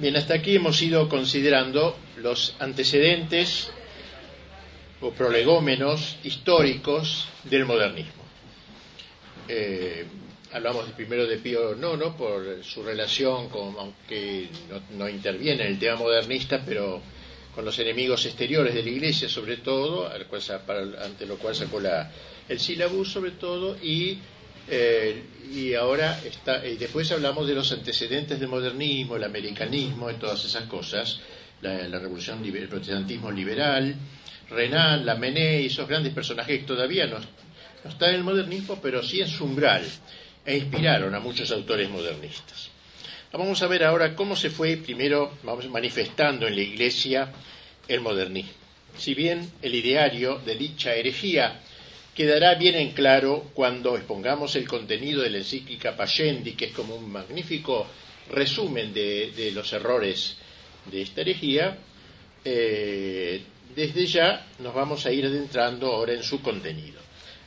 Bien, 0.00 0.16
hasta 0.16 0.34
aquí 0.34 0.54
hemos 0.54 0.80
ido 0.80 1.08
considerando 1.08 1.96
los 2.18 2.54
antecedentes 2.60 3.68
o 5.00 5.10
prolegómenos 5.10 6.18
históricos 6.22 7.26
del 7.42 7.64
modernismo. 7.64 8.22
Eh, 9.48 10.06
hablamos 10.52 10.88
primero 10.90 11.26
de 11.26 11.38
Pío 11.38 11.72
IX 11.74 12.14
por 12.16 12.62
su 12.62 12.84
relación 12.84 13.48
con, 13.48 13.74
aunque 13.76 14.48
no, 14.96 15.08
interviene 15.08 15.64
en 15.64 15.72
el 15.72 15.78
tema 15.80 15.96
modernista, 15.96 16.62
pero 16.64 17.02
con 17.52 17.64
los 17.64 17.76
enemigos 17.80 18.24
exteriores 18.24 18.74
de 18.74 18.84
la 18.84 18.90
Iglesia 18.90 19.28
sobre 19.28 19.56
todo, 19.56 20.08
ante 20.08 21.26
lo 21.26 21.38
cual 21.38 21.56
sacó 21.56 21.80
la, 21.80 22.08
el 22.48 22.60
sílabus 22.60 23.10
sobre 23.10 23.32
todo, 23.32 23.76
y, 23.82 24.16
eh, 24.70 25.22
y 25.52 25.74
ahora 25.74 26.20
está, 26.24 26.66
y 26.66 26.76
después 26.76 27.10
hablamos 27.12 27.46
de 27.46 27.54
los 27.54 27.72
antecedentes 27.72 28.38
del 28.38 28.48
modernismo, 28.48 29.16
el 29.16 29.24
americanismo 29.24 30.10
y 30.10 30.14
todas 30.14 30.44
esas 30.44 30.64
cosas, 30.64 31.20
la, 31.62 31.98
revolución, 31.98 32.44
el 32.44 32.68
protestantismo 32.68 33.30
liberal, 33.30 33.94
Renan, 34.50 35.04
Lamennais, 35.04 35.72
esos 35.72 35.88
grandes 35.88 36.12
personajes 36.12 36.60
que 36.60 36.66
todavía 36.66 37.06
no, 37.06 37.18
no 37.18 37.90
están 37.90 38.10
en 38.10 38.16
el 38.16 38.24
modernismo, 38.24 38.78
pero 38.80 39.02
sí 39.02 39.20
en 39.20 39.28
su 39.28 39.44
umbral 39.44 39.84
e 40.44 40.56
inspiraron 40.56 41.14
a 41.14 41.20
muchos 41.20 41.50
autores 41.50 41.88
modernistas. 41.90 42.70
Vamos 43.32 43.60
a 43.62 43.66
ver 43.66 43.84
ahora 43.84 44.14
cómo 44.14 44.34
se 44.36 44.48
fue 44.48 44.78
primero 44.78 45.36
vamos, 45.42 45.68
manifestando 45.68 46.46
en 46.46 46.56
la 46.56 46.62
Iglesia 46.62 47.30
el 47.86 48.00
modernismo. 48.00 48.52
Si 48.96 49.14
bien 49.14 49.52
el 49.60 49.74
ideario 49.74 50.38
de 50.38 50.56
dicha 50.56 50.94
herejía 50.94 51.60
quedará 52.18 52.56
bien 52.56 52.74
en 52.74 52.90
claro 52.90 53.44
cuando 53.54 53.96
expongamos 53.96 54.56
el 54.56 54.66
contenido 54.66 55.22
de 55.22 55.30
la 55.30 55.38
encíclica 55.38 55.96
Pascendi, 55.96 56.54
que 56.54 56.64
es 56.64 56.72
como 56.72 56.96
un 56.96 57.08
magnífico 57.08 57.86
resumen 58.30 58.92
de, 58.92 59.52
los 59.54 59.72
errores 59.72 60.36
de 60.90 61.02
esta 61.02 61.20
herejía, 61.20 61.78
eh, 62.44 63.40
desde 63.76 64.04
ya 64.06 64.48
nos 64.58 64.74
vamos 64.74 65.06
a 65.06 65.12
ir 65.12 65.26
adentrando 65.26 65.92
ahora 65.92 66.12
en 66.12 66.24
su 66.24 66.42
contenido. 66.42 66.98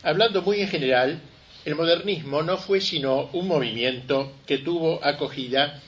Hablando 0.03 0.41
muy 0.41 0.61
en 0.61 0.69
general, 0.69 1.19
el 1.65 1.75
modernismo 1.75 2.41
no 2.41 2.57
fue 2.57 2.79
sino 2.79 3.29
un 3.33 3.49
movimiento 3.49 4.37
que 4.47 4.59
tuvo 4.59 5.03
acogida 5.03 5.81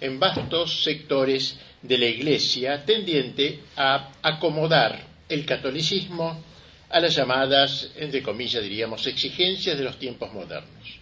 en 0.00 0.20
vastos 0.20 0.84
sectores 0.84 1.58
de 1.82 1.98
la 1.98 2.06
Iglesia 2.06 2.84
tendiente 2.84 3.64
a 3.76 4.12
acomodar 4.22 5.04
el 5.28 5.44
catolicismo 5.44 6.44
a 6.90 7.00
las 7.00 7.14
llamadas, 7.14 7.90
entre 7.96 8.22
comillas 8.22 8.62
diríamos, 8.62 9.06
exigencias 9.06 9.76
de 9.76 9.84
los 9.84 9.98
tiempos 9.98 10.32
modernos. 10.32 10.98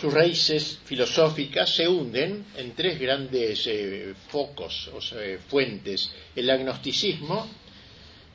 Sus 0.00 0.14
raíces 0.14 0.78
filosóficas 0.84 1.70
se 1.70 1.88
hunden 1.88 2.46
en 2.56 2.72
tres 2.74 3.00
grandes 3.00 3.66
eh, 3.66 4.14
focos 4.28 4.88
o 4.94 5.00
fuentes, 5.48 6.12
el 6.36 6.48
agnosticismo, 6.50 7.50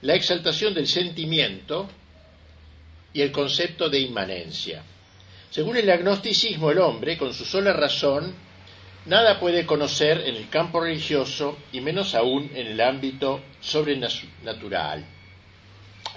la 0.02 0.16
exaltación 0.16 0.74
del 0.74 0.88
sentimiento 0.88 1.88
y 3.14 3.22
el 3.22 3.32
concepto 3.32 3.90
de 3.90 4.00
inmanencia. 4.00 4.84
Según 5.50 5.78
el 5.78 5.90
agnosticismo, 5.90 6.72
el 6.72 6.80
hombre, 6.80 7.18
con 7.18 7.34
su 7.34 7.46
sola 7.46 7.72
razón, 7.72 8.34
nada 9.06 9.40
puede 9.40 9.66
conocer 9.66 10.22
en 10.26 10.36
el 10.36 10.50
campo 10.50 10.82
religioso 10.82 11.58
y 11.72 11.80
menos 11.80 12.14
aún 12.14 12.52
en 12.56 12.68
el 12.68 12.82
ámbito 12.82 13.42
sobrenatural. 13.62 15.06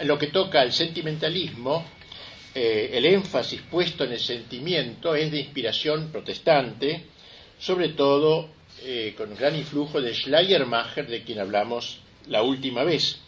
Lo 0.04 0.18
que 0.18 0.28
toca 0.28 0.60
al 0.60 0.72
sentimentalismo, 0.72 1.84
eh, 2.54 2.90
el 2.92 3.04
énfasis 3.06 3.62
puesto 3.62 4.04
en 4.04 4.12
el 4.12 4.20
sentimiento 4.20 5.14
es 5.14 5.30
de 5.30 5.40
inspiración 5.40 6.10
protestante, 6.10 7.04
sobre 7.58 7.90
todo 7.90 8.50
eh, 8.82 9.14
con 9.16 9.34
gran 9.34 9.56
influjo 9.56 10.00
de 10.00 10.14
Schleiermacher, 10.14 11.06
de 11.06 11.22
quien 11.22 11.40
hablamos 11.40 11.98
la 12.28 12.42
última 12.42 12.84
vez 12.84 13.20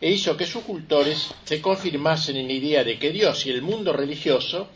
e 0.00 0.10
hizo 0.10 0.36
que 0.36 0.46
sus 0.46 0.62
cultores 0.62 1.28
se 1.44 1.60
confirmasen 1.60 2.36
en 2.36 2.46
la 2.46 2.52
idea 2.52 2.84
de 2.84 2.98
que 2.98 3.10
Dios 3.10 3.44
y 3.46 3.50
el 3.50 3.62
mundo 3.62 3.92
religioso 3.92 4.68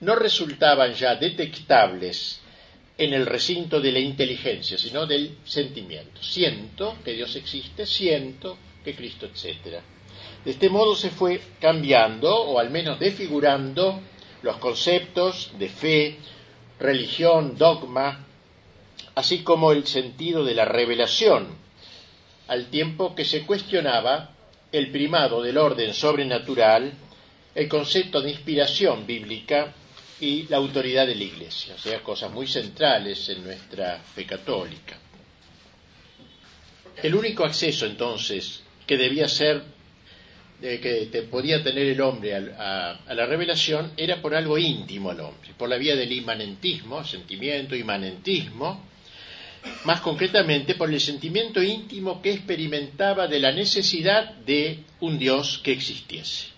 no 0.00 0.14
resultaban 0.14 0.94
ya 0.94 1.14
detectables 1.16 2.40
en 2.96 3.12
el 3.12 3.26
recinto 3.26 3.80
de 3.80 3.92
la 3.92 3.98
inteligencia, 3.98 4.78
sino 4.78 5.06
del 5.06 5.38
sentimiento. 5.44 6.22
Siento 6.22 6.96
que 7.04 7.12
Dios 7.12 7.34
existe, 7.36 7.86
siento 7.86 8.56
que 8.84 8.94
Cristo, 8.94 9.26
etc. 9.26 9.80
De 10.44 10.50
este 10.50 10.68
modo 10.68 10.94
se 10.94 11.10
fue 11.10 11.40
cambiando, 11.60 12.34
o 12.34 12.58
al 12.58 12.70
menos 12.70 12.98
desfigurando, 12.98 14.00
los 14.42 14.58
conceptos 14.58 15.52
de 15.58 15.68
fe, 15.68 16.18
religión, 16.78 17.56
dogma, 17.56 18.26
así 19.14 19.42
como 19.42 19.72
el 19.72 19.86
sentido 19.86 20.44
de 20.44 20.54
la 20.54 20.64
revelación, 20.64 21.48
al 22.48 22.66
tiempo 22.66 23.14
que 23.14 23.24
se 23.24 23.46
cuestionaba 23.46 24.30
el 24.70 24.90
primado 24.90 25.40
del 25.40 25.56
orden 25.56 25.94
sobrenatural, 25.94 26.92
el 27.54 27.68
concepto 27.68 28.20
de 28.20 28.32
inspiración 28.32 29.06
bíblica 29.06 29.72
y 30.20 30.42
la 30.48 30.56
autoridad 30.56 31.06
de 31.06 31.14
la 31.14 31.24
Iglesia, 31.24 31.74
o 31.74 31.78
sea, 31.78 32.02
cosas 32.02 32.30
muy 32.32 32.46
centrales 32.46 33.28
en 33.28 33.44
nuestra 33.44 33.98
fe 33.98 34.26
católica. 34.26 34.98
El 37.02 37.14
único 37.14 37.44
acceso 37.44 37.86
entonces 37.86 38.62
que 38.86 38.96
debía 38.96 39.28
ser, 39.28 39.62
que 40.64 41.28
podía 41.30 41.62
tener 41.62 41.86
el 41.88 42.00
hombre 42.00 42.34
a, 42.34 42.98
la 43.14 43.26
revelación 43.26 43.92
era 43.98 44.22
por 44.22 44.34
algo 44.34 44.56
íntimo 44.56 45.10
al 45.10 45.20
hombre, 45.20 45.50
por 45.58 45.68
la 45.68 45.76
vía 45.76 45.94
del 45.94 46.10
inmanentismo, 46.10 47.04
sentimiento, 47.04 47.76
inmanentismo, 47.76 48.82
más 49.84 50.00
concretamente 50.00 50.74
por 50.74 50.90
el 50.90 51.00
sentimiento 51.00 51.62
íntimo 51.62 52.22
que 52.22 52.32
experimentaba 52.32 53.28
de 53.28 53.40
la 53.40 53.52
necesidad 53.52 54.32
de 54.36 54.78
un 55.00 55.18
Dios 55.18 55.60
que 55.62 55.72
existiese. 55.72 56.48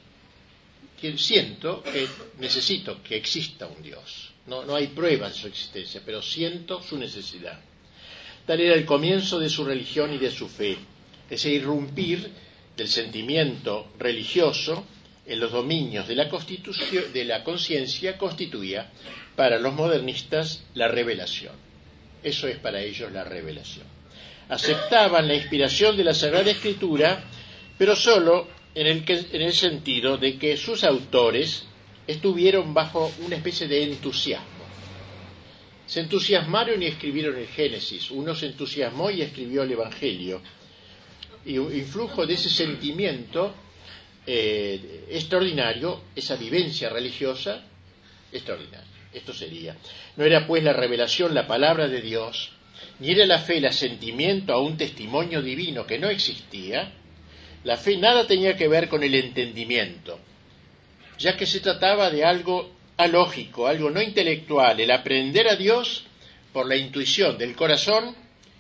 Siento 1.17 1.83
que 1.83 2.09
necesito 2.38 3.03
que 3.03 3.17
exista 3.17 3.67
un 3.67 3.83
Dios. 3.83 4.31
No, 4.47 4.65
no 4.65 4.77
hay 4.77 4.88
pruebas 4.88 5.34
de 5.34 5.41
su 5.41 5.47
existencia, 5.49 6.00
pero 6.05 6.23
siento 6.23 6.81
su 6.81 6.97
necesidad. 6.97 7.61
Tal 8.47 8.61
era 8.61 8.75
el 8.75 8.84
comienzo 8.84 9.41
de 9.41 9.49
su 9.49 9.65
religión 9.65 10.15
y 10.15 10.19
de 10.19 10.31
su 10.31 10.49
fe, 10.49 10.77
ese 11.28 11.50
irrumpir 11.50 12.31
del 12.76 12.88
sentimiento 12.88 13.92
religioso 13.98 14.84
en 15.26 15.41
los 15.41 15.50
dominios 15.50 16.06
de 16.06 16.14
la, 16.14 16.28
de 17.12 17.25
la 17.25 17.42
conciencia 17.42 18.16
constituía 18.16 18.91
para 19.34 19.59
los 19.59 19.75
modernistas 19.75 20.62
la 20.75 20.88
revelación. 20.88 21.54
Eso 22.22 22.48
es 22.48 22.59
para 22.59 22.81
ellos 22.81 23.10
la 23.12 23.25
revelación. 23.25 23.87
Aceptaban 24.48 25.26
la 25.26 25.34
inspiración 25.34 25.97
de 25.97 26.04
la 26.04 26.14
Sagrada 26.14 26.50
Escritura, 26.50 27.25
pero 27.76 27.97
solo 27.97 28.48
en 28.75 28.87
el, 28.87 29.04
en 29.08 29.43
el 29.43 29.53
sentido 29.53 30.16
de 30.16 30.38
que 30.38 30.56
sus 30.56 30.84
autores 30.84 31.64
estuvieron 32.06 32.72
bajo 32.72 33.12
una 33.25 33.37
especie 33.37 33.66
de 33.66 33.82
entusiasmo. 33.82 34.47
Se 35.87 36.00
entusiasmaron 36.00 36.82
y 36.82 36.87
escribieron 36.87 37.37
el 37.37 37.47
Génesis. 37.47 38.10
Uno 38.10 38.34
se 38.34 38.47
entusiasmó 38.47 39.10
y 39.10 39.22
escribió 39.22 39.62
el 39.62 39.72
Evangelio. 39.72 40.43
Y 41.47 41.59
un 41.59 41.75
influjo 41.75 42.27
de 42.27 42.34
ese 42.34 42.51
sentimiento 42.51 43.55
eh, 44.27 45.07
extraordinario, 45.11 46.03
esa 46.15 46.37
vivencia 46.37 46.89
religiosa 46.89 47.62
extraordinaria. 48.33 48.87
Esto 49.12 49.33
sería. 49.33 49.77
No 50.17 50.25
era 50.25 50.47
pues 50.47 50.62
la 50.62 50.73
revelación 50.73 51.35
la 51.35 51.47
palabra 51.47 51.89
de 51.89 52.03
Dios, 52.03 52.51
ni 52.99 53.12
era 53.12 53.25
la 53.25 53.39
fe 53.39 53.59
el 53.59 53.67
asentimiento 53.67 54.53
a 54.53 54.61
un 54.61 54.77
testimonio 54.77 55.41
divino 55.41 55.87
que 55.87 55.99
no 55.99 56.09
existía. 56.09 56.93
La 57.65 57.77
fe 57.77 57.97
nada 57.97 58.27
tenía 58.27 58.56
que 58.56 58.69
ver 58.69 58.89
con 58.89 59.03
el 59.03 59.15
entendimiento, 59.15 60.19
ya 61.19 61.37
que 61.37 61.47
se 61.47 61.61
trataba 61.61 62.11
de 62.11 62.25
algo 62.25 62.73
alógico, 62.97 63.67
algo 63.67 63.91
no 63.91 64.03
intelectual, 64.03 64.81
el 64.81 64.91
aprender 64.91 65.49
a 65.49 65.56
Dios 65.56 66.05
por 66.53 66.67
la 66.67 66.77
intuición 66.77 67.39
del 67.39 67.55
corazón 67.55 68.15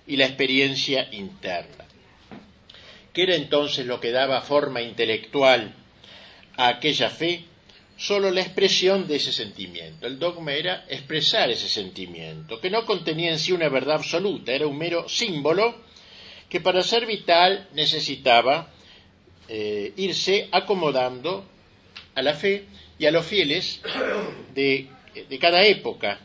y 0.06 0.16
la 0.16 0.26
experiencia 0.26 1.08
interna. 1.12 1.85
¿Qué 3.16 3.22
era 3.22 3.34
entonces 3.34 3.86
lo 3.86 3.98
que 3.98 4.10
daba 4.10 4.42
forma 4.42 4.82
intelectual 4.82 5.74
a 6.58 6.68
aquella 6.68 7.08
fe? 7.08 7.46
solo 7.96 8.30
la 8.30 8.42
expresión 8.42 9.08
de 9.08 9.16
ese 9.16 9.32
sentimiento. 9.32 10.06
El 10.06 10.18
dogma 10.18 10.52
era 10.52 10.84
expresar 10.86 11.48
ese 11.50 11.66
sentimiento, 11.66 12.60
que 12.60 12.68
no 12.68 12.84
contenía 12.84 13.30
en 13.30 13.38
sí 13.38 13.52
una 13.52 13.70
verdad 13.70 13.96
absoluta, 13.96 14.52
era 14.52 14.66
un 14.66 14.76
mero 14.76 15.08
símbolo 15.08 15.82
que 16.50 16.60
para 16.60 16.82
ser 16.82 17.06
vital 17.06 17.70
necesitaba 17.72 18.70
eh, 19.48 19.94
irse 19.96 20.50
acomodando 20.52 21.48
a 22.14 22.20
la 22.20 22.34
fe 22.34 22.66
y 22.98 23.06
a 23.06 23.10
los 23.10 23.24
fieles 23.24 23.80
de 24.54 25.38
cada 25.40 25.64
época. 25.64 26.20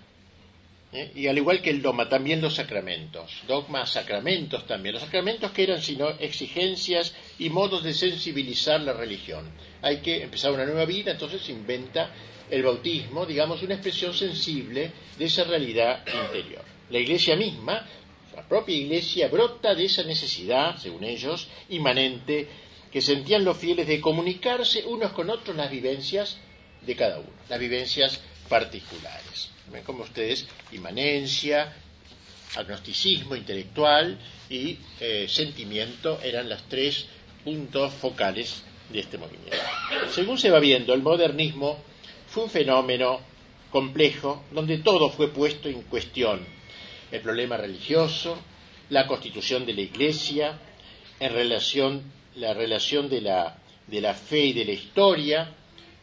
¿Eh? 0.94 1.12
Y 1.16 1.28
al 1.28 1.38
igual 1.38 1.62
que 1.62 1.70
el 1.70 1.82
dogma, 1.82 2.10
también 2.10 2.42
los 2.42 2.56
sacramentos. 2.56 3.32
Dogmas, 3.48 3.92
sacramentos 3.92 4.66
también. 4.68 4.94
Los 4.94 5.04
sacramentos 5.04 5.52
que 5.52 5.64
eran 5.64 5.82
sino 5.82 6.10
exigencias 6.10 7.16
y 7.40 7.50
modos 7.50 7.84
de 7.84 7.94
sensibilizar 7.94 8.82
la 8.82 8.94
religión 8.94 9.52
hay 9.82 9.98
que 9.98 10.24
empezar 10.24 10.52
una 10.52 10.66
nueva 10.66 10.86
vida, 10.86 11.12
entonces 11.12 11.42
se 11.42 11.52
inventa 11.52 12.14
el 12.50 12.64
bautismo, 12.64 13.26
digamos, 13.26 13.64
una 13.64 13.76
expresión 13.76 14.14
sensible 14.14 14.92
de 15.18 15.26
esa 15.26 15.44
realidad 15.44 16.06
interior. 16.06 16.64
La 16.90 17.00
Iglesia 17.00 17.36
misma 17.36 17.88
la 18.36 18.48
propia 18.48 18.76
Iglesia 18.76 19.28
brota 19.28 19.76
de 19.76 19.86
esa 19.86 20.04
necesidad, 20.04 20.78
según 20.78 21.04
ellos, 21.04 21.48
inmanente 21.70 22.48
que 22.92 23.02
sentían 23.02 23.46
los 23.46 23.58
fieles 23.58 23.88
de 23.88 24.02
comunicarse 24.02 24.86
unos 24.86 25.12
con 25.12 25.30
otros 25.30 25.56
las 25.56 25.72
vivencias 25.72 26.38
de 26.82 26.96
cada 26.96 27.20
uno, 27.20 27.30
las 27.48 27.60
vivencias 27.60 28.22
particulares. 28.52 29.50
Como 29.86 30.04
ustedes, 30.04 30.46
inmanencia, 30.74 31.74
agnosticismo 32.58 33.38
intelectual 33.38 34.20
y 34.50 34.78
eh, 35.00 35.26
sentimiento 35.30 36.20
eran 36.22 36.50
las 36.50 36.64
tres 36.68 37.06
puntos 37.46 37.94
focales 37.94 38.62
de 38.92 39.00
este 39.00 39.18
movimiento. 39.18 39.56
Según 40.10 40.38
se 40.38 40.50
va 40.50 40.60
viendo, 40.60 40.94
el 40.94 41.02
modernismo 41.02 41.82
fue 42.28 42.44
un 42.44 42.50
fenómeno 42.50 43.22
complejo 43.72 44.44
donde 44.52 44.80
todo 44.80 45.10
fue 45.10 45.30
puesto 45.30 45.70
en 45.70 45.84
cuestión. 45.84 46.46
El 47.10 47.22
problema 47.22 47.56
religioso, 47.56 48.38
la 48.90 49.08
constitución 49.08 49.66
de 49.66 49.74
la 49.74 49.82
Iglesia, 49.82 50.60
en 51.22 51.32
relación, 51.32 52.04
la 52.36 52.54
relación 52.54 53.10
de 53.10 53.22
la, 53.22 53.58
de 53.88 54.02
la 54.02 54.14
fe 54.14 54.48
y 54.48 54.54
de 54.54 54.66
la 54.66 54.74
historia, 54.74 55.56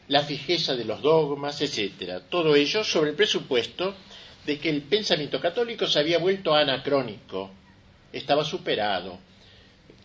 la 0.09 0.23
fijeza 0.23 0.75
de 0.75 0.85
los 0.85 1.03
dogmas, 1.03 1.61
etc. 1.61 2.23
Todo 2.29 2.55
ello 2.55 2.83
sobre 2.83 3.11
el 3.11 3.17
presupuesto 3.17 3.95
de 4.45 4.59
que 4.59 4.71
el 4.71 4.83
pensamiento 4.83 5.41
católico 5.41 5.87
se 5.87 5.99
había 5.99 6.19
vuelto 6.19 6.55
anacrónico, 6.55 7.51
estaba 8.13 8.45
superado, 8.45 9.19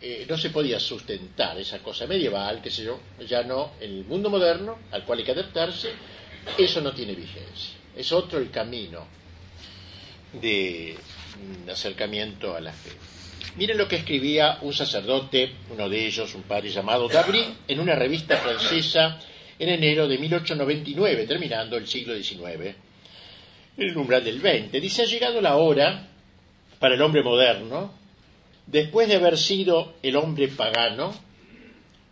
eh, 0.01 0.25
no 0.27 0.37
se 0.37 0.49
podía 0.49 0.79
sustentar 0.79 1.57
esa 1.57 1.79
cosa 1.79 2.05
medieval, 2.05 2.61
que 2.61 2.69
sé 2.69 2.83
yo, 2.83 2.99
ya 3.25 3.43
no, 3.43 3.71
en 3.79 3.91
el 3.91 4.05
mundo 4.05 4.29
moderno 4.29 4.79
al 4.91 5.05
cual 5.05 5.19
hay 5.19 5.25
que 5.25 5.31
adaptarse, 5.31 5.91
eso 6.57 6.81
no 6.81 6.91
tiene 6.91 7.15
vigencia. 7.15 7.75
Es 7.95 8.11
otro 8.11 8.39
el 8.39 8.51
camino 8.51 9.07
de 10.33 10.97
mm, 10.97 11.69
acercamiento 11.69 12.53
a 12.53 12.59
la 12.59 12.73
fe. 12.73 12.91
Miren 13.55 13.77
lo 13.77 13.87
que 13.87 13.97
escribía 13.97 14.57
un 14.61 14.73
sacerdote, 14.73 15.53
uno 15.69 15.87
de 15.87 16.05
ellos, 16.05 16.35
un 16.35 16.43
padre 16.43 16.69
llamado 16.69 17.07
Dabry, 17.07 17.55
en 17.67 17.79
una 17.79 17.95
revista 17.95 18.35
francesa 18.37 19.19
en 19.59 19.69
enero 19.69 20.07
de 20.07 20.17
1899, 20.17 21.27
terminando 21.27 21.77
el 21.77 21.87
siglo 21.87 22.15
XIX, 22.15 22.75
el 23.77 23.97
umbral 23.97 24.23
del 24.23 24.39
XX. 24.39 24.71
Dice, 24.81 25.03
ha 25.03 25.05
llegado 25.05 25.41
la 25.41 25.57
hora 25.57 26.07
para 26.79 26.95
el 26.95 27.01
hombre 27.01 27.23
moderno, 27.23 27.93
después 28.67 29.07
de 29.07 29.15
haber 29.15 29.37
sido 29.37 29.93
el 30.01 30.15
hombre 30.15 30.47
pagano 30.49 31.13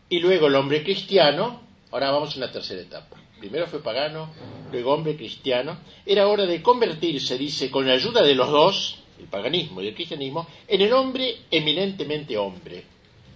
y 0.10 0.20
luego 0.20 0.48
el 0.48 0.56
hombre 0.56 0.84
cristiano, 0.84 1.62
ahora 1.92 2.12
vamos 2.12 2.36
a 2.36 2.38
una 2.38 2.52
tercera 2.52 2.82
etapa. 2.82 3.18
Primero 3.40 3.66
fue 3.66 3.82
pagano, 3.82 4.30
luego 4.72 4.94
hombre 4.94 5.16
cristiano. 5.16 5.80
Era 6.06 6.28
hora 6.28 6.46
de 6.46 6.62
convertirse, 6.62 7.38
dice, 7.38 7.72
con 7.72 7.88
la 7.88 7.94
ayuda 7.94 8.22
de 8.22 8.36
los 8.36 8.50
dos, 8.50 9.00
el 9.20 9.26
paganismo 9.26 9.82
y 9.82 9.88
el 9.88 9.96
cristianismo, 9.96 10.48
en 10.68 10.82
el 10.82 10.94
hombre 10.94 11.38
eminentemente 11.50 12.38
hombre. 12.38 12.84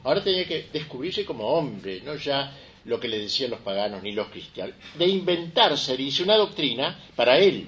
Ahora 0.04 0.24
tenía 0.24 0.46
que 0.46 0.68
descubrirse 0.72 1.26
como 1.26 1.48
hombre, 1.48 2.02
no 2.02 2.16
ya 2.16 2.56
lo 2.86 3.00
que 3.00 3.08
le 3.08 3.20
decían 3.20 3.52
los 3.52 3.60
paganos 3.62 4.04
ni 4.04 4.12
los 4.12 4.28
cristianos, 4.28 4.76
de 4.98 5.08
inventarse, 5.08 5.98
dice, 5.98 6.24
una 6.24 6.38
doctrina 6.38 7.00
para 7.16 7.38
él, 7.38 7.68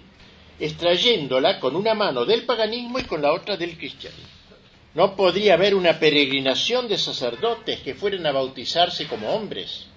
extrayéndola 0.59 1.59
con 1.59 1.75
una 1.75 1.93
mano 1.93 2.25
del 2.25 2.43
paganismo 2.45 2.99
y 2.99 3.03
con 3.03 3.21
la 3.21 3.33
otra 3.33 3.57
del 3.57 3.77
cristianismo. 3.77 4.37
No 4.93 5.15
podría 5.15 5.53
haber 5.53 5.75
una 5.75 5.99
peregrinación 5.99 6.87
de 6.87 6.97
sacerdotes 6.97 7.81
que 7.81 7.93
fueran 7.93 8.25
a 8.25 8.31
bautizarse 8.31 9.07
como 9.07 9.29
hombres. 9.29 9.87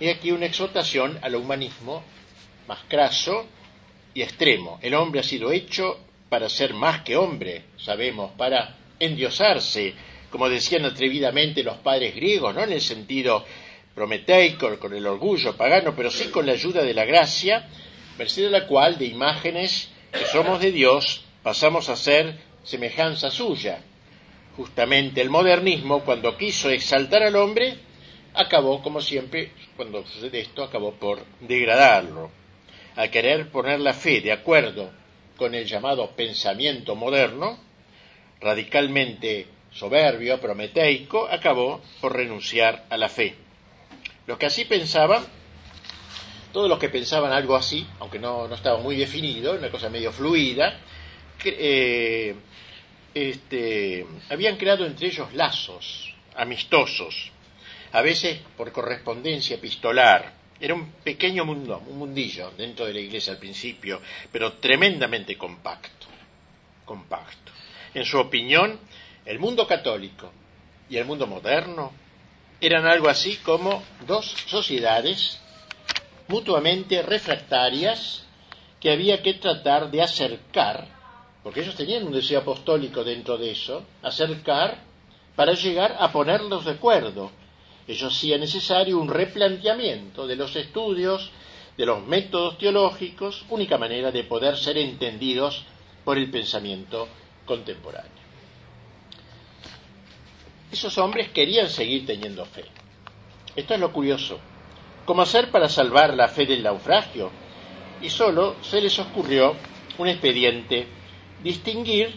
Y 0.00 0.08
aquí 0.08 0.32
una 0.32 0.46
exhortación 0.46 1.18
al 1.22 1.36
humanismo 1.36 2.02
más 2.66 2.80
craso 2.88 3.46
y 4.14 4.22
extremo. 4.22 4.78
El 4.82 4.94
hombre 4.94 5.20
ha 5.20 5.24
sido 5.24 5.52
hecho 5.52 5.98
para 6.28 6.48
ser 6.48 6.74
más 6.74 7.02
que 7.02 7.16
hombre, 7.16 7.64
sabemos, 7.78 8.32
para 8.32 8.76
endiosarse, 8.98 9.94
como 10.32 10.48
decían 10.48 10.86
atrevidamente 10.86 11.62
los 11.62 11.76
padres 11.76 12.16
griegos, 12.16 12.54
no 12.54 12.64
en 12.64 12.72
el 12.72 12.80
sentido 12.80 13.44
prometeico, 13.94 14.78
con 14.78 14.94
el 14.94 15.06
orgullo 15.06 15.54
pagano, 15.54 15.94
pero 15.94 16.10
sí 16.10 16.30
con 16.30 16.46
la 16.46 16.52
ayuda 16.52 16.82
de 16.82 16.94
la 16.94 17.04
gracia, 17.04 17.68
merced 18.18 18.46
a 18.46 18.50
la 18.50 18.66
cual 18.66 18.96
de 18.96 19.04
imágenes 19.04 19.90
que 20.10 20.24
somos 20.24 20.58
de 20.60 20.72
Dios 20.72 21.22
pasamos 21.42 21.90
a 21.90 21.96
ser 21.96 22.34
semejanza 22.64 23.30
suya. 23.30 23.82
Justamente 24.56 25.20
el 25.20 25.28
modernismo, 25.28 26.02
cuando 26.02 26.36
quiso 26.38 26.70
exaltar 26.70 27.22
al 27.22 27.36
hombre, 27.36 27.76
acabó, 28.32 28.82
como 28.82 29.02
siempre, 29.02 29.52
cuando 29.76 30.06
sucede 30.06 30.40
esto, 30.40 30.64
acabó 30.64 30.94
por 30.94 31.24
degradarlo. 31.40 32.30
Al 32.96 33.10
querer 33.10 33.50
poner 33.50 33.80
la 33.80 33.92
fe 33.92 34.22
de 34.22 34.32
acuerdo 34.32 34.90
con 35.36 35.54
el 35.54 35.66
llamado 35.66 36.10
pensamiento 36.10 36.94
moderno, 36.94 37.58
radicalmente 38.40 39.46
soberbio, 39.74 40.40
prometeico, 40.40 41.28
acabó 41.28 41.80
por 42.00 42.14
renunciar 42.14 42.86
a 42.90 42.96
la 42.96 43.08
fe. 43.08 43.34
Los 44.26 44.38
que 44.38 44.46
así 44.46 44.64
pensaban, 44.64 45.24
todos 46.52 46.68
los 46.68 46.78
que 46.78 46.88
pensaban 46.88 47.32
algo 47.32 47.56
así, 47.56 47.86
aunque 47.98 48.18
no, 48.18 48.46
no 48.46 48.54
estaba 48.54 48.78
muy 48.78 48.96
definido, 48.96 49.54
una 49.54 49.70
cosa 49.70 49.88
medio 49.88 50.12
fluida, 50.12 50.78
eh, 51.44 52.34
este, 53.14 54.06
habían 54.30 54.56
creado 54.56 54.86
entre 54.86 55.08
ellos 55.08 55.32
lazos 55.34 56.14
amistosos, 56.36 57.30
a 57.92 58.00
veces 58.00 58.40
por 58.56 58.72
correspondencia 58.72 59.56
epistolar. 59.56 60.40
Era 60.60 60.74
un 60.74 60.92
pequeño 61.02 61.44
mundo, 61.44 61.82
un 61.88 61.98
mundillo 61.98 62.52
dentro 62.56 62.86
de 62.86 62.94
la 62.94 63.00
iglesia 63.00 63.32
al 63.32 63.38
principio, 63.38 64.00
pero 64.30 64.54
tremendamente 64.54 65.36
compacto, 65.36 66.06
compacto. 66.84 67.52
En 67.94 68.04
su 68.04 68.18
opinión, 68.18 68.78
el 69.24 69.38
mundo 69.38 69.66
católico 69.66 70.32
y 70.88 70.96
el 70.96 71.04
mundo 71.04 71.26
moderno 71.26 71.92
eran 72.60 72.86
algo 72.86 73.08
así 73.08 73.36
como 73.36 73.82
dos 74.06 74.26
sociedades 74.46 75.40
mutuamente 76.28 77.02
refractarias 77.02 78.24
que 78.80 78.90
había 78.90 79.22
que 79.22 79.34
tratar 79.34 79.90
de 79.90 80.02
acercar, 80.02 80.86
porque 81.42 81.60
ellos 81.60 81.74
tenían 81.74 82.06
un 82.06 82.12
deseo 82.12 82.40
apostólico 82.40 83.04
dentro 83.04 83.36
de 83.36 83.52
eso, 83.52 83.84
acercar 84.02 84.78
para 85.36 85.54
llegar 85.54 85.96
a 85.98 86.10
ponerlos 86.10 86.64
de 86.64 86.72
acuerdo. 86.72 87.30
Ellos 87.86 88.12
hacían 88.12 88.40
necesario 88.40 88.98
un 88.98 89.08
replanteamiento 89.08 90.26
de 90.26 90.36
los 90.36 90.54
estudios, 90.56 91.30
de 91.76 91.86
los 91.86 92.04
métodos 92.06 92.58
teológicos, 92.58 93.44
única 93.50 93.78
manera 93.78 94.10
de 94.10 94.24
poder 94.24 94.56
ser 94.56 94.78
entendidos 94.78 95.64
por 96.04 96.18
el 96.18 96.30
pensamiento 96.30 97.08
contemporáneo 97.44 98.21
esos 100.72 100.96
hombres 100.98 101.28
querían 101.28 101.68
seguir 101.68 102.06
teniendo 102.06 102.44
fe. 102.46 102.64
Esto 103.54 103.74
es 103.74 103.80
lo 103.80 103.92
curioso. 103.92 104.40
¿Cómo 105.04 105.22
hacer 105.22 105.50
para 105.50 105.68
salvar 105.68 106.14
la 106.14 106.28
fe 106.28 106.46
del 106.46 106.62
naufragio? 106.62 107.30
Y 108.00 108.08
solo 108.08 108.56
se 108.62 108.80
les 108.80 108.98
ocurrió 108.98 109.54
un 109.98 110.08
expediente, 110.08 110.86
distinguir 111.42 112.14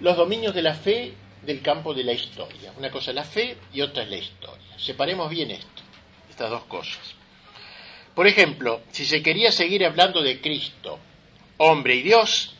los 0.00 0.16
dominios 0.16 0.54
de 0.54 0.62
la 0.62 0.74
fe 0.74 1.14
del 1.42 1.60
campo 1.62 1.92
de 1.94 2.04
la 2.04 2.12
historia. 2.12 2.72
Una 2.78 2.90
cosa 2.90 3.10
es 3.10 3.16
la 3.16 3.24
fe 3.24 3.56
y 3.72 3.80
otra 3.80 4.04
es 4.04 4.10
la 4.10 4.16
historia. 4.16 4.78
Separemos 4.78 5.28
bien 5.28 5.50
esto, 5.50 5.82
estas 6.30 6.50
dos 6.50 6.64
cosas. 6.64 7.14
Por 8.14 8.26
ejemplo, 8.26 8.82
si 8.92 9.04
se 9.04 9.22
quería 9.22 9.50
seguir 9.50 9.84
hablando 9.84 10.22
de 10.22 10.40
Cristo, 10.40 10.98
hombre 11.58 11.96
y 11.96 12.02
Dios, 12.02 12.54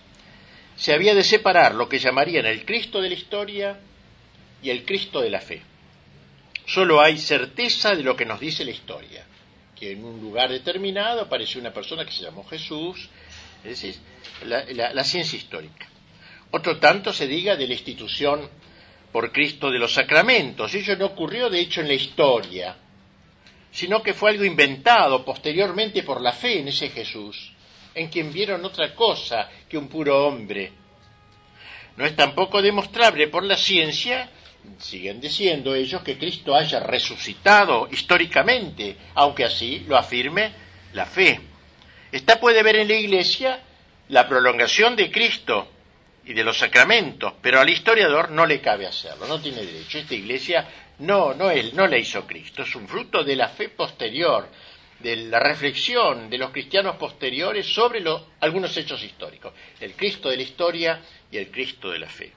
se 0.75 0.93
había 0.93 1.15
de 1.15 1.23
separar 1.23 1.75
lo 1.75 1.88
que 1.88 1.99
llamarían 1.99 2.47
el 2.47 2.67
Cristo 2.67 3.00
de 3.00 3.09
la 3.09 3.15
historia 3.15 3.81
y 4.63 4.71
el 4.71 4.85
Cristo 4.85 5.21
de 5.21 5.31
la 5.31 5.41
fe. 5.41 5.63
Solo 6.67 7.01
hay 7.01 7.19
certeza 7.19 7.95
de 7.95 8.03
lo 8.03 8.17
que 8.17 8.25
nos 8.25 8.41
dice 8.41 8.65
la 8.65 8.73
historia, 8.73 9.25
que 9.79 9.93
en 9.93 10.05
un 10.05 10.21
lugar 10.21 10.51
determinado 10.51 11.21
apareció 11.21 11.61
una 11.61 11.73
persona 11.73 12.05
que 12.05 12.13
se 12.13 12.23
llamó 12.23 12.45
Jesús, 12.45 13.09
es 13.63 13.71
decir, 13.81 13.97
la, 14.45 15.05
ciencia 15.05 15.37
histórica. 15.37 15.87
Otro 16.51 16.79
tanto 16.79 17.13
se 17.13 17.27
diga 17.27 17.57
de 17.57 17.67
la 17.69 17.75
institución 17.75 18.49
por 19.13 19.31
Cristo 19.31 19.71
de 19.71 19.79
los 19.79 19.93
sacramentos. 19.93 20.75
Ello 20.75 20.97
no 20.97 21.07
ocurrió, 21.07 21.49
de 21.49 21.61
hecho, 21.61 21.81
en 21.81 21.89
la 21.89 21.95
historia, 21.95 22.77
sino 23.71 24.03
que 24.03 24.15
fue 24.15 24.31
algo 24.31 24.45
inventado 24.45 25.25
posteriormente 25.25 26.03
por 26.03 26.21
la 26.21 26.33
fe 26.33 26.61
en 26.61 26.69
ese 26.69 26.89
Jesús, 26.89 27.53
en 27.95 28.09
quien 28.09 28.33
vieron 28.33 28.65
otra 28.65 28.95
cosa 28.95 29.49
que 29.69 29.79
un 29.79 29.89
puro 29.89 30.27
hombre. 30.27 30.73
No 31.97 32.05
es 32.05 32.17
tampoco 32.17 32.61
demostrable 32.61 33.29
por 33.29 33.45
la 33.45 33.57
ciencia 33.57 34.31
siguen 34.79 35.21
diciendo 35.21 35.75
ellos 35.75 36.03
que 36.03 36.19
Cristo 36.19 36.55
haya 36.55 36.81
resucitado 36.81 37.89
históricamente, 37.91 38.97
aunque 39.15 39.45
así 39.45 39.85
lo 39.89 39.97
afirme 39.97 40.53
la 40.93 41.07
fe. 41.07 41.41
Esta 42.13 42.39
puede 42.39 42.63
ver 42.63 42.77
en 42.77 42.89
la 42.89 42.95
Iglesia 42.95 43.61
la 44.09 44.29
prolongación 44.29 44.97
de 44.97 45.11
Cristo 45.11 45.69
y 46.25 46.33
de 46.33 46.45
los 46.45 46.59
sacramentos, 46.59 47.35
pero 47.41 47.61
al 47.61 47.69
historiador 47.69 48.31
no 48.31 48.47
le 48.47 48.61
cabe 48.61 48.87
hacerlo, 48.87 49.27
no 49.27 49.41
tiene 49.41 49.65
derecho. 49.65 49.99
Esta 49.99 50.15
Iglesia 50.15 50.69
no, 50.99 51.35
no, 51.35 51.51
él, 51.51 51.73
no 51.75 51.87
la 51.87 51.99
hizo 51.99 52.27
Cristo, 52.27 52.63
es 52.63 52.75
un 52.75 52.89
fruto 52.89 53.23
de 53.23 53.37
la 53.37 53.49
fe 53.49 53.69
posterior. 53.69 54.49
de 54.99 55.15
la 55.15 55.39
reflexión 55.39 56.31
de 56.31 56.39
los 56.39 56.51
cristianos 56.51 56.97
posteriores 56.97 57.67
sobre 57.67 58.03
algunos 58.41 58.75
hechos 58.79 59.03
históricos, 59.03 59.53
el 59.79 59.93
Cristo 59.95 60.31
de 60.31 60.39
la 60.39 60.43
historia 60.43 61.01
y 61.31 61.37
el 61.37 61.51
Cristo 61.51 61.91
de 61.91 61.99
la 61.99 62.09
fe. 62.09 62.33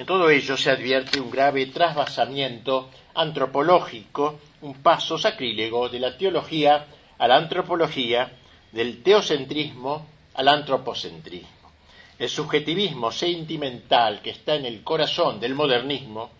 En 0.00 0.06
todo 0.06 0.30
ello 0.30 0.56
se 0.56 0.70
advierte 0.70 1.20
un 1.20 1.30
grave 1.30 1.66
trasvasamiento 1.66 2.88
antropológico, 3.12 4.40
un 4.62 4.82
paso 4.82 5.18
sacrílego 5.18 5.90
de 5.90 6.00
la 6.00 6.16
teología 6.16 6.86
a 7.18 7.28
la 7.28 7.36
antropología, 7.36 8.32
del 8.72 9.02
teocentrismo 9.02 10.06
al 10.32 10.48
antropocentrismo. 10.48 11.70
El 12.18 12.30
subjetivismo 12.30 13.12
sentimental 13.12 14.22
que 14.22 14.30
está 14.30 14.54
en 14.54 14.64
el 14.64 14.82
corazón 14.82 15.38
del 15.38 15.54
modernismo 15.54 16.30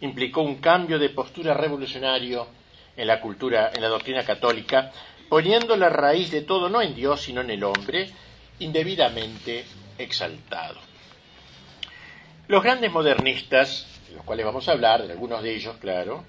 implicó 0.00 0.40
un 0.40 0.56
cambio 0.56 0.98
de 0.98 1.10
postura 1.10 1.52
revolucionario 1.52 2.46
en 2.96 3.06
la 3.06 3.20
cultura, 3.20 3.70
en 3.74 3.82
la 3.82 3.88
doctrina 3.88 4.24
católica, 4.24 4.92
poniendo 5.28 5.76
la 5.76 5.90
raíz 5.90 6.30
de 6.30 6.40
todo 6.40 6.70
no 6.70 6.80
en 6.80 6.94
Dios, 6.94 7.20
sino 7.20 7.42
en 7.42 7.50
el 7.50 7.64
hombre, 7.64 8.08
indebidamente 8.60 9.66
exaltado. 9.98 10.89
Los 12.50 12.64
grandes 12.64 12.90
modernistas, 12.90 13.86
de 14.08 14.16
los 14.16 14.24
cuales 14.24 14.44
vamos 14.44 14.68
a 14.68 14.72
hablar, 14.72 15.06
de 15.06 15.12
algunos 15.12 15.40
de 15.40 15.54
ellos, 15.54 15.76
claro, 15.76 16.24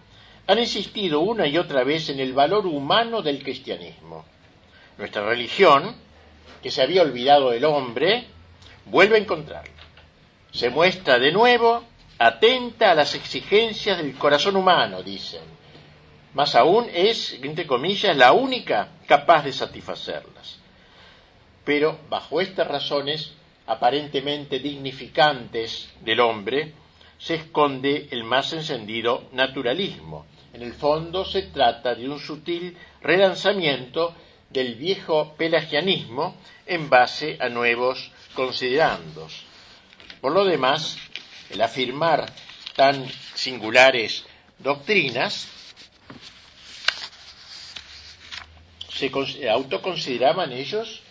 han 0.46 0.60
insistido 0.60 1.20
una 1.20 1.48
y 1.48 1.58
otra 1.58 1.84
vez 1.84 2.10
en 2.10 2.20
el 2.20 2.34
valor 2.34 2.68
humano 2.68 3.24
del 3.24 3.42
cristianismo. 3.42 4.24
Nuestra 5.00 5.26
religión, 5.26 5.96
que 6.62 6.70
se 6.70 6.84
había 6.84 7.02
olvidado 7.02 7.50
del 7.50 7.66
hombre, 7.66 8.28
vuelve 8.86 9.16
a 9.16 9.20
encontrarlo. 9.20 9.74
Se 10.52 10.70
muestra 10.70 11.18
de 11.18 11.32
nuevo 11.32 11.86
atenta 12.20 12.92
a 12.92 12.96
las 12.96 13.16
exigencias 13.16 13.98
del 13.98 14.14
corazón 14.14 14.58
humano, 14.58 15.02
dicen. 15.02 15.42
Más 16.36 16.54
aún 16.54 16.88
es, 16.94 17.34
entre 17.42 17.66
comillas, 17.66 18.16
la 18.16 18.32
única 18.34 18.90
capaz 19.08 19.44
de 19.44 19.54
satisfacerlas. 19.54 20.60
Pero 21.66 21.98
bajo 22.12 22.42
estas 22.42 22.68
razones 22.68 23.34
aparentemente 23.68 24.60
dignificantes 24.60 25.90
del 26.02 26.20
hombre, 26.20 26.74
se 27.18 27.36
esconde 27.36 28.08
el 28.12 28.24
más 28.24 28.52
encendido 28.54 29.30
naturalismo. 29.32 30.26
En 30.54 30.64
el 30.64 30.74
fondo 30.74 31.24
se 31.24 31.44
trata 31.44 31.96
de 31.96 32.10
un 32.10 32.20
sutil 32.20 32.76
relanzamiento 33.02 34.16
del 34.50 34.76
viejo 34.76 35.34
pelagianismo 35.38 36.36
en 36.66 36.90
base 36.90 37.38
a 37.40 37.48
nuevos 37.50 38.12
considerandos. 38.34 39.44
Por 40.20 40.34
lo 40.34 40.46
demás, 40.46 40.98
el 41.50 41.62
afirmar 41.62 42.32
tan 42.76 43.08
singulares 43.36 44.26
doctrinas, 44.60 45.48
se 48.90 49.50
autoconsideraban 49.50 50.52
ellos 50.52 51.02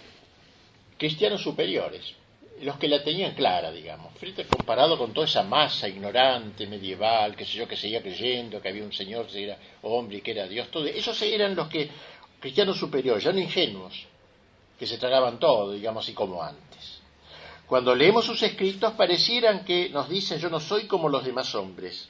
cristianos 0.97 1.43
superiores, 1.43 2.15
los 2.61 2.77
que 2.77 2.89
la 2.89 3.03
tenían 3.03 3.35
clara, 3.35 3.71
digamos, 3.71 4.13
frente 4.19 4.47
comparado 4.47 4.99
con 4.99 5.13
toda 5.13 5.27
esa 5.27 5.43
masa 5.43 5.89
ignorante, 5.89 6.67
medieval, 6.67 7.35
que 7.35 7.45
sé 7.45 7.59
yo, 7.59 7.67
que 7.67 7.77
seguía 7.77 8.03
creyendo 8.03 8.61
que 8.61 8.69
había 8.69 8.85
un 8.85 8.93
Señor 8.93 9.27
que 9.27 9.45
era 9.45 9.59
hombre 9.83 10.19
y 10.19 10.21
que 10.21 10.33
era 10.33 10.47
Dios, 10.47 10.69
todo, 10.71 10.87
esos 10.87 11.21
eran 11.23 11.55
los 11.55 11.69
que, 11.69 11.91
cristianos 12.39 12.79
superiores, 12.79 13.25
ya 13.25 13.33
no 13.33 13.39
ingenuos, 13.39 14.07
que 14.79 14.87
se 14.87 14.99
tragaban 14.99 15.39
todo, 15.39 15.73
digamos 15.73 16.05
así 16.05 16.13
como 16.15 16.43
antes. 16.43 17.01
Cuando 17.67 17.95
leemos 17.95 18.25
sus 18.25 18.43
escritos 18.43 18.93
parecieran 18.95 19.65
que 19.65 19.89
nos 19.91 20.09
dicen 20.09 20.39
yo 20.39 20.51
no 20.51 20.59
soy 20.59 20.87
como 20.87 21.09
los 21.09 21.25
demás 21.25 21.55
hombres, 21.55 22.09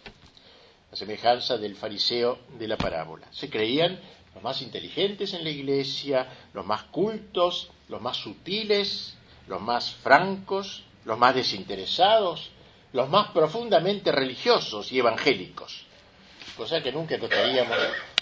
la 0.91 0.97
semejanza 0.97 1.59
del 1.59 1.77
fariseo 1.77 2.39
de 2.59 2.67
la 2.67 2.77
parábola. 2.77 3.29
Se 3.31 3.49
creían 3.49 4.01
los 4.35 4.43
más 4.43 4.63
inteligentes 4.63 5.35
en 5.35 5.45
la 5.45 5.51
iglesia, 5.51 6.27
los 6.55 6.65
más 6.65 6.85
cultos, 6.85 7.71
los 7.89 8.01
más 8.01 8.17
sutiles, 8.17 9.17
los 9.51 9.61
más 9.61 9.91
francos, 9.91 10.85
los 11.05 11.19
más 11.19 11.35
desinteresados, 11.35 12.51
los 12.93 13.09
más 13.09 13.31
profundamente 13.33 14.13
religiosos 14.13 14.93
y 14.93 15.01
evangélicos, 15.01 15.83
cosa 16.57 16.81
que 16.81 16.93
nunca 16.93 17.17
encontraríamos 17.17 17.77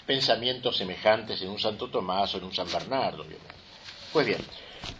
pensamientos 0.07 0.75
semejantes 0.75 1.39
en 1.43 1.49
un 1.49 1.59
Santo 1.59 1.87
Tomás 1.87 2.33
o 2.33 2.39
en 2.39 2.45
un 2.45 2.53
San 2.53 2.69
Bernardo. 2.71 3.23
Pues 4.11 4.25
bien, 4.25 4.41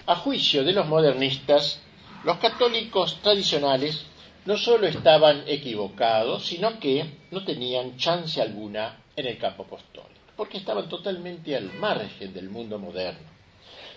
a 0.05 0.15
juicio 0.17 0.63
de 0.63 0.73
los 0.73 0.85
modernistas, 0.85 1.81
los 2.23 2.37
católicos 2.37 3.19
tradicionales 3.23 4.05
no 4.45 4.55
solo 4.55 4.85
estaban 4.85 5.43
equivocados, 5.47 6.45
sino 6.45 6.79
que 6.79 7.09
no 7.31 7.43
tenían 7.43 7.97
chance 7.97 8.39
alguna 8.39 9.01
en 9.15 9.25
el 9.25 9.39
campo 9.39 9.63
apostólico, 9.63 10.21
porque 10.37 10.59
estaban 10.59 10.87
totalmente 10.87 11.55
al 11.55 11.73
margen 11.73 12.31
del 12.31 12.51
mundo 12.51 12.77
moderno. 12.77 13.28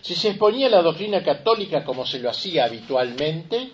Si 0.02 0.16
se 0.16 0.30
exponía 0.30 0.68
la 0.68 0.82
doctrina 0.82 1.22
católica 1.22 1.84
como 1.84 2.04
se 2.04 2.18
lo 2.18 2.28
hacía 2.28 2.64
habitualmente, 2.64 3.70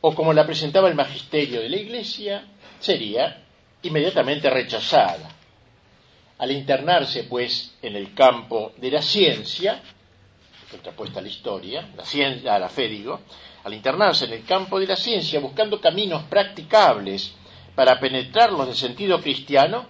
o 0.00 0.14
como 0.14 0.32
la 0.32 0.44
presentaba 0.44 0.88
el 0.88 0.96
magisterio 0.96 1.60
de 1.60 1.68
la 1.68 1.76
Iglesia, 1.76 2.44
sería 2.80 3.44
inmediatamente 3.82 4.50
rechazada. 4.50 5.30
Al 6.38 6.50
internarse, 6.50 7.24
pues, 7.24 7.76
en 7.80 7.94
el 7.94 8.12
campo 8.12 8.72
de 8.76 8.90
la 8.90 9.00
ciencia, 9.00 9.80
contrapuesta 10.68 11.20
a 11.20 11.22
la 11.22 11.28
historia, 11.28 11.88
la 11.96 12.04
ciencia, 12.04 12.54
a 12.56 12.58
la 12.58 12.68
fe 12.68 12.88
digo, 12.88 13.20
al 13.62 13.74
internarse 13.74 14.24
en 14.24 14.32
el 14.32 14.44
campo 14.44 14.80
de 14.80 14.86
la 14.88 14.96
ciencia 14.96 15.38
buscando 15.38 15.80
caminos 15.80 16.24
practicables 16.24 17.32
para 17.76 18.00
penetrarlos 18.00 18.66
de 18.66 18.74
sentido 18.74 19.20
cristiano, 19.20 19.86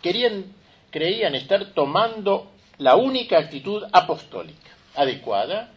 querían, 0.00 0.52
creían 0.90 1.36
estar 1.36 1.66
tomando 1.74 2.51
la 2.78 2.96
única 2.96 3.38
actitud 3.38 3.84
apostólica 3.92 4.70
adecuada, 4.94 5.70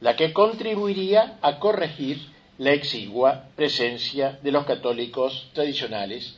la 0.00 0.16
que 0.16 0.32
contribuiría 0.32 1.38
a 1.42 1.58
corregir 1.58 2.18
la 2.58 2.72
exigua 2.72 3.46
presencia 3.56 4.38
de 4.42 4.52
los 4.52 4.64
católicos 4.64 5.48
tradicionales 5.52 6.36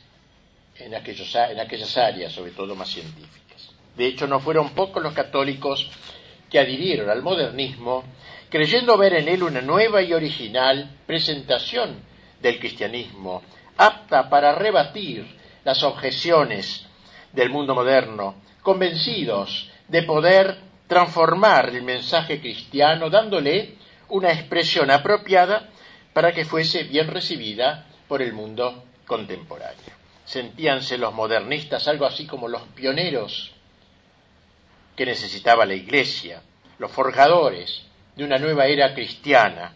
en, 0.77 0.93
en 0.93 1.59
aquellas 1.59 1.97
áreas, 1.97 2.31
sobre 2.33 2.51
todo 2.51 2.75
más 2.75 2.89
científicas. 2.89 3.69
De 3.95 4.05
hecho, 4.05 4.27
no 4.27 4.39
fueron 4.39 4.69
pocos 4.69 5.01
los 5.01 5.13
católicos 5.13 5.89
que 6.49 6.59
adhirieron 6.59 7.09
al 7.09 7.21
modernismo, 7.21 8.03
creyendo 8.49 8.97
ver 8.97 9.13
en 9.13 9.27
él 9.27 9.43
una 9.43 9.61
nueva 9.61 10.01
y 10.01 10.13
original 10.13 10.97
presentación 11.05 12.01
del 12.41 12.59
cristianismo, 12.59 13.41
apta 13.75 14.29
para 14.29 14.53
rebatir 14.53 15.25
las 15.63 15.83
objeciones 15.83 16.85
del 17.33 17.49
mundo 17.49 17.75
moderno 17.75 18.46
convencidos 18.67 19.71
de 19.87 20.03
poder 20.03 20.57
transformar 20.89 21.69
el 21.69 21.83
mensaje 21.83 22.41
cristiano 22.41 23.09
dándole 23.09 23.75
una 24.09 24.33
expresión 24.33 24.91
apropiada 24.91 25.69
para 26.11 26.33
que 26.33 26.43
fuese 26.43 26.83
bien 26.83 27.07
recibida 27.07 27.85
por 28.09 28.21
el 28.21 28.33
mundo 28.33 28.83
contemporáneo. 29.05 29.93
Sentíanse 30.25 30.97
los 30.97 31.13
modernistas 31.13 31.87
algo 31.87 32.05
así 32.05 32.27
como 32.27 32.49
los 32.49 32.63
pioneros 32.75 33.53
que 34.97 35.05
necesitaba 35.05 35.65
la 35.65 35.73
Iglesia, 35.73 36.41
los 36.77 36.91
forjadores 36.91 37.83
de 38.17 38.25
una 38.25 38.37
nueva 38.37 38.65
era 38.65 38.93
cristiana, 38.93 39.75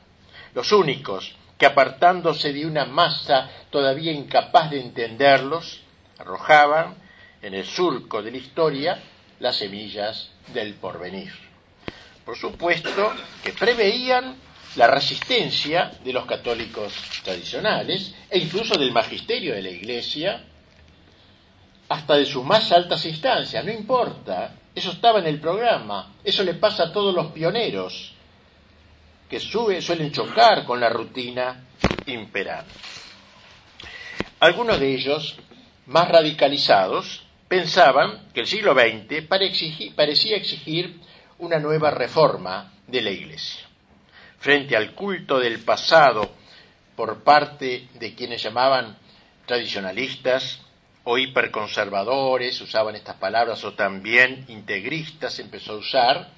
los 0.53 0.69
únicos 0.73 1.33
que 1.57 1.65
apartándose 1.65 2.51
de 2.51 2.65
una 2.65 2.83
masa 2.83 3.49
todavía 3.69 4.11
incapaz 4.11 4.69
de 4.69 4.81
entenderlos, 4.81 5.79
arrojaban 6.19 7.00
en 7.41 7.53
el 7.53 7.65
surco 7.65 8.21
de 8.21 8.31
la 8.31 8.37
historia 8.37 8.99
las 9.39 9.57
semillas 9.57 10.31
del 10.53 10.75
porvenir. 10.75 11.31
Por 12.25 12.37
supuesto 12.37 13.13
que 13.43 13.53
preveían 13.53 14.35
la 14.75 14.87
resistencia 14.87 15.91
de 16.03 16.13
los 16.13 16.25
católicos 16.25 16.93
tradicionales 17.23 18.13
e 18.29 18.39
incluso 18.39 18.77
del 18.77 18.91
magisterio 18.91 19.53
de 19.53 19.61
la 19.61 19.69
Iglesia, 19.69 20.45
hasta 21.89 22.15
de 22.15 22.25
sus 22.25 22.45
más 22.45 22.71
altas 22.71 23.05
instancias, 23.05 23.65
no 23.65 23.71
importa, 23.71 24.55
eso 24.73 24.91
estaba 24.91 25.19
en 25.19 25.27
el 25.27 25.41
programa, 25.41 26.13
eso 26.23 26.43
le 26.43 26.53
pasa 26.53 26.83
a 26.83 26.93
todos 26.93 27.13
los 27.13 27.33
pioneros 27.33 28.13
que 29.29 29.39
suelen 29.39 30.11
chocar 30.11 30.63
con 30.65 30.79
la 30.79 30.89
rutina 30.89 31.65
imperante. 32.05 32.73
Algunos 34.39 34.79
de 34.79 34.93
ellos, 34.93 35.35
más 35.87 36.07
radicalizados, 36.07 37.23
pensaban 37.51 38.29
que 38.33 38.39
el 38.39 38.47
siglo 38.47 38.73
XX 38.73 39.27
parecía 39.27 40.37
exigir 40.37 41.01
una 41.39 41.59
nueva 41.59 41.91
reforma 41.91 42.71
de 42.87 43.01
la 43.01 43.09
Iglesia. 43.09 43.67
Frente 44.39 44.77
al 44.77 44.93
culto 44.93 45.37
del 45.37 45.59
pasado 45.59 46.33
por 46.95 47.25
parte 47.25 47.89
de 47.95 48.15
quienes 48.15 48.41
llamaban 48.41 48.97
tradicionalistas 49.45 50.61
o 51.03 51.17
hiperconservadores, 51.17 52.61
usaban 52.61 52.95
estas 52.95 53.17
palabras, 53.17 53.61
o 53.65 53.73
también 53.73 54.45
integristas 54.47 55.37
empezó 55.39 55.73
a 55.73 55.79
usar, 55.79 56.29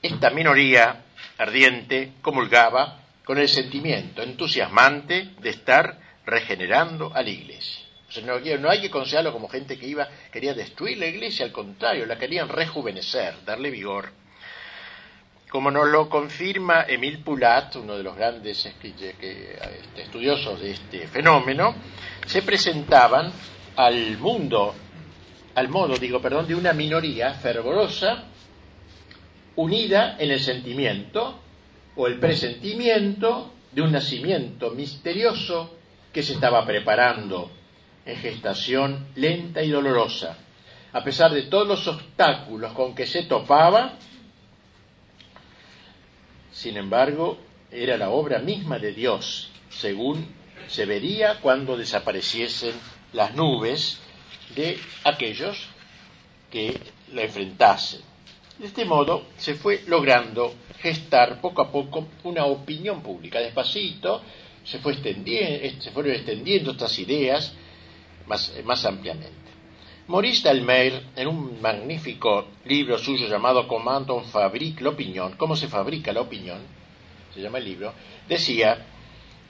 esta 0.00 0.30
minoría 0.30 1.04
ardiente 1.36 2.14
comulgaba 2.22 3.02
con 3.26 3.36
el 3.36 3.48
sentimiento 3.50 4.22
entusiasmante 4.22 5.32
de 5.38 5.50
estar 5.50 5.98
regenerando 6.24 7.12
a 7.14 7.22
la 7.22 7.28
Iglesia. 7.28 7.89
No, 8.18 8.70
hay 8.70 8.80
que 8.80 8.90
considerarlo 8.90 9.32
como 9.32 9.48
gente 9.48 9.78
que 9.78 9.86
iba, 9.86 10.08
quería 10.32 10.54
destruir 10.54 10.98
la 10.98 11.06
iglesia, 11.06 11.44
al 11.44 11.52
contrario, 11.52 12.06
la 12.06 12.18
querían 12.18 12.48
rejuvenecer, 12.48 13.44
darle 13.44 13.70
vigor. 13.70 14.10
Como 15.48 15.70
nos 15.70 15.88
lo 15.88 16.08
confirma 16.08 16.84
Emile 16.88 17.18
Poulat, 17.18 17.74
uno 17.76 17.96
de 17.96 18.02
los 18.02 18.16
grandes 18.16 18.66
este, 18.66 19.56
estudiosos 19.96 20.60
de 20.60 20.70
este 20.72 21.08
fenómeno, 21.08 21.74
se 22.26 22.42
presentaban 22.42 23.32
al 23.76 24.18
mundo, 24.18 24.74
al 25.54 25.68
modo, 25.68 25.96
digo, 25.96 26.20
perdón, 26.20 26.46
de 26.46 26.54
una 26.54 26.72
minoría 26.72 27.34
fervorosa, 27.34 28.24
unida 29.56 30.16
en 30.18 30.30
el 30.30 30.40
sentimiento 30.40 31.40
o 31.96 32.06
el 32.06 32.18
presentimiento 32.18 33.52
de 33.72 33.82
un 33.82 33.92
nacimiento 33.92 34.70
misterioso 34.70 35.76
que 36.12 36.22
se 36.22 36.34
estaba 36.34 36.64
preparando 36.64 37.50
en 38.04 38.16
gestación 38.16 39.08
lenta 39.14 39.62
y 39.62 39.70
dolorosa. 39.70 40.36
A 40.92 41.04
pesar 41.04 41.32
de 41.32 41.42
todos 41.42 41.66
los 41.68 41.86
obstáculos 41.86 42.72
con 42.72 42.94
que 42.94 43.06
se 43.06 43.24
topaba, 43.24 43.96
sin 46.52 46.76
embargo, 46.76 47.38
era 47.70 47.96
la 47.96 48.10
obra 48.10 48.40
misma 48.40 48.78
de 48.78 48.92
Dios, 48.92 49.50
según 49.68 50.26
se 50.66 50.84
vería 50.84 51.40
cuando 51.40 51.76
desapareciesen 51.76 52.74
las 53.12 53.34
nubes 53.34 54.00
de 54.54 54.78
aquellos 55.04 55.68
que 56.50 56.80
la 57.12 57.22
enfrentasen. 57.22 58.00
De 58.58 58.66
este 58.66 58.84
modo 58.84 59.26
se 59.36 59.54
fue 59.54 59.82
logrando 59.86 60.54
gestar 60.80 61.40
poco 61.40 61.62
a 61.62 61.70
poco 61.70 62.08
una 62.24 62.44
opinión 62.44 63.02
pública. 63.02 63.38
Despacito 63.38 64.22
se, 64.64 64.78
fue 64.80 64.92
extendiendo, 64.92 65.90
fueron 65.92 66.12
extendiendo 66.12 66.72
estas 66.72 66.98
ideas 66.98 67.54
más, 68.30 68.54
más 68.64 68.84
ampliamente. 68.84 69.50
Maurice 70.06 70.48
en 70.48 71.28
un 71.28 71.60
magnífico 71.60 72.48
libro 72.64 72.96
suyo 72.98 73.28
llamado 73.28 73.68
Comment 73.68 74.08
on 74.10 74.24
fabrique 74.24 74.82
l'opinion, 74.82 75.36
¿cómo 75.36 75.54
se 75.54 75.68
fabrica 75.68 76.12
la 76.12 76.22
opinión? 76.22 76.60
Se 77.34 77.40
llama 77.40 77.58
el 77.58 77.64
libro, 77.64 77.92
decía 78.28 78.86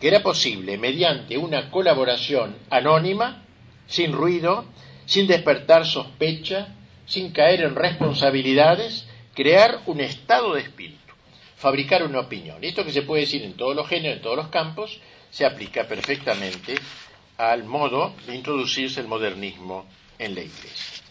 que 0.00 0.08
era 0.08 0.22
posible, 0.22 0.78
mediante 0.78 1.36
una 1.36 1.70
colaboración 1.70 2.56
anónima, 2.70 3.44
sin 3.86 4.12
ruido, 4.12 4.64
sin 5.04 5.26
despertar 5.26 5.86
sospecha, 5.86 6.74
sin 7.06 7.32
caer 7.32 7.62
en 7.62 7.74
responsabilidades, 7.74 9.06
crear 9.34 9.80
un 9.86 10.00
estado 10.00 10.54
de 10.54 10.62
espíritu, 10.62 11.14
fabricar 11.56 12.02
una 12.02 12.20
opinión. 12.20 12.62
Esto 12.62 12.84
que 12.84 12.92
se 12.92 13.02
puede 13.02 13.22
decir 13.22 13.42
en 13.42 13.54
todos 13.54 13.76
los 13.76 13.88
géneros, 13.88 14.16
en 14.18 14.22
todos 14.22 14.36
los 14.36 14.48
campos, 14.48 15.00
se 15.30 15.44
aplica 15.44 15.86
perfectamente 15.86 16.74
al 17.40 17.64
modo 17.64 18.12
de 18.26 18.34
introducirse 18.36 19.00
el 19.00 19.08
modernismo 19.08 19.86
en 20.18 20.34
la 20.34 20.42
Iglesia. 20.42 21.02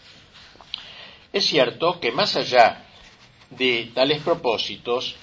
Es 1.32 1.44
cierto 1.44 1.98
que 1.98 2.12
más 2.12 2.36
allá 2.36 2.84
de 3.50 3.90
tales 3.92 4.22
propósitos, 4.22 5.16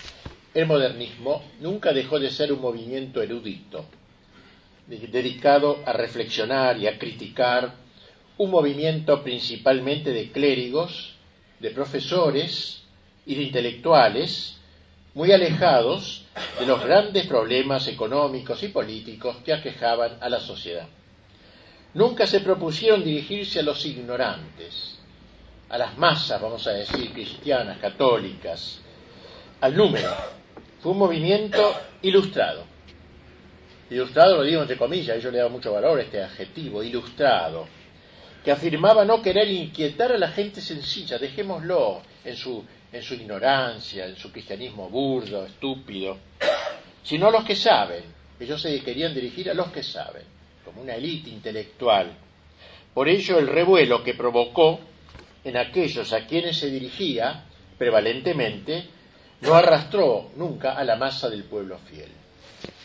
el 0.53 0.65
modernismo 0.65 1.43
nunca 1.61 1.93
dejó 1.93 2.19
de 2.19 2.29
ser 2.29 2.51
un 2.51 2.59
movimiento 2.59 3.21
erudito, 3.21 3.85
dedicado 4.87 5.79
a 5.85 5.93
reflexionar 5.93 6.77
y 6.77 6.87
a 6.87 6.99
criticar, 6.99 7.75
un 8.37 8.51
movimiento 8.51 9.23
principalmente 9.23 10.11
de 10.11 10.31
clérigos, 10.31 11.15
de 11.59 11.71
profesores 11.71 12.83
y 13.25 13.35
de 13.35 13.43
intelectuales, 13.43 14.59
muy 15.13 15.31
alejados 15.31 16.25
de 16.59 16.65
los 16.65 16.83
grandes 16.83 17.25
problemas 17.25 17.87
económicos 17.87 18.61
y 18.61 18.67
políticos 18.67 19.37
que 19.43 19.53
aquejaban 19.53 20.17
a 20.21 20.29
la 20.29 20.39
sociedad. 20.39 20.87
Nunca 21.93 22.27
se 22.27 22.41
propusieron 22.41 23.03
dirigirse 23.03 23.59
a 23.59 23.63
los 23.63 23.85
ignorantes, 23.85 24.99
a 25.69 25.77
las 25.77 25.97
masas, 25.97 26.41
vamos 26.41 26.65
a 26.67 26.71
decir, 26.71 27.11
cristianas, 27.11 27.77
católicas, 27.79 28.81
al 29.61 29.75
número. 29.75 30.09
Fue 30.79 30.91
un 30.91 30.99
movimiento 30.99 31.75
ilustrado. 32.01 32.65
Ilustrado 33.89 34.37
lo 34.37 34.43
digo 34.43 34.61
entre 34.61 34.77
comillas, 34.77 35.21
yo 35.23 35.31
le 35.31 35.37
daba 35.37 35.49
mucho 35.49 35.71
valor 35.71 35.99
a 35.99 36.03
este 36.03 36.21
adjetivo, 36.21 36.83
ilustrado, 36.83 37.67
que 38.43 38.51
afirmaba 38.51 39.05
no 39.05 39.21
querer 39.21 39.47
inquietar 39.49 40.11
a 40.11 40.17
la 40.17 40.27
gente 40.29 40.61
sencilla, 40.61 41.17
dejémoslo 41.17 42.01
en 42.23 42.35
su, 42.35 42.63
en 42.91 43.01
su 43.01 43.13
ignorancia, 43.15 44.05
en 44.05 44.17
su 44.17 44.31
cristianismo 44.31 44.89
burdo, 44.89 45.45
estúpido, 45.45 46.17
sino 47.01 47.29
a 47.29 47.31
los 47.31 47.45
que 47.45 47.55
saben. 47.55 48.03
Ellos 48.39 48.61
se 48.61 48.83
querían 48.83 49.15
dirigir 49.15 49.49
a 49.49 49.53
los 49.53 49.71
que 49.71 49.81
saben 49.81 50.36
como 50.67 50.81
una 50.81 50.95
élite 50.95 51.29
intelectual. 51.29 52.13
Por 52.93 53.07
ello 53.07 53.39
el 53.39 53.47
revuelo 53.47 54.03
que 54.03 54.15
provocó 54.15 54.81
en 55.45 55.55
aquellos 55.55 56.11
a 56.11 56.25
quienes 56.25 56.57
se 56.57 56.69
dirigía, 56.69 57.45
prevalentemente, 57.77 58.85
no 59.39 59.53
arrastró 59.53 60.31
nunca 60.35 60.73
a 60.73 60.83
la 60.83 60.97
masa 60.97 61.29
del 61.29 61.45
pueblo 61.45 61.77
fiel. 61.89 62.11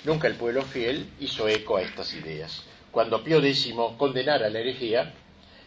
Nunca 0.05 0.29
el 0.29 0.37
pueblo 0.37 0.63
fiel 0.63 1.09
hizo 1.19 1.49
eco 1.49 1.77
a 1.77 1.83
estas 1.83 2.15
ideas. 2.15 2.65
Cuando 2.93 3.25
Pío 3.25 3.39
X 3.39 3.75
condenara 3.99 4.49
la 4.49 4.61
herejía, 4.61 5.13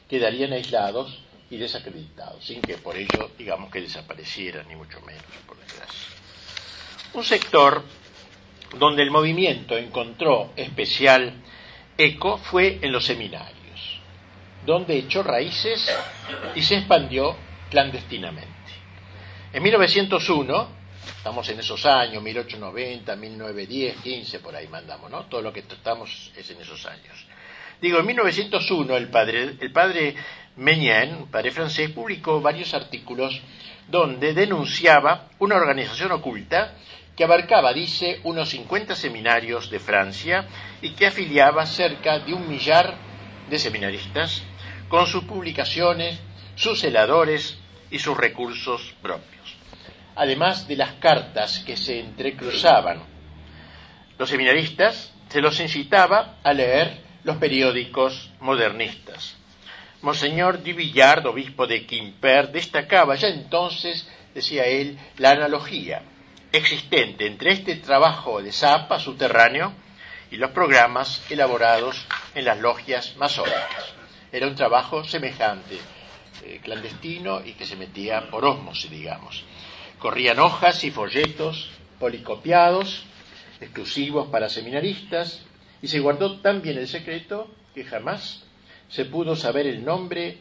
quedarían 0.08 0.54
aislados 0.54 1.22
y 1.50 1.58
desacreditados, 1.58 2.46
sin 2.46 2.62
que 2.62 2.78
por 2.78 2.96
ello 2.96 3.32
digamos 3.38 3.70
que 3.70 3.82
desaparecieran, 3.82 4.70
ni 4.70 4.76
mucho 4.78 5.02
menos, 5.02 5.24
por 5.46 5.58
desgracia. 5.58 6.08
Un 7.14 7.26
sector 7.26 7.84
donde 8.80 9.04
el 9.04 9.12
movimiento 9.12 9.78
encontró 9.78 10.54
especial 10.56 11.34
eco 11.98 12.38
fue 12.38 12.80
en 12.82 12.92
los 12.92 13.06
seminarios, 13.06 14.00
donde 14.66 14.98
echó 14.98 15.24
raíces 15.24 15.90
y 16.56 16.62
se 16.62 16.78
expandió 16.78 17.36
clandestinamente. 17.70 18.50
En 19.54 19.64
1901, 19.64 20.68
estamos 21.18 21.48
en 21.50 21.60
esos 21.60 21.86
años, 21.86 22.22
1890, 22.22 23.16
1910, 23.16 23.98
15, 23.98 24.40
por 24.40 24.56
ahí 24.56 24.68
mandamos, 24.68 25.10
¿no? 25.10 25.26
Todo 25.26 25.42
lo 25.42 25.54
que 25.54 25.62
estamos 25.62 26.32
es 26.36 26.50
en 26.50 26.62
esos 26.62 26.86
años. 26.86 27.26
Digo, 27.82 28.00
en 28.00 28.06
1901 28.06 28.98
el 28.98 29.10
padre, 29.10 29.56
el 29.60 29.72
padre 29.72 30.16
Meñén, 30.58 31.28
padre 31.28 31.52
francés, 31.52 31.90
publicó 31.92 32.40
varios 32.42 32.74
artículos 32.74 33.42
donde 33.88 34.34
denunciaba 34.34 35.30
una 35.40 35.56
organización 35.56 36.12
oculta 36.14 36.76
que 37.16 37.24
abarcaba, 37.24 37.74
dice, 37.74 38.20
unos 38.24 38.50
50 38.50 38.96
seminarios 38.96 39.70
de 39.70 39.80
Francia 39.80 40.46
y 40.82 40.92
que 40.92 41.08
afiliaba 41.08 41.66
cerca 41.66 42.20
de 42.20 42.34
un 42.34 42.48
millar 42.50 42.96
de 43.50 43.58
seminaristas 43.58 44.44
con 44.90 45.08
sus 45.08 45.24
publicaciones, 45.24 46.20
sus 46.56 46.82
celadores 46.82 47.58
y 47.90 48.00
sus 48.00 48.18
recursos 48.18 48.94
propios, 49.02 49.56
además 50.16 50.68
de 50.68 50.76
las 50.76 50.94
cartas 50.94 51.60
que 51.60 51.78
se 51.78 52.00
entrecruzaban. 52.00 53.04
Los 54.18 54.30
seminaristas 54.30 55.14
se 55.30 55.42
los 55.42 55.60
incitaba 55.60 56.38
a 56.44 56.54
leer 56.54 57.02
los 57.24 57.38
periódicos 57.38 58.30
modernistas. 58.42 59.38
Monseñor 60.02 60.64
Duvillard, 60.64 61.26
obispo 61.26 61.66
de 61.66 61.86
Quimper, 61.86 62.52
destacaba 62.52 63.16
ya 63.16 63.30
entonces, 63.30 64.08
decía 64.34 64.66
él, 64.66 65.00
la 65.18 65.32
analogía 65.32 66.04
existente 66.58 67.28
entre 67.28 67.52
este 67.52 67.76
trabajo 67.76 68.42
de 68.42 68.52
zapa 68.52 69.00
subterráneo 69.00 69.74
y 70.32 70.38
los 70.38 70.52
programas 70.52 71.22
elaborados 71.30 72.06
en 72.34 72.46
las 72.46 72.60
logias 72.60 73.16
masónicas. 73.18 73.94
Era 74.32 74.48
un 74.48 74.56
trabajo 74.56 75.04
semejante, 75.04 75.78
eh, 76.44 76.60
clandestino 76.64 77.46
y 77.46 77.54
que 77.54 77.66
se 77.66 77.76
metía 77.76 78.30
por 78.30 78.46
osmosis, 78.46 78.90
digamos. 78.90 79.44
Corrían 80.00 80.40
hojas 80.40 80.84
y 80.84 80.92
folletos 80.92 81.70
policopiados, 82.00 83.06
exclusivos 83.62 84.28
para 84.28 84.50
seminaristas, 84.50 85.42
y 85.82 85.88
se 85.88 86.00
guardó 86.00 86.40
tan 86.42 86.62
bien 86.62 86.78
el 86.78 86.88
secreto 86.88 87.50
que 87.74 87.84
jamás 87.84 88.44
se 88.90 89.06
pudo 89.06 89.36
saber 89.36 89.68
el 89.68 89.84
nombre 89.84 90.40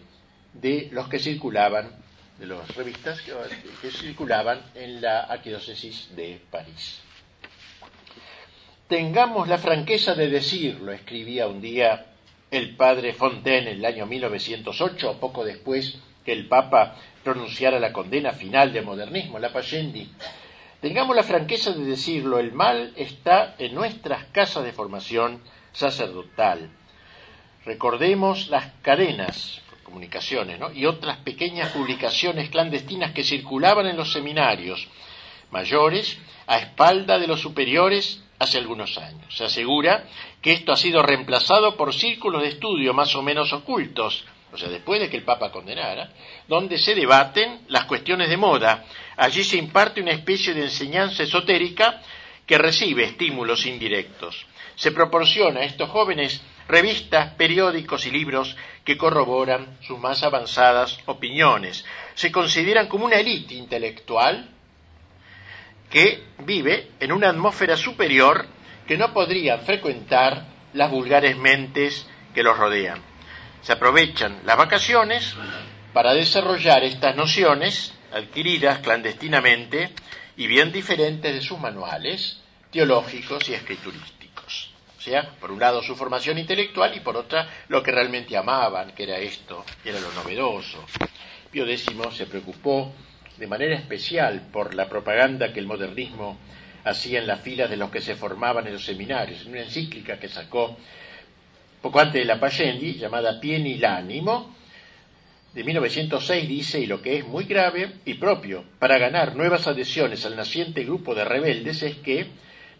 de 0.53 0.89
los 0.93 1.09
que 1.09 1.19
circulaban 1.19 2.04
de 2.39 2.47
las 2.47 2.75
revistas 2.75 3.21
que, 3.21 3.91
circulaban 3.91 4.61
en 4.75 5.01
la 5.01 5.21
arquidiócesis 5.21 6.15
de 6.17 6.41
París. 6.51 7.01
Tengamos 8.89 9.49
la 9.49 9.59
franqueza 9.59 10.15
de 10.15 10.29
decirlo, 10.29 10.93
escribía 10.93 11.47
un 11.47 11.61
día 11.61 12.07
el 12.51 12.77
padre 12.77 13.13
Fontaine 13.13 13.71
en 13.71 13.79
el 13.79 13.85
año 13.85 14.07
1908, 14.07 15.19
poco 15.21 15.45
después 15.45 15.99
que 16.25 16.33
el 16.33 16.49
Papa 16.49 16.97
pronunciara 17.23 17.79
la 17.79 17.93
condena 17.93 18.33
final 18.33 18.73
del 18.73 18.85
modernismo, 18.85 19.39
la 19.39 19.53
Payendi. 19.53 20.11
Tengamos 20.81 21.17
la 21.17 21.23
franqueza 21.23 21.73
de 21.73 21.85
decirlo, 21.85 22.39
el 22.39 22.53
mal 22.53 22.93
está 22.97 23.55
en 23.59 23.75
nuestras 23.75 24.25
casas 24.27 24.65
de 24.65 24.73
formación 24.73 25.43
sacerdotal. 25.73 26.71
Recordemos 27.65 28.49
las 28.51 28.67
cadenas 28.83 29.63
y 30.75 30.87
otras 30.87 31.19
pequeñas 31.19 31.71
publicaciones 31.71 32.51
clandestinas 32.51 33.13
que 33.13 33.25
circulaban 33.25 33.87
en 33.87 33.97
los 33.97 34.13
seminarios 34.13 34.89
mayores 35.51 36.19
a 36.47 36.59
espalda 36.59 37.19
de 37.19 37.27
los 37.27 37.41
superiores 37.41 38.23
hace 38.39 38.59
algunos 38.59 38.99
años. 38.99 39.35
Se 39.35 39.45
asegura 39.45 40.05
que 40.43 40.53
esto 40.53 40.73
ha 40.73 40.77
sido 40.77 41.03
reemplazado 41.03 41.77
por 41.77 41.95
círculos 41.95 42.43
de 42.43 42.49
estudio 42.49 42.93
más 42.93 43.15
o 43.15 43.23
menos 43.23 43.53
ocultos, 43.53 44.25
o 44.53 44.57
sea, 44.59 44.69
después 44.69 45.01
de 45.01 45.11
que 45.11 45.17
el 45.17 45.25
Papa 45.25 45.51
condenara, 45.51 46.11
donde 46.47 46.79
se 46.79 46.95
debaten 46.95 47.61
las 47.69 47.85
cuestiones 47.85 48.29
de 48.29 48.37
moda. 48.37 48.85
Allí 49.17 49.43
se 49.43 49.57
imparte 49.57 50.01
una 50.01 50.13
especie 50.13 50.55
de 50.55 50.63
enseñanza 50.63 51.23
esotérica 51.23 52.01
que 52.47 52.59
recibe 52.59 53.05
estímulos 53.05 53.67
indirectos. 53.67 54.47
Se 54.77 54.93
proporciona 54.93 55.61
a 55.61 55.65
estos 55.65 55.89
jóvenes 55.91 56.41
revistas, 56.69 57.35
periódicos 57.35 58.07
y 58.07 58.11
libros 58.11 58.57
que 58.85 58.97
corroboran 58.97 59.79
sus 59.83 59.99
más 59.99 60.23
avanzadas 60.23 60.99
opiniones. 61.07 61.85
Se 62.15 62.31
consideran 62.31 62.89
como 62.89 63.07
una 63.07 63.17
élite 63.17 63.55
intelectual 63.55 64.51
que 65.91 66.25
vive 66.39 66.91
en 67.01 67.13
una 67.13 67.31
atmósfera 67.31 67.77
superior 67.77 68.47
que 68.87 68.97
no 68.97 69.13
podrían 69.13 69.61
frecuentar 69.63 70.47
las 70.73 70.91
vulgares 70.91 71.37
mentes 71.37 72.07
que 72.35 72.43
los 72.43 72.57
rodean. 72.57 73.01
Se 73.63 73.73
aprovechan 73.73 74.41
las 74.45 74.57
vacaciones 74.57 75.35
para 75.93 76.13
desarrollar 76.13 76.83
estas 76.85 77.17
nociones 77.17 77.95
adquiridas 78.13 78.81
clandestinamente 78.81 79.91
y 80.37 80.47
bien 80.47 80.73
diferentes 80.73 81.33
de 81.33 81.41
sus 81.41 81.59
manuales 81.59 82.41
teológicos 82.71 83.49
y 83.49 83.55
escriturísticos. 83.55 84.24
Sea, 85.05 85.37
por 85.39 85.53
un 85.53 85.61
lado 85.61 85.83
su 85.83 85.95
formación 85.97 86.39
intelectual 86.39 86.97
y 86.97 87.01
por 87.01 87.15
otra 87.15 87.47
lo 87.69 87.83
que 87.83 87.93
realmente 87.93 88.39
amaban, 88.39 88.93
que 88.93 89.03
era 89.03 89.19
esto, 89.19 89.63
que 89.83 89.91
era 89.91 90.01
lo 90.01 90.11
novedoso. 90.13 90.83
Pío 91.51 91.67
X 91.67 91.89
se 92.13 92.25
preocupó 92.25 92.91
de 93.37 93.47
manera 93.47 93.77
especial 93.77 94.49
por 94.51 94.75
la 94.75 94.89
propaganda 94.89 95.53
que 95.53 95.61
el 95.61 95.67
modernismo 95.67 96.39
hacía 96.85 97.19
en 97.19 97.27
las 97.27 97.43
filas 97.43 97.69
de 97.69 97.77
los 97.77 97.91
que 97.91 98.01
se 98.01 98.15
formaban 98.15 98.67
en 98.67 98.73
los 98.73 98.85
seminarios, 98.87 99.43
en 99.43 99.53
una 99.53 99.65
encíclica 99.65 100.19
que 100.19 100.29
sacó 100.29 100.75
poco 101.83 102.01
antes 102.01 102.23
de 102.23 102.25
la 102.25 102.41
Payendi, 102.41 102.95
llamada 102.95 103.39
Pieni 103.39 103.77
l'Ánimo, 103.77 104.57
de 105.53 105.65
1906 105.65 106.49
dice, 106.49 106.81
y 106.81 106.87
lo 106.87 107.03
que 107.03 107.19
es 107.19 107.27
muy 107.27 107.45
grave 107.45 107.97
y 108.07 108.15
propio 108.15 108.65
para 108.79 108.97
ganar 108.97 109.37
nuevas 109.37 109.67
adhesiones 109.67 110.25
al 110.25 110.35
naciente 110.35 110.83
grupo 110.83 111.15
de 111.15 111.27
rebeldes 111.27 111.83
es 111.83 111.97
que, 111.97 112.27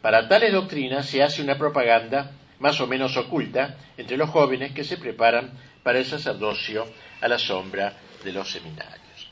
para 0.05 0.29
tales 0.29 0.53
doctrinas, 0.53 1.07
se 1.07 1.23
hace 1.23 1.41
una 1.41 1.57
propaganda 1.57 2.33
más 2.59 2.79
o 2.79 2.87
menos 2.87 3.17
oculta 3.17 3.79
entre 3.97 4.19
los 4.19 4.29
jóvenes 4.29 4.73
que 4.73 4.85
se 4.85 4.99
preparan 4.99 5.53
para 5.83 5.99
el 5.99 6.05
sacerdocio 6.05 6.85
a 7.23 7.27
la 7.27 7.39
sombra 7.39 7.97
de 8.23 8.31
los 8.31 8.51
seminarios. 8.51 9.31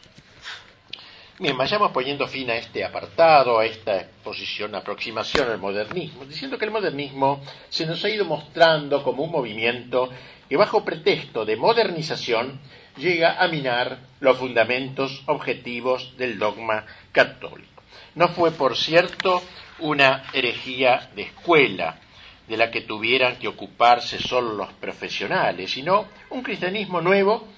Bien, 1.38 1.58
vayamos 1.58 1.92
poniendo 1.92 2.26
fin 2.26 2.48
a 2.48 2.54
este 2.54 2.82
apartado, 2.86 3.58
a 3.58 3.66
esta 3.66 3.98
exposición, 3.98 4.74
aproximación 4.74 5.50
al 5.50 5.58
modernismo, 5.58 6.24
diciendo 6.24 6.56
que 6.56 6.64
el 6.64 6.70
modernismo 6.70 7.42
se 7.68 7.84
nos 7.84 8.02
ha 8.06 8.08
ido 8.08 8.24
mostrando 8.24 9.02
como 9.02 9.24
un 9.24 9.30
movimiento 9.30 10.08
que 10.48 10.56
bajo 10.56 10.86
pretexto 10.86 11.44
de 11.44 11.56
modernización 11.56 12.62
llega 12.96 13.42
a 13.42 13.46
minar 13.48 13.98
los 14.20 14.38
fundamentos 14.38 15.22
objetivos 15.26 16.16
del 16.16 16.38
dogma 16.38 16.86
católico. 17.12 17.82
No 18.14 18.28
fue, 18.28 18.52
por 18.52 18.74
cierto, 18.74 19.42
una 19.82 20.24
herejía 20.32 21.10
de 21.14 21.22
escuela 21.22 21.98
de 22.46 22.56
la 22.56 22.70
que 22.70 22.82
tuvieran 22.82 23.36
que 23.36 23.48
ocuparse 23.48 24.18
solo 24.18 24.54
los 24.54 24.72
profesionales, 24.74 25.70
sino 25.70 26.08
un 26.30 26.42
cristianismo 26.42 27.00
nuevo, 27.00 27.48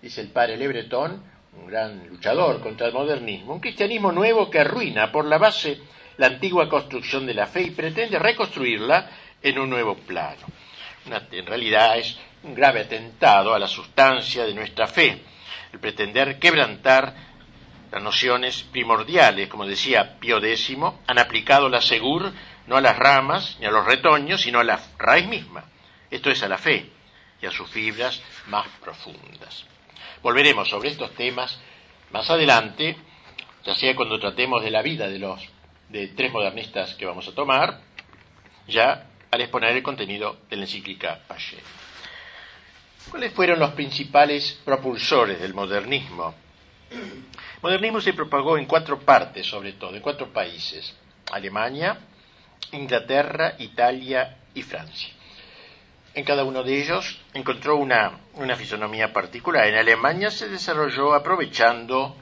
dice 0.00 0.20
el 0.20 0.28
padre 0.28 0.56
Lebretón, 0.56 1.22
un 1.60 1.66
gran 1.66 2.08
luchador 2.08 2.60
contra 2.60 2.86
el 2.86 2.92
modernismo, 2.92 3.54
un 3.54 3.60
cristianismo 3.60 4.12
nuevo 4.12 4.50
que 4.50 4.60
arruina 4.60 5.10
por 5.10 5.24
la 5.24 5.38
base 5.38 5.80
la 6.18 6.26
antigua 6.26 6.68
construcción 6.68 7.26
de 7.26 7.34
la 7.34 7.46
fe 7.46 7.62
y 7.62 7.70
pretende 7.70 8.18
reconstruirla 8.18 9.08
en 9.42 9.58
un 9.58 9.70
nuevo 9.70 9.94
plano. 9.96 10.46
en 11.30 11.46
realidad 11.46 11.96
es 11.96 12.18
un 12.42 12.54
grave 12.54 12.80
atentado 12.80 13.54
a 13.54 13.58
la 13.58 13.68
sustancia 13.68 14.44
de 14.44 14.54
nuestra 14.54 14.86
fe, 14.86 15.22
el 15.72 15.78
pretender 15.78 16.38
quebrantar 16.38 17.27
las 17.90 18.02
nociones 18.02 18.62
primordiales, 18.64 19.48
como 19.48 19.66
decía 19.66 20.18
Pío 20.20 20.38
X, 20.38 20.76
han 21.06 21.18
aplicado 21.18 21.68
la 21.68 21.80
segur 21.80 22.32
no 22.66 22.76
a 22.76 22.80
las 22.80 22.98
ramas 22.98 23.56
ni 23.60 23.66
a 23.66 23.70
los 23.70 23.86
retoños, 23.86 24.42
sino 24.42 24.60
a 24.60 24.64
la 24.64 24.78
raíz 24.98 25.26
misma, 25.26 25.64
esto 26.10 26.30
es 26.30 26.42
a 26.42 26.48
la 26.48 26.58
fe 26.58 26.90
y 27.40 27.46
a 27.46 27.50
sus 27.50 27.68
fibras 27.70 28.22
más 28.46 28.66
profundas. 28.80 29.64
Volveremos 30.22 30.68
sobre 30.68 30.90
estos 30.90 31.14
temas 31.14 31.58
más 32.10 32.28
adelante, 32.28 32.96
ya 33.64 33.74
sea 33.74 33.94
cuando 33.94 34.18
tratemos 34.18 34.62
de 34.62 34.70
la 34.70 34.82
vida 34.82 35.08
de 35.08 35.18
los 35.18 35.40
de 35.88 36.08
tres 36.08 36.30
modernistas 36.32 36.94
que 36.94 37.06
vamos 37.06 37.26
a 37.28 37.34
tomar, 37.34 37.80
ya 38.66 39.06
al 39.30 39.40
exponer 39.40 39.74
el 39.76 39.82
contenido 39.82 40.40
de 40.50 40.56
la 40.56 40.62
encíclica 40.62 41.20
Pache. 41.26 41.58
¿Cuáles 43.10 43.32
fueron 43.32 43.58
los 43.58 43.70
principales 43.70 44.60
propulsores 44.64 45.40
del 45.40 45.54
modernismo? 45.54 46.34
Modernismo 47.62 48.00
se 48.00 48.12
propagó 48.12 48.56
en 48.58 48.66
cuatro 48.66 48.98
partes, 49.00 49.46
sobre 49.46 49.72
todo, 49.72 49.94
en 49.94 50.02
cuatro 50.02 50.32
países: 50.32 50.96
Alemania, 51.32 51.98
Inglaterra, 52.72 53.54
Italia 53.58 54.36
y 54.54 54.62
Francia 54.62 55.18
en 56.18 56.24
cada 56.24 56.44
uno 56.44 56.64
de 56.64 56.80
ellos 56.80 57.20
encontró 57.32 57.76
una, 57.76 58.20
fisonomía 58.56 59.12
particular. 59.12 59.66
En 59.68 59.76
Alemania 59.76 60.30
se 60.30 60.48
desarrolló 60.48 61.14
aprovechando 61.14 62.16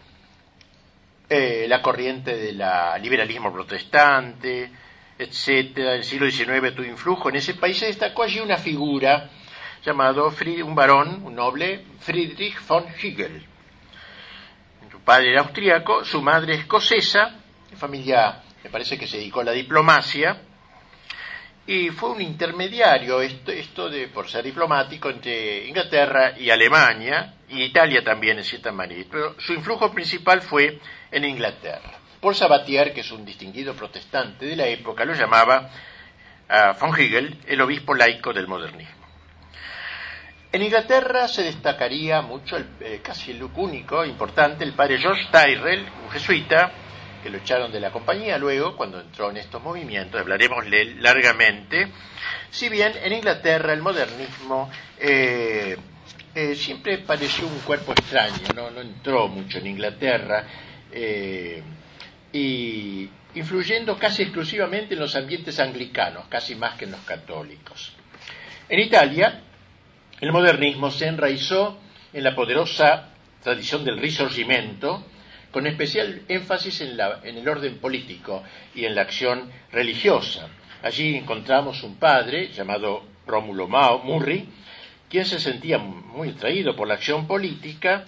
eh, 1.28 1.66
la 1.66 1.80
corriente 1.80 2.36
del 2.36 2.62
liberalismo 3.00 3.52
protestante, 3.52 4.70
etcétera. 5.18 5.94
El 5.94 6.04
siglo 6.04 6.30
XIX 6.30 6.74
tuvo 6.74 6.86
influjo. 6.86 7.30
En 7.30 7.36
ese 7.36 7.54
país 7.54 7.78
se 7.78 7.86
destacó 7.86 8.24
allí 8.24 8.38
una 8.40 8.58
figura 8.58 9.30
llamado 9.82 10.30
un 10.62 10.74
varón, 10.74 11.22
un 11.24 11.34
noble, 11.34 11.84
Friedrich 12.00 12.60
von 12.66 12.84
Hegel. 13.00 13.46
Padre 15.06 15.30
era 15.30 15.42
austríaco, 15.42 16.04
su 16.04 16.20
madre 16.20 16.54
escocesa, 16.54 17.30
familia 17.76 18.42
me 18.64 18.70
parece 18.70 18.98
que 18.98 19.06
se 19.06 19.18
dedicó 19.18 19.38
a 19.38 19.44
la 19.44 19.52
diplomacia, 19.52 20.42
y 21.64 21.90
fue 21.90 22.10
un 22.10 22.20
intermediario 22.20 23.20
esto, 23.20 23.88
de 23.88 24.08
por 24.08 24.28
ser 24.28 24.42
diplomático 24.42 25.08
entre 25.08 25.68
Inglaterra 25.68 26.36
y 26.36 26.50
Alemania 26.50 27.34
y 27.48 27.62
Italia 27.62 28.02
también 28.02 28.38
en 28.38 28.44
cierta 28.44 28.72
manera. 28.72 29.06
Pero 29.08 29.40
su 29.40 29.52
influjo 29.52 29.92
principal 29.92 30.42
fue 30.42 30.80
en 31.12 31.24
Inglaterra. 31.24 32.00
Paul 32.20 32.34
Sabatier 32.34 32.92
que 32.92 33.02
es 33.02 33.10
un 33.12 33.24
distinguido 33.24 33.74
protestante 33.74 34.44
de 34.44 34.56
la 34.56 34.66
época 34.66 35.04
lo 35.04 35.14
llamaba 35.14 35.70
a 36.48 36.72
von 36.72 36.98
Hegel 36.98 37.38
el 37.46 37.60
obispo 37.60 37.94
laico 37.94 38.32
del 38.32 38.48
modernismo 38.48 39.05
en 40.56 40.62
Inglaterra 40.62 41.28
se 41.28 41.42
destacaría 41.42 42.22
mucho, 42.22 42.56
el, 42.56 42.66
eh, 42.80 43.00
casi 43.02 43.32
el 43.32 43.42
único, 43.42 44.04
importante, 44.04 44.64
el 44.64 44.72
padre 44.72 44.98
George 44.98 45.26
Tyrrell, 45.30 45.86
un 46.02 46.10
jesuita, 46.10 46.72
que 47.22 47.28
lo 47.28 47.38
echaron 47.38 47.70
de 47.70 47.78
la 47.78 47.90
compañía 47.90 48.38
luego, 48.38 48.74
cuando 48.74 49.00
entró 49.00 49.30
en 49.30 49.36
estos 49.36 49.62
movimientos, 49.62 50.18
hablaremos 50.18 50.64
largamente, 51.00 51.88
si 52.50 52.70
bien 52.70 52.92
en 53.02 53.12
Inglaterra 53.12 53.74
el 53.74 53.82
modernismo 53.82 54.70
eh, 54.98 55.76
eh, 56.34 56.54
siempre 56.54 56.98
pareció 56.98 57.46
un 57.46 57.58
cuerpo 57.60 57.92
extraño, 57.92 58.48
no, 58.54 58.80
entró 58.80 59.28
mucho 59.28 59.58
en 59.58 59.66
Inglaterra, 59.66 60.46
y 62.32 63.10
influyendo 63.34 63.98
casi 63.98 64.22
exclusivamente 64.22 64.94
en 64.94 65.00
los 65.00 65.14
ambientes 65.16 65.60
anglicanos, 65.60 66.26
casi 66.28 66.54
más 66.54 66.78
que 66.78 66.86
en 66.86 66.92
los 66.92 67.00
católicos. 67.00 67.92
En 68.68 68.80
Italia, 68.80 69.42
el 70.20 70.32
modernismo 70.32 70.90
se 70.90 71.06
enraizó 71.06 71.78
en 72.12 72.24
la 72.24 72.34
poderosa 72.34 73.10
tradición 73.42 73.84
del 73.84 73.98
Risorgimento, 73.98 75.04
con 75.50 75.66
especial 75.66 76.22
énfasis 76.28 76.80
en, 76.80 76.98
el 77.38 77.48
orden 77.48 77.78
político 77.78 78.42
y 78.74 78.84
en 78.84 78.94
la 78.94 79.02
acción 79.02 79.50
religiosa. 79.72 80.48
Allí 80.82 81.16
encontramos 81.16 81.82
un 81.82 81.96
padre 81.96 82.48
llamado 82.52 83.04
Rómulo 83.26 83.68
Mao, 83.68 84.02
Murri, 84.02 84.48
quien 85.08 85.24
se 85.24 85.38
sentía 85.38 85.78
muy 85.78 86.30
atraído 86.30 86.74
por 86.74 86.88
la 86.88 86.94
acción 86.94 87.26
política 87.26 88.04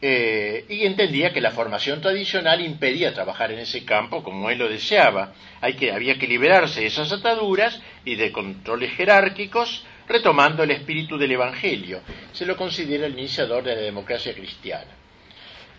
eh, 0.00 0.64
y 0.68 0.86
entendía 0.86 1.32
que 1.32 1.40
la 1.40 1.50
formación 1.50 2.00
tradicional 2.00 2.60
impedía 2.60 3.12
trabajar 3.12 3.50
en 3.50 3.58
ese 3.58 3.84
campo 3.84 4.22
como 4.22 4.48
él 4.48 4.58
lo 4.58 4.68
deseaba. 4.68 5.32
Que, 5.78 5.92
había 5.92 6.18
que 6.18 6.28
liberarse 6.28 6.82
de 6.82 6.86
esas 6.86 7.10
ataduras 7.12 7.82
y 8.04 8.14
de 8.14 8.30
controles 8.30 8.92
jerárquicos, 8.92 9.84
retomando 10.08 10.62
el 10.62 10.70
espíritu 10.70 11.18
del 11.18 11.32
Evangelio. 11.32 12.00
Se 12.32 12.46
lo 12.46 12.56
considera 12.56 13.06
el 13.06 13.12
iniciador 13.12 13.62
de 13.62 13.74
la 13.74 13.82
democracia 13.82 14.34
cristiana 14.34 14.98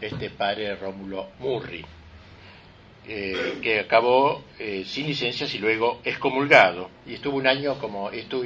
este 0.01 0.29
padre 0.29 0.75
Rómulo 0.75 1.31
Murri, 1.39 1.85
eh, 3.07 3.59
que 3.61 3.79
acabó 3.79 4.43
eh, 4.57 4.83
sin 4.85 5.07
licencias 5.07 5.53
y 5.53 5.59
luego 5.59 6.01
excomulgado, 6.03 6.89
y 7.05 7.15
estuvo 7.15 7.37
un 7.37 7.47
año 7.47 7.77
como, 7.79 8.09
estuvo, 8.11 8.45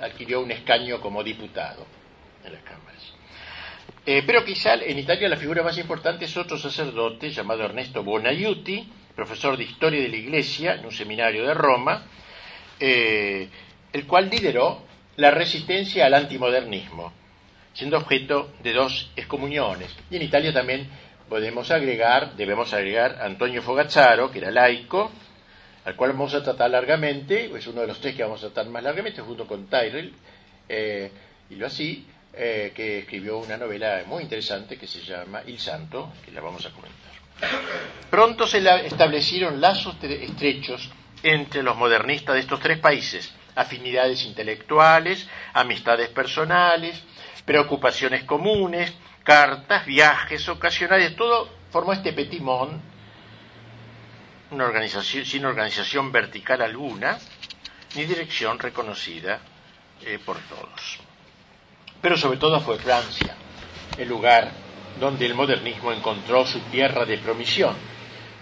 adquirió 0.00 0.40
un 0.40 0.50
escaño 0.50 1.00
como 1.00 1.22
diputado 1.22 1.86
en 2.44 2.52
las 2.52 2.62
cámaras. 2.62 3.14
Eh, 4.06 4.22
pero 4.26 4.44
quizá 4.44 4.74
en 4.74 4.98
Italia 4.98 5.28
la 5.28 5.36
figura 5.36 5.62
más 5.62 5.76
importante 5.78 6.24
es 6.24 6.36
otro 6.36 6.56
sacerdote 6.56 7.30
llamado 7.30 7.64
Ernesto 7.64 8.02
Bonaiuti, 8.02 8.88
profesor 9.14 9.56
de 9.56 9.64
historia 9.64 10.00
de 10.00 10.08
la 10.08 10.16
Iglesia 10.16 10.74
en 10.74 10.86
un 10.86 10.92
seminario 10.92 11.46
de 11.46 11.54
Roma, 11.54 12.06
el 12.78 14.06
cual 14.06 14.30
lideró 14.30 14.86
la 15.20 15.30
resistencia 15.30 16.06
al 16.06 16.14
antimodernismo, 16.14 17.12
siendo 17.74 17.98
objeto 17.98 18.52
de 18.62 18.72
dos 18.72 19.10
excomuniones. 19.14 19.94
Y 20.10 20.16
en 20.16 20.22
Italia 20.22 20.50
también 20.50 20.88
podemos 21.28 21.70
agregar, 21.70 22.36
debemos 22.36 22.72
agregar 22.72 23.18
a 23.20 23.26
Antonio 23.26 23.60
Fogazzaro, 23.60 24.30
que 24.30 24.38
era 24.38 24.50
laico, 24.50 25.10
al 25.84 25.94
cual 25.94 26.12
vamos 26.12 26.32
a 26.32 26.42
tratar 26.42 26.70
largamente, 26.70 27.54
es 27.54 27.66
uno 27.66 27.82
de 27.82 27.88
los 27.88 28.00
tres 28.00 28.14
que 28.14 28.22
vamos 28.22 28.42
a 28.42 28.46
tratar 28.46 28.72
más 28.72 28.82
largamente, 28.82 29.20
junto 29.20 29.46
con 29.46 29.66
Tyrell, 29.68 30.14
eh, 30.66 31.10
y 31.50 31.56
lo 31.56 31.66
así, 31.66 32.06
eh, 32.32 32.72
que 32.74 33.00
escribió 33.00 33.38
una 33.38 33.58
novela 33.58 34.02
muy 34.06 34.22
interesante 34.22 34.78
que 34.78 34.86
se 34.86 35.02
llama 35.02 35.42
Il 35.46 35.58
Santo, 35.58 36.14
que 36.24 36.32
la 36.32 36.40
vamos 36.40 36.64
a 36.64 36.70
comentar. 36.70 37.10
Pronto 38.08 38.46
se 38.46 38.58
establecieron 38.86 39.60
lazos 39.60 39.96
estrechos 40.02 40.90
entre 41.22 41.62
los 41.62 41.76
modernistas 41.76 42.36
de 42.36 42.40
estos 42.40 42.60
tres 42.60 42.78
países, 42.78 43.34
afinidades 43.54 44.24
intelectuales, 44.24 45.28
amistades 45.52 46.08
personales, 46.08 47.00
preocupaciones 47.44 48.24
comunes, 48.24 48.92
cartas, 49.24 49.86
viajes 49.86 50.48
ocasionales, 50.48 51.16
todo 51.16 51.48
formó 51.70 51.92
este 51.92 52.12
petit 52.12 52.40
monde, 52.40 52.80
una 54.50 54.64
organización, 54.64 55.24
sin 55.24 55.44
organización 55.44 56.10
vertical 56.10 56.62
alguna, 56.62 57.18
ni 57.96 58.04
dirección 58.04 58.58
reconocida 58.58 59.40
eh, 60.04 60.18
por 60.24 60.38
todos. 60.38 60.98
Pero 62.00 62.16
sobre 62.16 62.38
todo 62.38 62.60
fue 62.60 62.78
Francia, 62.78 63.34
el 63.98 64.08
lugar 64.08 64.50
donde 64.98 65.26
el 65.26 65.34
modernismo 65.34 65.92
encontró 65.92 66.46
su 66.46 66.60
tierra 66.70 67.04
de 67.04 67.18
promisión. 67.18 67.76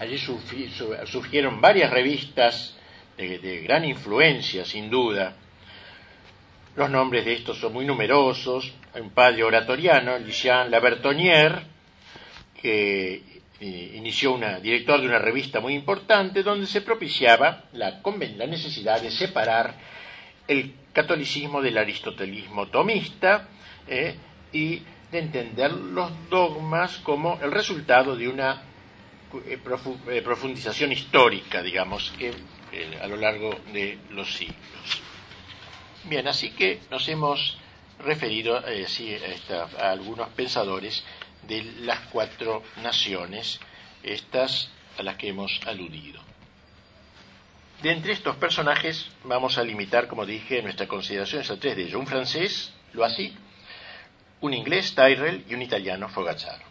Allí 0.01 0.18
surgieron 0.18 1.61
varias 1.61 1.90
revistas 1.90 2.78
de, 3.18 3.62
gran 3.62 3.85
influencia, 3.85 4.64
sin 4.64 4.88
duda. 4.88 5.35
Los 6.76 6.88
nombres 6.88 7.24
de 7.24 7.35
estos 7.35 7.59
son 7.59 7.72
muy 7.72 7.85
numerosos. 7.85 8.72
un 8.94 9.11
padre 9.11 9.42
oratoriano, 9.42 10.18
Lucien 10.18 10.70
Labertonnière, 10.70 11.62
que 12.61 13.22
eh, 13.61 13.92
inició 13.96 14.33
una, 14.33 14.61
director 14.61 15.00
de 15.00 15.09
una 15.09 15.18
revista 15.18 15.61
muy 15.61 15.74
importante 15.74 16.42
donde 16.42 16.66
se 16.66 16.83
propiciaba 16.83 17.64
la, 17.72 18.00
la 18.37 18.46
necesidad 18.46 19.00
de 19.00 19.11
separar 19.11 19.74
el 20.46 20.74
catolicismo 20.92 21.61
del 21.61 21.78
aristotelismo 21.78 22.68
tomista 22.68 23.48
eh, 23.87 24.16
y 24.52 24.83
de 25.11 25.18
entender 25.18 25.72
los 25.72 26.11
dogmas 26.28 26.98
como 26.98 27.38
el 27.42 27.50
resultado 27.50 28.16
de 28.16 28.28
una 28.28 28.67
profundización 30.25 30.93
histórica, 30.93 31.62
digamos, 31.62 32.12
a 33.01 33.07
lo 33.07 33.17
largo 33.17 33.51
de 33.73 33.99
los 34.11 34.35
siglos. 34.35 34.57
Bien, 36.05 36.27
así 36.29 36.51
que 36.51 36.81
nos 36.91 37.09
hemos 37.09 37.59
referido 37.99 38.57
a, 38.57 39.91
algunos 39.91 40.29
pensadores 40.31 41.05
de 41.47 41.62
las 41.81 42.01
cuatro 42.11 42.62
naciones, 42.83 43.61
estas 44.03 44.71
a 44.97 45.03
las 45.03 45.17
que 45.17 45.29
hemos 45.29 45.61
aludido. 45.67 46.21
De 47.83 47.93
entre 47.93 48.12
estos 48.12 48.37
personajes 48.37 49.09
vamos 49.25 49.57
a 49.59 49.62
limitar, 49.62 50.09
como 50.09 50.27
dije, 50.27 50.62
nuestras 50.62 50.88
consideraciones 50.88 51.51
a 51.51 51.59
tres 51.59 51.77
de 51.77 51.85
ellos. 51.85 52.01
Un 52.01 52.07
francés, 52.07 52.73
lo 52.93 53.05
así, 53.05 53.35
un 54.41 54.55
inglés, 54.55 54.95
Tyrrell, 54.95 55.45
y 55.49 55.55
un 55.55 55.62
italiano, 55.62 56.09
Fogazzaro. 56.09 56.67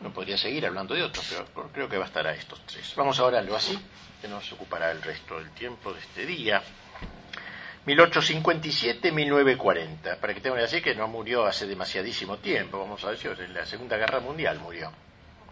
No 0.00 0.12
podría 0.12 0.38
seguir 0.38 0.64
hablando 0.64 0.94
de 0.94 1.02
otros, 1.02 1.26
pero 1.54 1.72
creo 1.72 1.88
que 1.88 1.98
bastará 1.98 2.32
estos 2.32 2.64
tres. 2.66 2.94
Vamos 2.96 3.18
ahora 3.18 3.40
a 3.40 3.42
lo 3.42 3.56
así, 3.56 3.76
que 4.20 4.28
nos 4.28 4.52
ocupará 4.52 4.92
el 4.92 5.02
resto 5.02 5.38
del 5.38 5.50
tiempo 5.50 5.92
de 5.92 5.98
este 6.00 6.24
día. 6.24 6.62
1857-1940, 7.86 10.18
para 10.18 10.34
que 10.34 10.40
tengan 10.40 10.60
así 10.60 10.80
que 10.82 10.94
no 10.94 11.08
murió 11.08 11.46
hace 11.46 11.66
demasiadísimo 11.66 12.38
tiempo, 12.38 12.78
vamos 12.78 13.02
a 13.04 13.10
decir, 13.10 13.36
en 13.40 13.54
la 13.54 13.66
Segunda 13.66 13.96
Guerra 13.96 14.20
Mundial 14.20 14.60
murió. 14.60 14.92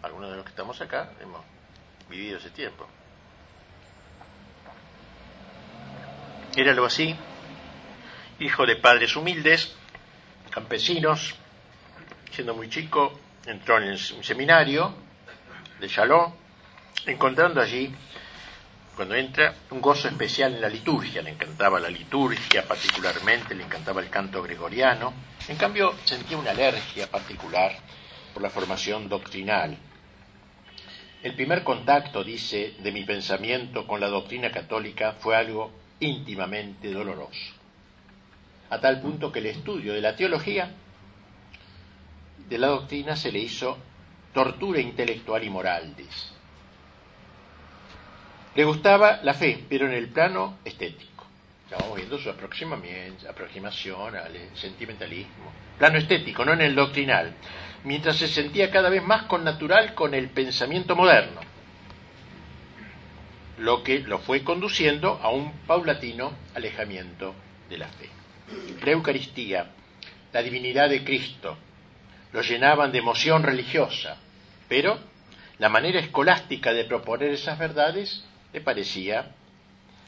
Algunos 0.03 0.29
de 0.29 0.37
los 0.37 0.45
que 0.45 0.51
estamos 0.51 0.79
acá 0.79 1.11
hemos 1.19 1.43
vivido 2.09 2.37
ese 2.37 2.51
tiempo. 2.51 2.87
Era 6.55 6.71
algo 6.71 6.85
así, 6.85 7.13
hijo 8.39 8.65
de 8.65 8.77
padres 8.77 9.13
humildes, 9.15 9.75
campesinos, 10.51 11.35
siendo 12.31 12.55
muy 12.55 12.69
chico, 12.69 13.19
entró 13.47 13.81
en 13.81 13.89
un 13.91 14.23
seminario 14.23 14.93
de 15.79 15.87
Chalon, 15.87 16.33
encontrando 17.05 17.61
allí, 17.61 17.93
cuando 18.95 19.15
entra, 19.15 19.53
un 19.71 19.79
gozo 19.79 20.07
especial 20.07 20.55
en 20.55 20.61
la 20.61 20.69
liturgia, 20.69 21.21
le 21.21 21.29
encantaba 21.29 21.79
la 21.79 21.89
liturgia 21.89 22.67
particularmente, 22.67 23.55
le 23.55 23.63
encantaba 23.63 24.01
el 24.01 24.09
canto 24.09 24.41
gregoriano, 24.41 25.13
en 25.47 25.55
cambio 25.55 25.93
sentía 26.03 26.37
una 26.37 26.51
alergia 26.51 27.07
particular 27.09 27.71
por 28.33 28.41
la 28.41 28.49
formación 28.49 29.07
doctrinal. 29.07 29.77
El 31.23 31.35
primer 31.35 31.63
contacto, 31.63 32.23
dice, 32.23 32.75
de 32.79 32.91
mi 32.91 33.03
pensamiento 33.03 33.87
con 33.87 33.99
la 33.99 34.07
doctrina 34.07 34.51
católica 34.51 35.13
fue 35.13 35.35
algo 35.35 35.71
íntimamente 35.99 36.91
doloroso, 36.91 37.53
a 38.69 38.79
tal 38.79 38.99
punto 38.99 39.31
que 39.31 39.39
el 39.39 39.47
estudio 39.47 39.93
de 39.93 40.01
la 40.01 40.15
teología, 40.15 40.71
de 42.49 42.57
la 42.57 42.67
doctrina, 42.67 43.15
se 43.15 43.31
le 43.31 43.39
hizo 43.39 43.77
tortura 44.33 44.79
intelectual 44.79 45.43
y 45.43 45.49
moral. 45.49 45.95
Le 48.55 48.63
gustaba 48.63 49.19
la 49.23 49.33
fe, 49.33 49.65
pero 49.69 49.85
en 49.85 49.93
el 49.93 50.09
plano 50.09 50.59
estético. 50.65 51.25
Estamos 51.69 51.95
viendo 51.97 52.17
su 52.17 52.29
aproximación 52.29 54.15
al 54.15 54.33
sentimentalismo. 54.55 55.51
Plano 55.77 55.97
estético, 55.97 56.45
no 56.45 56.53
en 56.53 56.61
el 56.61 56.75
doctrinal. 56.75 57.33
Mientras 57.83 58.15
se 58.17 58.27
sentía 58.27 58.71
cada 58.71 58.89
vez 58.89 59.03
más 59.03 59.23
con 59.23 59.43
natural 59.43 59.93
con 59.93 60.13
el 60.13 60.29
pensamiento 60.29 60.95
moderno 60.95 61.41
lo 63.57 63.83
que 63.83 63.99
lo 63.99 64.19
fue 64.19 64.43
conduciendo 64.43 65.19
a 65.21 65.29
un 65.29 65.51
paulatino 65.65 66.31
alejamiento 66.53 67.33
de 67.69 67.77
la 67.77 67.87
fe. 67.87 68.09
La 68.83 68.91
Eucaristía, 68.91 69.71
la 70.31 70.41
divinidad 70.41 70.89
de 70.89 71.03
Cristo, 71.03 71.57
lo 72.31 72.41
llenaban 72.41 72.91
de 72.91 72.99
emoción 72.99 73.43
religiosa, 73.43 74.17
pero 74.67 74.99
la 75.59 75.69
manera 75.69 75.99
escolástica 75.99 76.73
de 76.73 76.85
proponer 76.85 77.31
esas 77.31 77.57
verdades 77.57 78.23
le 78.53 78.61
parecía, 78.61 79.31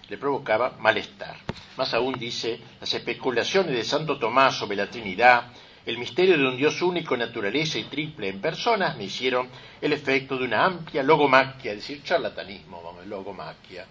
le 0.09 0.17
provocaba 0.17 0.75
malestar. 0.79 1.37
Más 1.77 1.93
aún 1.93 2.13
dice, 2.19 2.59
las 2.79 2.93
especulaciones 2.93 3.73
de 3.73 3.83
Santo 3.83 4.17
Tomás 4.17 4.55
sobre 4.55 4.77
la 4.77 4.89
Trinidad 4.89 5.51
el 5.85 5.97
misterio 5.97 6.37
de 6.37 6.47
un 6.47 6.55
Dios 6.55 6.81
único, 6.83 7.17
naturaleza 7.17 7.79
y 7.79 7.85
triple 7.85 8.29
en 8.29 8.39
personas 8.39 8.95
me 8.95 9.05
hicieron 9.05 9.49
el 9.81 9.93
efecto 9.93 10.37
de 10.37 10.45
una 10.45 10.65
amplia 10.65 11.01
logomaquia, 11.01 11.71
es 11.71 11.77
decir, 11.77 12.03
charlatanismo, 12.03 12.99
logomaquia. 13.07 13.87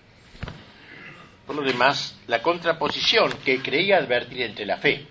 Por 1.45 1.57
lo 1.57 1.63
demás, 1.63 2.17
la 2.29 2.41
contraposición 2.41 3.33
que 3.45 3.61
creía 3.61 3.97
advertir 3.97 4.43
entre 4.43 4.65
la 4.65 4.77
fe 4.77 5.09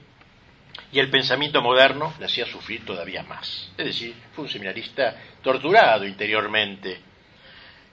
y 0.92 1.00
el 1.00 1.10
pensamiento 1.10 1.62
moderno 1.62 2.14
le 2.20 2.26
hacía 2.26 2.46
sufrir 2.46 2.86
todavía 2.86 3.24
más. 3.24 3.72
Es 3.78 3.86
decir, 3.86 4.16
fue 4.34 4.46
un 4.46 4.50
seminarista 4.50 5.16
torturado 5.42 6.06
interiormente. 6.06 7.02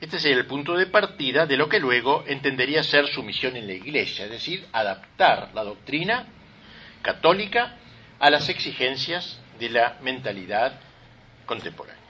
Este 0.00 0.18
sería 0.18 0.38
el 0.38 0.46
punto 0.46 0.76
de 0.76 0.86
partida 0.86 1.46
de 1.46 1.56
lo 1.56 1.68
que 1.68 1.80
luego 1.80 2.24
entendería 2.26 2.82
ser 2.82 3.06
su 3.08 3.22
misión 3.22 3.56
en 3.56 3.66
la 3.66 3.72
Iglesia, 3.72 4.26
es 4.26 4.30
decir, 4.30 4.66
adaptar 4.72 5.50
la 5.54 5.64
doctrina 5.64 6.26
católica 7.02 7.76
a 8.18 8.30
las 8.30 8.48
exigencias 8.48 9.40
de 9.58 9.70
la 9.70 9.98
mentalidad 10.02 10.78
contemporánea. 11.46 12.02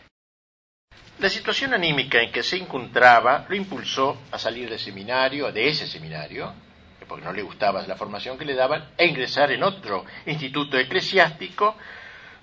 La 1.18 1.28
situación 1.28 1.72
anímica 1.72 2.20
en 2.20 2.32
que 2.32 2.42
se 2.42 2.56
encontraba 2.56 3.46
lo 3.48 3.54
impulsó 3.54 4.20
a 4.32 4.38
salir 4.38 4.68
del 4.68 4.78
seminario, 4.78 5.50
de 5.52 5.68
ese 5.68 5.86
seminario, 5.86 6.52
porque 7.08 7.24
no 7.24 7.32
le 7.32 7.42
gustaba 7.42 7.86
la 7.86 7.96
formación 7.96 8.38
que 8.38 8.44
le 8.44 8.54
daban, 8.54 8.90
e 8.96 9.06
ingresar 9.06 9.50
en 9.52 9.62
otro 9.62 10.04
instituto 10.26 10.78
eclesiástico, 10.78 11.76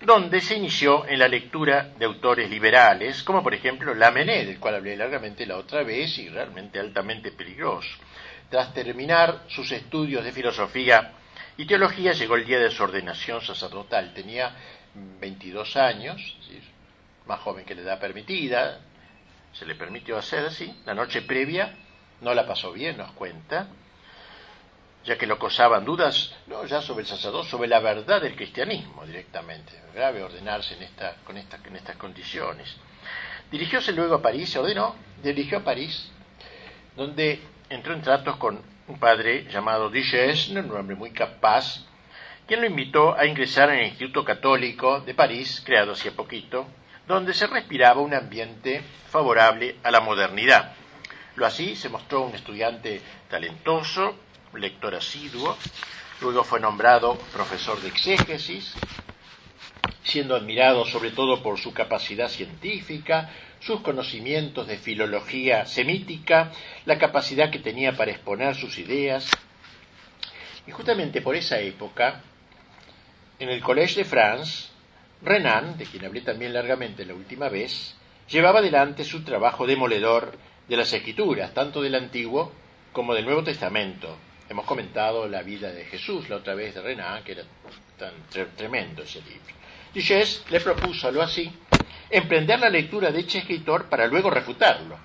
donde 0.02 0.42
se 0.42 0.56
inició 0.56 1.08
en 1.08 1.20
la 1.20 1.28
lectura 1.28 1.92
de 1.98 2.06
autores 2.06 2.50
liberales, 2.50 3.24
como 3.24 3.44
por 3.44 3.54
ejemplo 3.54 3.94
Lamennais, 3.94 4.48
del 4.48 4.60
cual 4.60 4.76
hablé 4.76 4.98
largamente 4.98 5.46
la 5.46 5.58
otra 5.58 5.84
vez 5.84 6.18
y 6.18 6.30
realmente 6.30 6.80
altamente 6.80 7.32
peligroso. 7.32 7.90
Tras 8.50 8.74
terminar 8.74 9.44
sus 9.48 9.72
estudios 9.72 10.24
de 10.24 10.32
filosofía 10.32 11.14
y 11.56 11.66
teología 11.66 12.14
llegó 12.14 12.36
el 12.36 12.46
día 12.46 12.60
de 12.60 12.72
su 12.72 12.84
ordenación 12.84 13.42
sacerdotal. 13.42 14.14
Tenía 14.14 14.56
22 14.96 15.78
años, 15.78 16.38
más 17.28 17.40
joven 17.42 17.66
que 17.66 17.76
la 17.76 17.82
edad 17.82 18.00
permitida, 18.00 18.80
se 19.54 19.66
le 19.66 19.76
permitió 19.76 20.18
hacer 20.18 20.46
así. 20.46 20.74
La 20.86 20.94
noche 20.94 21.22
previa 21.22 21.76
no 22.22 22.34
la 22.34 22.48
pasó 22.48 22.72
bien, 22.72 22.98
nos 22.98 23.12
cuenta, 23.14 23.68
ya 25.04 25.18
que 25.18 25.26
lo 25.26 25.36
acosaban 25.36 25.84
dudas, 25.84 26.36
no 26.48 26.66
ya 26.66 26.82
sobre 26.82 27.02
el 27.02 27.08
sacerdote, 27.08 27.50
sobre 27.50 27.68
la 27.68 27.80
verdad 27.80 28.22
del 28.22 28.36
cristianismo 28.36 29.06
directamente. 29.06 29.74
Grave 29.94 30.24
ordenarse 30.24 30.76
en, 30.76 30.84
esta, 30.84 31.16
con 31.24 31.38
en 31.38 31.76
estas 31.76 31.96
condiciones. 31.98 32.76
Dirigióse 33.52 33.92
luego 33.92 34.16
a 34.16 34.22
París, 34.22 34.50
se 34.50 34.60
ordenó, 34.60 34.96
dirigió 35.22 35.58
a 35.58 35.64
París, 35.64 36.10
donde 36.96 37.42
entró 37.70 37.94
en 37.94 38.02
tratos 38.02 38.38
con 38.38 38.62
un 38.88 39.00
padre 39.00 39.48
llamado 39.50 39.90
Duchesne, 39.90 40.62
un 40.62 40.72
hombre 40.72 40.96
muy 40.96 41.12
capaz, 41.12 41.86
quien 42.48 42.62
lo 42.62 42.68
invitó 42.68 43.18
a 43.18 43.26
ingresar 43.26 43.70
en 43.70 43.80
el 43.80 43.88
Instituto 43.88 44.24
Católico 44.24 45.02
de 45.02 45.14
París, 45.14 45.62
creado 45.66 45.94
hacía 45.94 46.12
poquito, 46.12 46.68
donde 47.08 47.34
se 47.34 47.48
respiraba 47.48 48.02
un 48.02 48.14
ambiente 48.14 48.82
favorable 49.10 49.78
a 49.84 49.92
la 49.92 50.02
modernidad. 50.02 50.74
Lo 51.36 51.46
así 51.46 51.76
se 51.76 51.90
mostró 51.90 52.22
un 52.24 52.36
estudiante 52.36 53.02
talentoso, 53.30 54.16
lector 54.54 54.96
asiduo, 54.96 55.58
luego 56.22 56.44
fue 56.44 56.60
nombrado 56.60 57.16
profesor 57.34 57.80
de 57.82 57.90
exégesis, 57.90 58.74
siendo 60.04 60.36
admirado 60.36 60.86
sobre 60.86 61.12
todo 61.12 61.42
por 61.42 61.60
su 61.60 61.74
capacidad 61.74 62.28
científica, 62.28 63.30
sus 63.60 63.82
conocimientos 63.82 64.68
de 64.68 64.78
filología 64.78 65.66
semítica, 65.66 66.52
la 66.86 66.98
capacidad 66.98 67.52
que 67.52 67.60
tenía 67.60 67.96
para 67.96 68.12
exponer 68.12 68.56
sus 68.56 68.78
ideas. 68.80 69.30
Y 70.68 70.72
justamente 70.72 71.22
por 71.22 71.36
esa 71.36 71.60
época, 71.60 72.22
en 73.40 73.50
el 73.50 73.62
Collège 73.62 73.98
de 73.98 74.06
France, 74.06 74.70
Renan, 75.22 75.78
de 75.78 75.86
quien 75.86 76.06
hablé 76.06 76.22
también 76.22 76.54
largamente 76.54 77.06
la 77.06 77.14
última 77.14 77.50
vez, 77.50 77.96
llevaba 78.28 78.60
adelante 78.60 79.04
su 79.04 79.24
trabajo 79.24 79.68
demoledor 79.68 80.38
de 80.68 80.78
las 80.78 80.92
escrituras, 80.94 81.54
tanto 81.54 81.82
del 81.82 81.96
Antiguo 81.96 82.52
como 82.92 83.14
del 83.14 83.26
Nuevo 83.26 83.44
Testamento. 83.44 84.18
Hemos 84.52 84.66
comentado 84.66 85.30
la 85.30 85.44
vida 85.44 85.72
de 85.72 85.86
Jesús 85.86 86.28
la 86.28 86.36
otra 86.36 86.54
vez 86.56 86.76
de 86.76 86.82
Renan, 86.82 87.24
que 87.24 87.32
era 87.32 87.44
tan 87.98 88.12
tremendo 88.58 89.02
ese 89.02 89.22
libro. 89.22 89.56
Duchesse 89.94 90.44
le 90.50 90.60
propuso, 90.60 91.10
lo 91.10 91.22
así, 91.22 91.50
emprender 92.10 92.60
la 92.60 92.70
lectura 92.70 93.14
de 93.14 93.22
este 93.22 93.38
escritor 93.38 93.88
para 93.88 94.08
luego 94.08 94.30
refutarlo. 94.30 95.00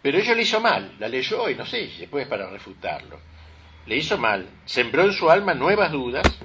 Pero 0.00 0.16
ella 0.16 0.34
le 0.34 0.40
hizo 0.40 0.60
mal, 0.60 0.94
la 0.98 1.08
leyó 1.08 1.50
y 1.50 1.54
no 1.54 1.66
sé, 1.66 1.90
después 1.98 2.26
para 2.26 2.48
refutarlo. 2.48 3.20
Le 3.84 3.98
hizo 3.98 4.16
mal, 4.16 4.48
sembró 4.64 5.02
en 5.02 5.12
su 5.12 5.30
alma 5.30 5.52
nuevas 5.52 5.92
dudas, 5.92 6.40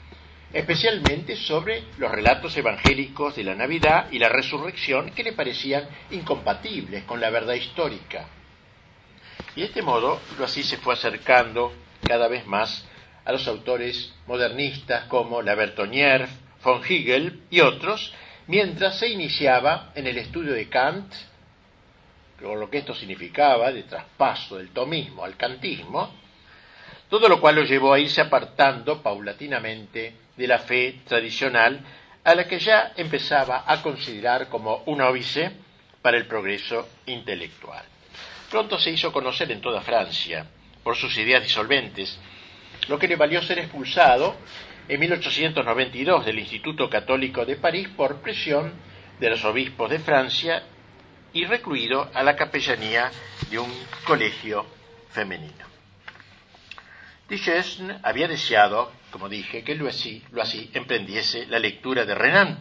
especialmente 0.51 1.37
sobre 1.37 1.85
los 1.99 2.11
relatos 2.11 2.57
evangélicos 2.57 3.37
de 3.37 3.45
la 3.45 3.55
Navidad 3.55 4.07
y 4.11 4.19
la 4.19 4.27
resurrección 4.27 5.11
que 5.11 5.23
le 5.23 5.31
parecían 5.31 5.87
incompatibles 6.09 7.05
con 7.05 7.21
la 7.21 7.29
verdad 7.29 7.53
histórica. 7.53 8.40
Y 9.55 9.61
de 9.61 9.67
este 9.67 9.81
modo, 9.81 10.19
así 10.43 10.63
se 10.63 10.77
fue 10.77 10.93
acercando 10.93 11.73
cada 12.07 12.27
vez 12.29 12.47
más 12.47 12.87
a 13.25 13.33
los 13.33 13.47
autores 13.47 14.13
modernistas 14.25 15.05
como 15.05 15.41
la 15.41 15.55
Bertonier, 15.55 16.27
von 16.63 16.81
Hegel 16.87 17.41
y 17.49 17.59
otros, 17.59 18.13
mientras 18.47 18.97
se 18.97 19.09
iniciaba 19.09 19.91
en 19.93 20.07
el 20.07 20.17
estudio 20.17 20.53
de 20.53 20.69
Kant, 20.69 21.13
con 22.41 22.59
lo 22.59 22.69
que 22.69 22.79
esto 22.79 22.95
significaba 22.95 23.71
de 23.71 23.83
traspaso 23.83 24.57
del 24.57 24.69
tomismo 24.69 25.23
al 25.23 25.35
kantismo, 25.35 26.13
todo 27.09 27.27
lo 27.27 27.41
cual 27.41 27.55
lo 27.55 27.63
llevó 27.63 27.93
a 27.93 27.99
irse 27.99 28.21
apartando 28.21 29.01
paulatinamente 29.01 30.15
de 30.37 30.47
la 30.47 30.59
fe 30.59 31.01
tradicional 31.05 31.79
a 32.23 32.35
la 32.35 32.47
que 32.47 32.57
ya 32.57 32.93
empezaba 32.95 33.65
a 33.67 33.81
considerar 33.81 34.47
como 34.47 34.83
un 34.85 35.01
óbice 35.01 35.51
para 36.01 36.17
el 36.17 36.25
progreso 36.25 36.87
intelectual. 37.05 37.83
Pronto 38.51 38.77
se 38.77 38.91
hizo 38.91 39.13
conocer 39.13 39.49
en 39.49 39.61
toda 39.61 39.79
Francia 39.79 40.45
por 40.83 40.97
sus 40.97 41.17
ideas 41.17 41.41
disolventes, 41.41 42.19
lo 42.89 42.99
que 42.99 43.07
le 43.07 43.15
valió 43.15 43.41
ser 43.41 43.59
expulsado 43.59 44.35
en 44.89 44.99
1892 44.99 46.25
del 46.25 46.39
Instituto 46.39 46.89
Católico 46.89 47.45
de 47.45 47.55
París 47.55 47.87
por 47.95 48.21
presión 48.21 48.73
de 49.21 49.29
los 49.29 49.45
obispos 49.45 49.89
de 49.89 49.99
Francia 49.99 50.63
y 51.31 51.45
recluido 51.45 52.11
a 52.13 52.23
la 52.23 52.35
capellanía 52.35 53.09
de 53.49 53.57
un 53.57 53.71
colegio 54.05 54.65
femenino. 55.11 55.65
Duchesne 57.29 57.99
había 58.03 58.27
deseado, 58.27 58.91
como 59.11 59.29
dije, 59.29 59.63
que 59.63 59.75
lo 59.75 59.87
así, 59.87 60.21
lo 60.31 60.41
así 60.41 60.69
emprendiese 60.73 61.45
la 61.45 61.57
lectura 61.57 62.03
de 62.03 62.15
Renan 62.15 62.59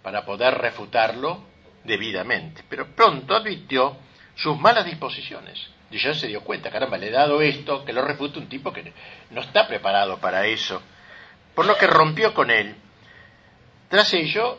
para 0.00 0.24
poder 0.24 0.54
refutarlo 0.54 1.44
debidamente, 1.82 2.62
pero 2.68 2.94
pronto 2.94 3.34
advirtió 3.34 3.98
sus 4.36 4.58
malas 4.58 4.84
disposiciones. 4.84 5.68
Duchesne 5.90 6.14
se 6.14 6.26
dio 6.28 6.42
cuenta, 6.42 6.70
caramba, 6.70 6.98
le 6.98 7.08
he 7.08 7.10
dado 7.10 7.40
esto, 7.40 7.84
que 7.84 7.92
lo 7.92 8.02
refute 8.02 8.38
un 8.38 8.48
tipo 8.48 8.72
que 8.72 8.92
no 9.30 9.40
está 9.40 9.66
preparado 9.66 10.18
para 10.18 10.46
eso 10.46 10.82
por 11.54 11.66
lo 11.66 11.76
que 11.76 11.86
rompió 11.86 12.34
con 12.34 12.50
él. 12.50 12.74
Tras 13.88 14.12
ello, 14.12 14.58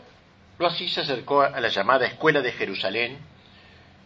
lo 0.57 0.67
así 0.67 0.87
se 0.87 1.01
acercó 1.01 1.41
a 1.41 1.59
la 1.59 1.67
llamada 1.67 2.05
Escuela 2.05 2.41
de 2.41 2.51
Jerusalén, 2.53 3.17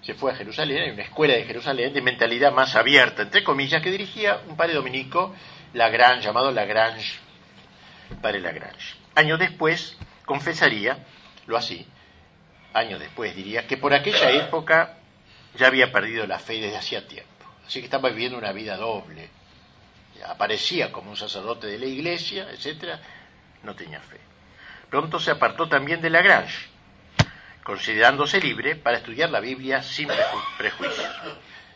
se 0.02 0.14
fue 0.14 0.32
a 0.32 0.36
Jerusalén, 0.36 0.82
hay 0.82 0.90
una 0.92 1.04
escuela 1.04 1.36
de 1.36 1.44
Jerusalén 1.44 1.94
de 1.94 2.02
mentalidad 2.02 2.52
más 2.52 2.76
abierta, 2.76 3.22
entre 3.22 3.44
comillas, 3.44 3.82
que 3.82 3.92
dirigía 3.92 4.42
un 4.48 4.56
padre 4.56 4.74
dominico, 4.74 5.36
Lagrange, 5.74 6.26
llamado 6.26 6.52
Lagrange, 6.52 7.20
padre 8.22 8.40
Lagrange. 8.40 8.96
Años 9.14 9.38
después, 9.38 9.98
confesaría, 10.26 11.06
lo 11.48 11.58
así, 11.58 11.86
años 12.74 13.00
después 13.00 13.36
diría, 13.36 13.68
que 13.68 13.78
por 13.78 13.94
aquella 13.94 14.32
época 14.32 14.99
ya 15.56 15.68
había 15.68 15.92
perdido 15.92 16.26
la 16.28 16.40
fe 16.40 16.60
desde 16.60 16.78
hacía 16.78 17.08
tiempo. 17.08 17.30
Así 17.66 17.80
que 17.80 17.86
estaba 17.86 18.10
viviendo 18.10 18.38
una 18.38 18.52
vida 18.52 18.78
doble, 18.78 19.30
aparecía 20.28 20.92
como 20.92 21.12
un 21.12 21.18
sacerdote 21.18 21.68
de 21.68 21.78
la 21.78 21.86
iglesia, 21.86 22.48
etcétera, 22.52 23.00
no 23.64 23.76
tenía 23.76 24.00
fe. 24.00 24.20
Pronto 24.90 25.20
se 25.20 25.32
apartó 25.32 25.68
también 25.70 26.02
de 26.02 26.10
Lagrange, 26.10 26.68
considerándose 27.64 28.40
libre 28.40 28.76
para 28.76 28.98
estudiar 28.98 29.30
la 29.30 29.40
Biblia 29.40 29.84
sin 29.84 30.10
prejuicios. 30.58 31.08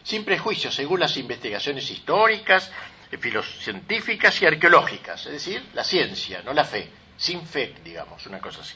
Sin 0.04 0.26
prejuicios, 0.26 0.74
según 0.74 1.00
las 1.00 1.16
investigaciones 1.16 1.90
históricas, 1.90 2.72
filocientíficas 3.20 4.42
y 4.42 4.46
arqueológicas, 4.46 5.26
es 5.28 5.32
decir, 5.34 5.64
la 5.74 5.84
ciencia, 5.84 6.42
no 6.44 6.54
la 6.54 6.66
fe, 6.66 6.90
sin 7.16 7.46
fe, 7.46 7.76
digamos, 7.84 8.26
una 8.26 8.40
cosa 8.40 8.62
así. 8.62 8.76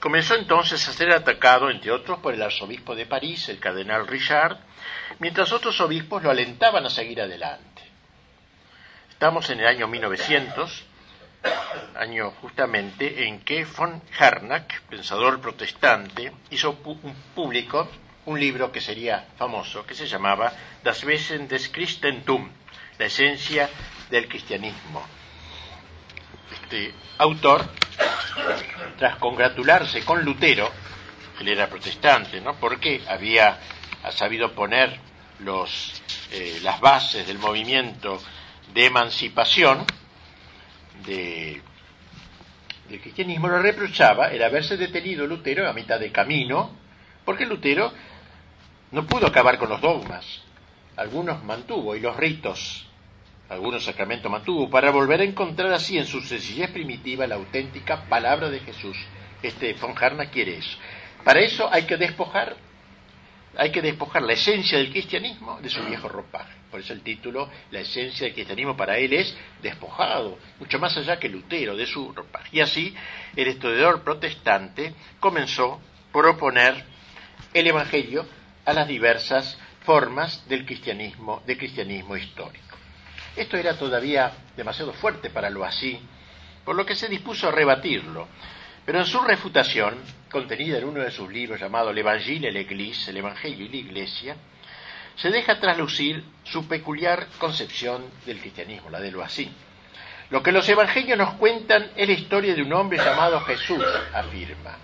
Comenzó 0.00 0.34
entonces 0.34 0.86
a 0.88 0.92
ser 0.92 1.12
atacado, 1.12 1.70
entre 1.70 1.90
otros, 1.90 2.18
por 2.18 2.34
el 2.34 2.42
arzobispo 2.42 2.94
de 2.94 3.06
París, 3.06 3.48
el 3.48 3.58
cardenal 3.58 4.06
Richard, 4.06 4.58
mientras 5.18 5.52
otros 5.52 5.80
obispos 5.80 6.22
lo 6.22 6.30
alentaban 6.30 6.84
a 6.84 6.90
seguir 6.90 7.20
adelante. 7.20 7.82
Estamos 9.10 9.48
en 9.50 9.60
el 9.60 9.66
año 9.66 9.86
1900, 9.88 10.84
año 11.96 12.30
justamente 12.40 13.26
en 13.26 13.40
que 13.40 13.64
von 13.64 14.02
Harnack, 14.18 14.82
pensador 14.82 15.40
protestante, 15.40 16.32
hizo 16.50 16.76
público 17.34 17.88
un 18.26 18.40
libro 18.40 18.72
que 18.72 18.80
sería 18.80 19.28
famoso, 19.36 19.86
que 19.86 19.94
se 19.94 20.06
llamaba 20.06 20.52
Das 20.82 21.04
Wesen 21.04 21.46
des 21.48 21.68
Christentum, 21.68 22.50
la 22.98 23.06
esencia 23.06 23.68
del 24.10 24.28
cristianismo. 24.28 25.23
Este 26.64 26.94
autor, 27.18 27.62
tras 28.96 29.16
congratularse 29.16 30.02
con 30.02 30.24
Lutero, 30.24 30.70
él 31.38 31.48
era 31.48 31.68
protestante, 31.68 32.40
¿no? 32.40 32.54
Porque 32.54 33.02
había 33.06 33.60
sabido 34.10 34.52
poner 34.54 34.98
eh, 36.32 36.60
las 36.62 36.80
bases 36.80 37.26
del 37.26 37.38
movimiento 37.38 38.18
de 38.72 38.86
emancipación 38.86 39.84
de, 41.04 41.60
cristianismo 42.88 43.48
lo 43.48 43.60
reprochaba 43.60 44.28
el 44.28 44.42
haberse 44.42 44.78
detenido 44.78 45.26
Lutero 45.26 45.68
a 45.68 45.74
mitad 45.74 46.00
de 46.00 46.10
camino, 46.10 46.70
porque 47.26 47.44
Lutero 47.44 47.92
no 48.90 49.04
pudo 49.04 49.26
acabar 49.26 49.58
con 49.58 49.68
los 49.68 49.82
dogmas, 49.82 50.24
algunos 50.96 51.44
mantuvo 51.44 51.94
y 51.94 52.00
los 52.00 52.16
ritos, 52.16 52.88
algunos 53.48 53.84
sacramentos 53.84 54.30
mantuvo, 54.30 54.70
para 54.70 54.90
volver 54.90 55.20
a 55.20 55.24
encontrar 55.24 55.72
así 55.72 55.98
en 55.98 56.06
su 56.06 56.20
sencillez 56.20 56.70
primitiva 56.70 57.26
la 57.26 57.36
auténtica 57.36 58.04
palabra 58.08 58.48
de 58.48 58.60
Jesús. 58.60 58.96
Este 59.42 59.74
von 59.74 59.94
quiere 60.32 60.58
eso. 60.58 60.78
Para 61.22 61.40
eso 61.40 61.68
hay 61.70 61.84
que 61.84 61.96
despojar 61.96 62.56
hay 63.56 63.70
que 63.70 63.82
despojar 63.82 64.22
la 64.22 64.32
esencia 64.32 64.78
del 64.78 64.90
cristianismo 64.90 65.60
de 65.60 65.68
su 65.68 65.82
viejo 65.84 66.08
ropaje. 66.08 66.52
Por 66.70 66.80
eso 66.80 66.92
el 66.92 67.02
título, 67.02 67.48
la 67.70 67.80
esencia 67.80 68.26
del 68.26 68.34
cristianismo 68.34 68.76
para 68.76 68.98
él 68.98 69.12
es 69.12 69.36
despojado, 69.62 70.38
mucho 70.58 70.78
más 70.78 70.96
allá 70.96 71.18
que 71.18 71.28
Lutero 71.28 71.76
de 71.76 71.86
su 71.86 72.12
ropaje. 72.12 72.48
Y 72.52 72.60
así 72.60 72.94
el 73.36 73.48
estudiador 73.48 74.02
protestante 74.02 74.94
comenzó 75.20 75.80
por 76.10 76.26
oponer 76.26 76.84
el 77.52 77.66
Evangelio 77.66 78.26
a 78.64 78.72
las 78.72 78.88
diversas 78.88 79.58
formas 79.84 80.48
del 80.48 80.64
cristianismo, 80.64 81.42
del 81.46 81.58
cristianismo 81.58 82.16
histórico. 82.16 82.63
Esto 83.36 83.56
era 83.56 83.76
todavía 83.76 84.32
demasiado 84.56 84.92
fuerte 84.92 85.30
para 85.30 85.50
lo 85.50 85.64
así, 85.64 85.98
por 86.64 86.76
lo 86.76 86.86
que 86.86 86.94
se 86.94 87.08
dispuso 87.08 87.48
a 87.48 87.52
rebatirlo. 87.52 88.28
Pero 88.84 89.00
en 89.00 89.06
su 89.06 89.20
refutación, 89.20 89.96
contenida 90.30 90.78
en 90.78 90.84
uno 90.84 91.00
de 91.00 91.10
sus 91.10 91.30
libros 91.30 91.60
llamado 91.60 91.92
L'Evangile 91.92 92.48
et 92.48 92.54
l'Église, 92.54 93.10
el 93.10 93.16
Evangelio 93.16 93.66
y 93.66 93.68
la 93.68 93.76
Iglesia, 93.76 94.36
se 95.16 95.30
deja 95.30 95.58
traslucir 95.58 96.24
su 96.44 96.66
peculiar 96.68 97.28
concepción 97.38 98.04
del 98.26 98.40
cristianismo, 98.40 98.90
la 98.90 99.00
de 99.00 99.10
lo 99.10 99.22
así. 99.22 99.50
Lo 100.30 100.42
que 100.42 100.52
los 100.52 100.68
evangelios 100.68 101.18
nos 101.18 101.34
cuentan 101.34 101.90
es 101.96 102.08
la 102.08 102.14
historia 102.14 102.54
de 102.54 102.62
un 102.62 102.72
hombre 102.72 102.98
llamado 102.98 103.40
Jesús, 103.42 103.84
afirma, 104.12 104.76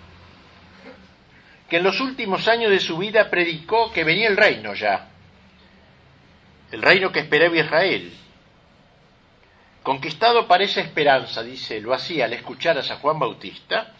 que 1.69 1.77
en 1.77 1.83
los 1.83 1.99
últimos 1.99 2.47
años 2.47 2.71
de 2.71 2.79
su 2.79 2.97
vida 2.97 3.29
predicó 3.29 3.91
que 3.91 4.03
venía 4.03 4.29
el 4.29 4.37
reino 4.37 4.73
ya, 4.73 5.09
el 6.71 6.81
reino 6.81 7.11
que 7.11 7.19
esperaba 7.19 7.57
Israel. 7.57 8.13
Conquistado 9.83 10.47
para 10.47 10.63
esa 10.63 10.81
esperanza, 10.81 11.41
dice, 11.41 11.81
lo 11.81 11.93
hacía 11.93 12.25
al 12.25 12.33
escuchar 12.33 12.77
a 12.77 12.83
San 12.83 12.99
Juan 12.99 13.17
Bautista, 13.17 13.93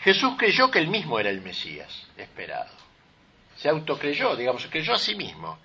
Jesús 0.00 0.34
creyó 0.38 0.70
que 0.70 0.78
él 0.78 0.88
mismo 0.88 1.18
era 1.18 1.28
el 1.28 1.42
Mesías 1.42 2.06
esperado. 2.16 2.70
Se 3.56 3.68
autocreyó, 3.68 4.34
digamos, 4.34 4.66
creyó 4.70 4.94
a 4.94 4.98
sí 4.98 5.14
mismo, 5.14 5.58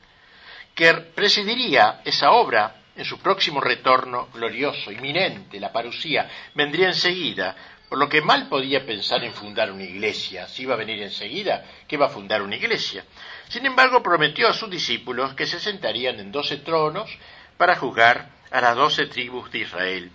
que 0.76 0.94
presidiría 0.94 2.02
esa 2.04 2.32
obra 2.32 2.82
en 2.96 3.06
su 3.06 3.20
próximo 3.20 3.62
retorno 3.62 4.28
glorioso, 4.34 4.92
inminente, 4.92 5.60
la 5.60 5.72
parucía, 5.72 6.30
vendría 6.54 6.88
enseguida, 6.88 7.56
por 7.88 7.98
lo 7.98 8.10
que 8.10 8.22
mal 8.22 8.48
podía 8.48 8.86
pensar 8.86 9.24
en 9.24 9.34
fundar 9.34 9.72
una 9.72 9.84
iglesia. 9.84 10.48
Si 10.48 10.64
iba 10.64 10.74
a 10.74 10.78
venir 10.78 11.02
enseguida, 11.02 11.64
que 11.88 11.96
iba 11.96 12.08
a 12.08 12.10
fundar 12.10 12.42
una 12.42 12.56
iglesia. 12.56 13.06
Sin 13.48 13.66
embargo, 13.66 14.04
prometió 14.04 14.48
a 14.48 14.54
sus 14.54 14.70
discípulos 14.70 15.34
que 15.34 15.46
se 15.46 15.60
sentarían 15.60 16.20
en 16.20 16.32
doce 16.32 16.58
tronos 16.58 17.10
para 17.58 17.76
juzgar 17.76 18.41
a 18.52 18.62
las 18.62 18.76
doce 18.76 19.08
tribus 19.08 19.52
de 19.52 19.60
Israel. 19.60 20.12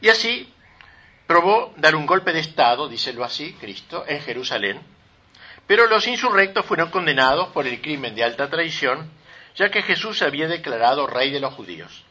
Y 0.00 0.08
así 0.08 0.52
probó 1.26 1.72
dar 1.76 1.96
un 1.96 2.06
golpe 2.06 2.32
de 2.32 2.40
Estado, 2.40 2.88
díselo 2.88 3.24
así, 3.24 3.54
Cristo, 3.54 4.04
en 4.06 4.20
Jerusalén, 4.20 4.80
pero 5.66 5.86
los 5.86 6.06
insurrectos 6.06 6.66
fueron 6.66 6.90
condenados 6.90 7.48
por 7.48 7.66
el 7.66 7.80
crimen 7.80 8.14
de 8.14 8.24
alta 8.24 8.50
traición, 8.50 9.10
ya 9.54 9.70
que 9.70 9.82
Jesús 9.82 10.18
se 10.18 10.24
había 10.24 10.48
declarado 10.48 11.06
rey 11.06 11.30
de 11.30 11.40
los 11.40 11.54
judíos. 11.54 12.04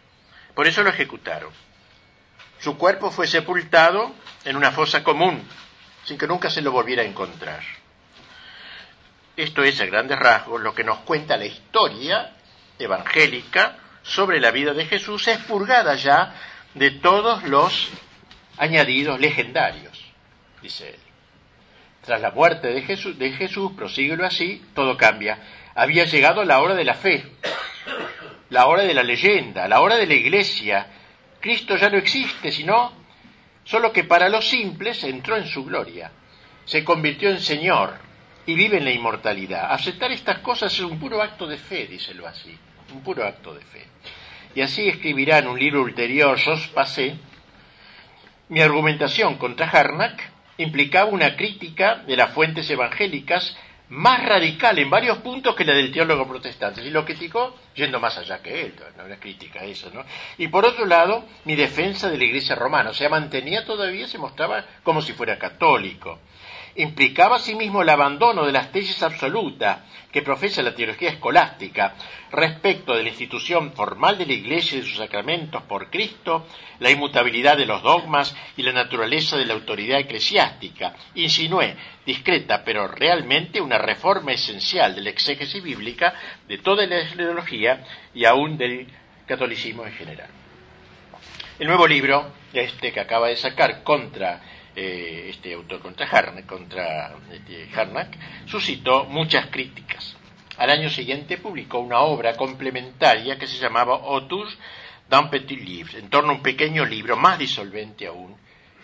Por 0.55 0.67
eso 0.67 0.83
lo 0.83 0.89
ejecutaron. 0.89 1.51
Su 2.59 2.77
cuerpo 2.77 3.11
fue 3.11 3.27
sepultado 3.27 4.13
en 4.45 4.55
una 4.55 4.71
fosa 4.71 5.03
común, 5.03 5.43
sin 6.05 6.17
que 6.17 6.27
nunca 6.27 6.49
se 6.49 6.61
lo 6.61 6.71
volviera 6.71 7.03
a 7.03 7.05
encontrar. 7.05 7.61
Esto 9.35 9.63
es, 9.63 9.79
a 9.81 9.85
grandes 9.85 10.19
rasgos, 10.19 10.61
lo 10.61 10.73
que 10.73 10.83
nos 10.83 10.99
cuenta 10.99 11.37
la 11.37 11.45
historia 11.45 12.35
evangélica 12.77 13.80
sobre 14.03 14.39
la 14.39 14.51
vida 14.51 14.73
de 14.73 14.85
Jesús, 14.85 15.27
expurgada 15.27 15.95
ya 15.95 16.33
de 16.73 16.91
todos 16.91 17.43
los 17.43 17.89
añadidos 18.57 19.19
legendarios, 19.19 19.99
dice 20.61 20.89
él. 20.89 20.99
Tras 22.01 22.19
la 22.19 22.31
muerte 22.31 22.69
de 22.69 22.81
Jesús, 22.81 23.17
de 23.19 23.31
Jesús, 23.31 23.73
prosíguelo 23.73 24.25
así, 24.25 24.63
todo 24.73 24.97
cambia. 24.97 25.37
Había 25.75 26.05
llegado 26.05 26.43
la 26.43 26.59
hora 26.59 26.73
de 26.73 26.83
la 26.83 26.95
fe, 26.95 27.23
la 28.49 28.65
hora 28.65 28.83
de 28.83 28.93
la 28.93 29.03
leyenda, 29.03 29.67
la 29.67 29.81
hora 29.81 29.97
de 29.97 30.07
la 30.07 30.15
iglesia. 30.15 30.87
Cristo 31.39 31.75
ya 31.75 31.89
no 31.89 31.97
existe, 31.97 32.51
sino 32.51 32.93
solo 33.63 33.91
que 33.93 34.03
para 34.03 34.29
los 34.29 34.49
simples 34.49 35.03
entró 35.03 35.37
en 35.37 35.45
su 35.45 35.63
gloria. 35.63 36.11
Se 36.65 36.83
convirtió 36.83 37.29
en 37.29 37.39
Señor 37.39 37.93
y 38.45 38.55
vive 38.55 38.77
en 38.77 38.85
la 38.85 38.91
inmortalidad. 38.91 39.71
Aceptar 39.71 40.11
estas 40.11 40.39
cosas 40.39 40.73
es 40.73 40.79
un 40.79 40.99
puro 40.99 41.21
acto 41.21 41.45
de 41.47 41.57
fe, 41.57 41.85
díselo 41.85 42.27
así, 42.27 42.57
un 42.91 43.01
puro 43.01 43.25
acto 43.25 43.53
de 43.53 43.61
fe. 43.61 43.85
Y 44.55 44.61
así 44.61 44.87
escribirá 44.87 45.39
en 45.39 45.47
un 45.47 45.59
libro 45.59 45.81
ulterior, 45.81 46.39
Jos 46.39 46.67
Passé, 46.67 47.15
mi 48.49 48.61
argumentación 48.61 49.37
contra 49.37 49.69
Harnack 49.69 50.29
implicaba 50.57 51.09
una 51.09 51.35
crítica 51.35 52.03
de 52.05 52.17
las 52.17 52.31
fuentes 52.31 52.69
evangélicas 52.69 53.55
más 53.91 54.23
radical 54.25 54.79
en 54.79 54.89
varios 54.89 55.17
puntos 55.17 55.53
que 55.53 55.65
la 55.65 55.73
del 55.73 55.91
teólogo 55.91 56.27
protestante. 56.27 56.81
Y 56.81 56.89
lo 56.91 57.03
criticó 57.03 57.57
yendo 57.75 57.99
más 57.99 58.17
allá 58.17 58.41
que 58.41 58.61
él, 58.61 58.75
no 58.97 59.05
una 59.05 59.19
crítica 59.19 59.63
eso, 59.63 59.89
¿no? 59.93 60.03
Y 60.37 60.47
por 60.47 60.65
otro 60.65 60.85
lado, 60.85 61.25
mi 61.45 61.55
defensa 61.55 62.09
de 62.09 62.17
la 62.17 62.23
Iglesia 62.23 62.55
romana, 62.55 62.91
o 62.91 62.93
sea, 62.93 63.09
mantenía 63.09 63.65
todavía, 63.65 64.07
se 64.07 64.17
mostraba 64.17 64.65
como 64.83 65.01
si 65.01 65.13
fuera 65.13 65.37
católico 65.37 66.19
implicaba 66.75 67.37
asimismo 67.37 67.81
el 67.81 67.89
abandono 67.89 68.45
de 68.45 68.51
las 68.51 68.71
tesis 68.71 69.01
absolutas 69.03 69.79
que 70.11 70.21
profesa 70.21 70.61
la 70.61 70.75
teología 70.75 71.09
escolástica 71.09 71.95
respecto 72.31 72.93
de 72.95 73.03
la 73.03 73.09
institución 73.09 73.73
formal 73.73 74.17
de 74.17 74.25
la 74.25 74.33
Iglesia 74.33 74.77
y 74.77 74.81
de 74.81 74.87
sus 74.87 74.97
sacramentos 74.97 75.63
por 75.63 75.89
Cristo, 75.89 76.47
la 76.79 76.91
inmutabilidad 76.91 77.57
de 77.57 77.65
los 77.65 77.81
dogmas 77.81 78.35
y 78.57 78.63
la 78.63 78.73
naturaleza 78.73 79.37
de 79.37 79.45
la 79.45 79.53
autoridad 79.53 79.99
eclesiástica. 79.99 80.93
Insinué, 81.15 81.75
discreta 82.05 82.63
pero 82.63 82.87
realmente, 82.87 83.61
una 83.61 83.77
reforma 83.77 84.33
esencial 84.33 84.95
de 84.95 85.01
la 85.01 85.09
exégesis 85.09 85.63
bíblica 85.63 86.13
de 86.47 86.57
toda 86.57 86.85
la 86.85 87.01
ideología 87.01 87.83
y 88.13 88.25
aún 88.25 88.57
del 88.57 88.87
catolicismo 89.25 89.85
en 89.85 89.93
general. 89.93 90.29
El 91.59 91.67
nuevo 91.67 91.87
libro, 91.87 92.33
este 92.53 92.91
que 92.91 92.99
acaba 92.99 93.27
de 93.27 93.37
sacar 93.37 93.83
contra 93.83 94.41
eh, 94.75 95.27
este 95.29 95.53
autor 95.53 95.79
contra, 95.79 96.07
Harnack, 96.07 96.51
este, 97.31 97.69
Harnack, 97.73 98.17
suscitó 98.45 99.05
muchas 99.05 99.47
críticas. 99.47 100.15
Al 100.57 100.69
año 100.69 100.89
siguiente 100.89 101.37
publicó 101.37 101.79
una 101.79 101.99
obra 102.01 102.35
complementaria 102.35 103.37
que 103.37 103.47
se 103.47 103.57
llamaba 103.57 103.95
Autour 103.95 104.47
d'un 105.09 105.29
petit 105.29 105.59
livre, 105.59 105.99
en 105.99 106.09
torno 106.09 106.31
a 106.31 106.35
un 106.35 106.41
pequeño 106.41 106.85
libro 106.85 107.17
más 107.17 107.37
disolvente 107.37 108.07
aún 108.07 108.37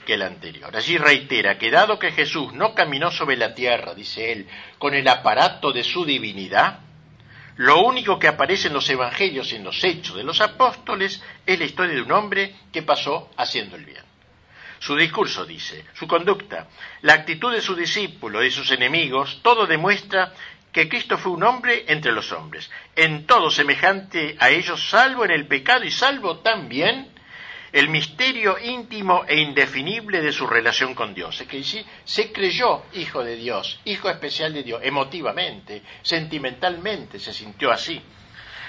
que 0.06 0.16
el 0.16 0.22
anterior. 0.22 0.76
Allí 0.76 0.98
reitera 0.98 1.58
que 1.58 1.70
dado 1.70 2.00
que 2.00 2.12
Jesús 2.12 2.54
no 2.54 2.74
caminó 2.74 3.12
sobre 3.12 3.38
la 3.38 3.54
tierra, 3.54 3.94
dice 3.94 4.32
él, 4.32 4.48
con 4.78 4.94
el 4.94 5.08
aparato 5.08 5.72
de 5.72 5.84
su 5.84 6.06
divinidad, 6.06 6.80
lo 7.58 7.82
único 7.82 8.20
que 8.20 8.28
aparece 8.28 8.68
en 8.68 8.74
los 8.74 8.90
evangelios 8.90 9.52
y 9.52 9.56
en 9.56 9.64
los 9.64 9.84
hechos 9.84 10.16
de 10.16 10.24
los 10.24 10.42
apóstoles 10.42 11.22
es 11.46 11.60
la 11.60 11.66
historia 11.66 11.96
de 11.96 12.02
un 12.02 12.12
hombre 12.12 12.56
que 12.72 12.84
pasó 12.84 13.32
haciendo 13.36 13.76
el 13.76 13.86
bien. 13.86 14.07
Su 14.80 14.96
discurso, 14.96 15.46
dice, 15.46 15.86
su 15.94 16.08
conducta, 16.08 16.68
la 17.02 17.14
actitud 17.14 17.52
de 17.52 17.62
su 17.62 17.76
discípulo 17.76 18.44
y 18.44 18.52
sus 18.52 18.72
enemigos, 18.72 19.40
todo 19.42 19.66
demuestra 19.66 20.34
que 20.72 20.88
Cristo 20.88 21.18
fue 21.18 21.32
un 21.32 21.44
hombre 21.44 21.86
entre 21.88 22.12
los 22.12 22.32
hombres, 22.32 22.70
en 22.96 23.26
todo 23.26 23.50
semejante 23.50 24.36
a 24.40 24.50
ellos, 24.50 24.90
salvo 24.90 25.26
en 25.26 25.32
el 25.32 25.48
pecado 25.48 25.84
y 25.84 25.92
salvo 25.92 26.40
también 26.40 27.12
el 27.72 27.90
misterio 27.90 28.58
íntimo 28.60 29.26
e 29.28 29.40
indefinible 29.40 30.22
de 30.22 30.32
su 30.32 30.48
relación 30.48 30.94
con 30.94 31.14
Dios. 31.14 31.42
Es 31.42 31.48
que 31.48 31.64
se 32.04 32.32
creyó 32.32 32.84
hijo 32.94 33.24
de 33.24 33.36
Dios, 33.36 33.80
hijo 33.86 34.10
especial 34.10 34.54
de 34.54 34.64
Dios, 34.64 34.82
emotivamente, 34.84 35.82
sentimentalmente 36.02 37.20
se 37.20 37.34
sintió 37.34 37.72
así. 37.72 38.02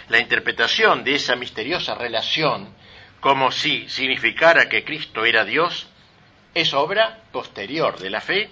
La 0.08 0.18
interpretación 0.18 1.04
de 1.04 1.14
esa 1.14 1.36
misteriosa 1.36 1.94
relación, 1.94 2.74
como 3.20 3.52
si 3.52 3.88
significara 3.88 4.68
que 4.68 4.84
Cristo 4.84 5.24
era 5.24 5.44
Dios, 5.44 5.86
es 6.60 6.74
obra 6.74 7.24
posterior 7.32 7.98
de 7.98 8.10
la 8.10 8.20
fe 8.20 8.50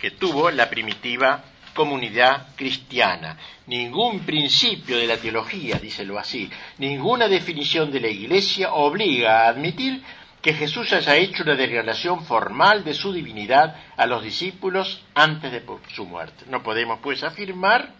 que 0.00 0.12
tuvo 0.12 0.50
la 0.50 0.68
primitiva 0.68 1.44
comunidad 1.74 2.48
cristiana. 2.56 3.38
Ningún 3.66 4.20
principio 4.20 4.96
de 4.96 5.06
la 5.06 5.16
teología, 5.16 5.78
díselo 5.78 6.18
así, 6.18 6.50
ninguna 6.78 7.28
definición 7.28 7.90
de 7.90 8.00
la 8.00 8.08
Iglesia 8.08 8.72
obliga 8.72 9.42
a 9.42 9.48
admitir 9.48 10.02
que 10.42 10.54
Jesús 10.54 10.92
haya 10.92 11.16
hecho 11.16 11.44
una 11.44 11.54
declaración 11.54 12.24
formal 12.24 12.82
de 12.82 12.94
su 12.94 13.12
divinidad 13.12 13.76
a 13.96 14.06
los 14.06 14.24
discípulos 14.24 15.02
antes 15.14 15.52
de 15.52 15.62
su 15.94 16.04
muerte. 16.04 16.44
No 16.48 16.62
podemos, 16.62 16.98
pues, 17.00 17.22
afirmar 17.22 17.94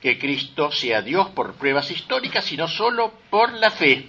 que 0.00 0.18
Cristo 0.18 0.70
sea 0.70 1.02
Dios 1.02 1.30
por 1.30 1.54
pruebas 1.54 1.90
históricas, 1.90 2.44
sino 2.44 2.68
solo 2.68 3.12
por 3.28 3.52
la 3.54 3.70
fe. 3.70 4.08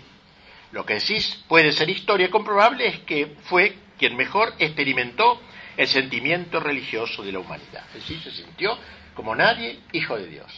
Lo 0.72 0.86
que 0.86 0.96
decís 0.96 1.44
puede 1.48 1.72
ser 1.72 1.90
historia 1.90 2.30
comprobable 2.30 2.86
es 2.88 3.00
que 3.00 3.36
fue 3.44 3.76
quien 3.98 4.16
mejor 4.16 4.54
experimentó 4.60 5.42
el 5.78 5.88
sentimiento 5.88 6.60
religioso 6.60 7.24
de 7.24 7.32
la 7.32 7.40
humanidad. 7.40 7.84
Jesús 7.94 8.24
se 8.24 8.32
sintió 8.32 8.78
como 9.14 9.36
nadie 9.36 9.80
hijo 9.92 10.18
de 10.18 10.28
Dios. 10.28 10.52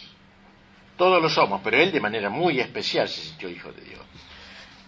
Todos 0.97 1.21
lo 1.21 1.29
somos, 1.29 1.61
pero 1.63 1.77
él 1.77 1.91
de 1.91 1.99
manera 1.99 2.29
muy 2.29 2.59
especial 2.59 3.07
se 3.07 3.21
sintió 3.21 3.49
hijo 3.49 3.71
de 3.71 3.81
Dios. 3.81 4.01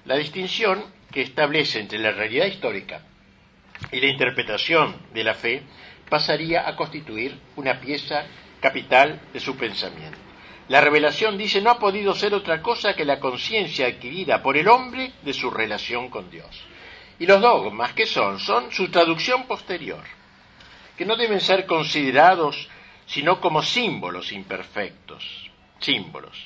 La 0.06 0.16
distinción 0.16 0.84
que 1.12 1.22
establece 1.22 1.80
entre 1.80 2.00
la 2.00 2.12
realidad 2.12 2.48
histórica 2.48 3.04
y 3.92 4.00
la 4.00 4.08
interpretación 4.08 4.96
de 5.14 5.24
la 5.24 5.34
fe 5.34 5.64
pasaría 6.10 6.68
a 6.68 6.76
constituir 6.76 7.38
una 7.56 7.80
pieza 7.80 8.26
capital 8.60 9.22
de 9.32 9.40
su 9.40 9.56
pensamiento. 9.56 10.18
La 10.68 10.82
revelación, 10.82 11.38
dice, 11.38 11.62
no 11.62 11.72
ha 11.72 11.80
podido 11.80 12.14
ser 12.14 12.34
otra 12.34 12.62
cosa 12.62 12.94
que 12.94 13.06
la 13.06 13.20
conciencia 13.20 13.88
adquirida 13.88 14.44
por 14.44 14.56
el 14.58 14.68
hombre 14.68 15.14
de 15.24 15.34
su 15.34 15.50
relación 15.50 16.10
con 16.10 16.30
Dios. 16.30 16.48
Y 17.20 17.26
los 17.26 17.42
dogmas, 17.42 17.94
¿qué 17.94 18.06
son? 18.06 18.40
Son 18.40 18.72
su 18.72 18.90
traducción 18.90 19.46
posterior, 19.46 20.04
que 20.98 21.06
no 21.06 21.16
deben 21.16 21.42
ser 21.42 21.66
considerados 21.66 22.70
sino 23.06 23.42
como 23.42 23.64
símbolos 23.64 24.32
imperfectos, 24.32 25.50
símbolos. 25.80 26.38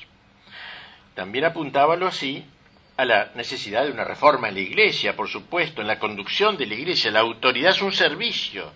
También 1.14 1.44
apuntábalo 1.44 2.06
así 2.06 2.44
a 2.96 3.04
la 3.04 3.32
necesidad 3.34 3.84
de 3.84 3.90
una 3.90 4.04
reforma 4.04 4.48
en 4.48 4.54
la 4.54 4.60
Iglesia, 4.60 5.14
por 5.14 5.28
supuesto, 5.28 5.82
en 5.82 5.88
la 5.88 5.98
conducción 5.98 6.56
de 6.56 6.66
la 6.66 6.74
Iglesia. 6.74 7.10
La 7.10 7.20
autoridad 7.20 7.72
es 7.72 7.82
un 7.82 7.92
servicio 7.92 8.72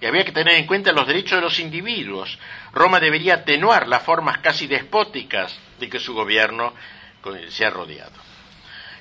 y 0.00 0.06
había 0.06 0.24
que 0.24 0.32
tener 0.32 0.54
en 0.54 0.66
cuenta 0.66 0.92
los 0.92 1.06
derechos 1.06 1.38
de 1.38 1.42
los 1.42 1.58
individuos. 1.60 2.38
Roma 2.72 2.98
debería 2.98 3.34
atenuar 3.34 3.86
las 3.86 4.02
formas 4.02 4.38
casi 4.38 4.66
despóticas 4.66 5.56
de 5.78 5.88
que 5.88 6.00
su 6.00 6.14
gobierno 6.14 6.74
se 7.48 7.64
ha 7.64 7.70
rodeado. 7.70 8.12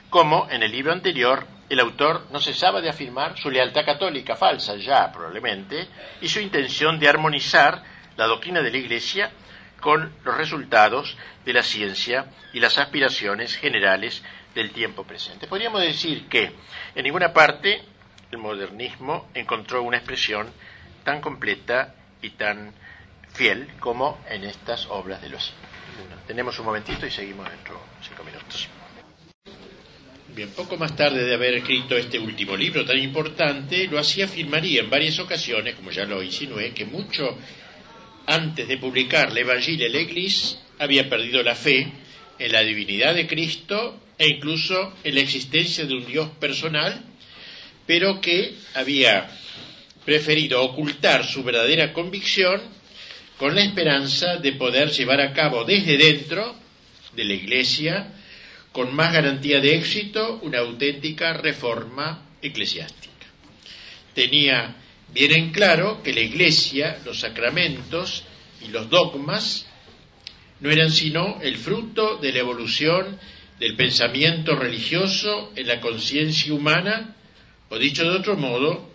Como 0.09 0.47
en 0.51 0.61
el 0.61 0.71
libro 0.71 0.93
anterior 0.93 1.47
el 1.73 1.79
autor 1.79 2.27
no 2.31 2.39
cesaba 2.39 2.81
de 2.81 2.89
afirmar 2.89 3.37
su 3.37 3.49
lealtad 3.49 3.85
católica 3.85 4.35
falsa 4.35 4.75
ya 4.75 5.11
probablemente 5.11 5.87
y 6.21 6.27
su 6.27 6.39
intención 6.39 6.99
de 6.99 7.09
armonizar 7.09 7.83
la 8.15 8.25
doctrina 8.25 8.61
de 8.61 8.71
la 8.71 8.77
Iglesia 8.77 9.31
con 9.79 10.13
los 10.23 10.37
resultados 10.37 11.17
de 11.45 11.53
la 11.53 11.63
ciencia 11.63 12.25
y 12.53 12.59
las 12.59 12.77
aspiraciones 12.77 13.55
generales 13.55 14.23
del 14.55 14.71
tiempo 14.71 15.03
presente. 15.03 15.47
Podríamos 15.47 15.81
decir 15.81 16.27
que 16.29 16.51
en 16.95 17.03
ninguna 17.03 17.33
parte 17.33 17.83
el 18.31 18.37
modernismo 18.37 19.29
encontró 19.33 19.83
una 19.83 19.97
expresión 19.97 20.51
tan 21.03 21.21
completa 21.21 21.95
y 22.21 22.31
tan 22.31 22.73
fiel 23.33 23.67
como 23.79 24.23
en 24.29 24.43
estas 24.43 24.87
obras 24.87 25.21
de 25.21 25.29
los 25.29 25.53
tenemos 26.27 26.57
un 26.59 26.65
momentito 26.65 27.05
y 27.05 27.11
seguimos 27.11 27.49
dentro 27.49 27.75
de 27.75 28.07
cinco 28.07 28.23
minutos. 28.23 28.69
Bien, 30.35 30.49
poco 30.49 30.77
más 30.77 30.95
tarde 30.95 31.25
de 31.25 31.35
haber 31.35 31.53
escrito 31.53 31.95
este 31.95 32.17
último 32.17 32.57
libro 32.57 32.83
tan 32.83 32.97
importante, 32.97 33.87
lo 33.87 33.99
hacía 33.99 34.25
afirmaría 34.25 34.81
en 34.81 34.89
varias 34.89 35.19
ocasiones, 35.19 35.75
como 35.75 35.91
ya 35.91 36.05
lo 36.05 36.23
insinué, 36.23 36.71
que 36.73 36.85
mucho 36.85 37.37
antes 38.25 38.67
de 38.67 38.77
publicar 38.79 39.31
l'Evangile 39.31 39.89
l'Église 39.89 40.57
había 40.79 41.07
perdido 41.07 41.43
la 41.43 41.53
fe 41.53 41.87
en 42.39 42.51
la 42.51 42.63
divinidad 42.63 43.13
de 43.13 43.27
Cristo 43.27 43.99
e 44.17 44.27
incluso 44.27 44.95
en 45.03 45.13
la 45.13 45.21
existencia 45.21 45.85
de 45.85 45.93
un 45.93 46.05
Dios 46.07 46.29
personal, 46.39 46.99
pero 47.85 48.19
que 48.19 48.55
había 48.73 49.29
preferido 50.03 50.63
ocultar 50.63 51.27
su 51.27 51.43
verdadera 51.43 51.93
convicción 51.93 52.59
con 53.37 53.53
la 53.53 53.63
esperanza 53.63 54.37
de 54.37 54.53
poder 54.53 54.89
llevar 54.89 55.21
a 55.21 55.31
cabo 55.31 55.63
desde 55.63 55.95
dentro 55.95 56.55
de 57.15 57.23
la 57.23 57.33
Iglesia, 57.33 58.13
con 58.73 58.93
más 58.93 59.13
garantía 59.13 59.61
de 59.61 59.75
éxito, 59.75 60.39
una 60.41 60.59
auténtica 60.59 61.31
reforma 61.33 62.25
eclesiástica. 62.41 63.27
Tenía 64.15 64.75
bien 65.13 65.31
en 65.31 65.51
claro 65.51 66.01
que 66.03 66.11
la 66.11 66.21
Iglesia, 66.21 66.99
los 67.05 67.19
sacramentos 67.19 68.23
y 68.65 68.69
los 68.69 68.89
dogmas 68.89 69.67
no 70.59 70.71
eran 70.71 70.91
sino 70.91 71.39
el 71.41 71.57
fruto 71.57 72.17
de 72.17 72.31
la 72.31 72.39
evolución 72.39 73.19
del 73.59 73.75
pensamiento 73.75 74.55
religioso 74.55 75.53
en 75.55 75.67
la 75.67 75.79
conciencia 75.79 76.51
humana, 76.51 77.15
o 77.69 77.77
dicho 77.77 78.03
de 78.03 78.17
otro 78.17 78.35
modo, 78.37 78.91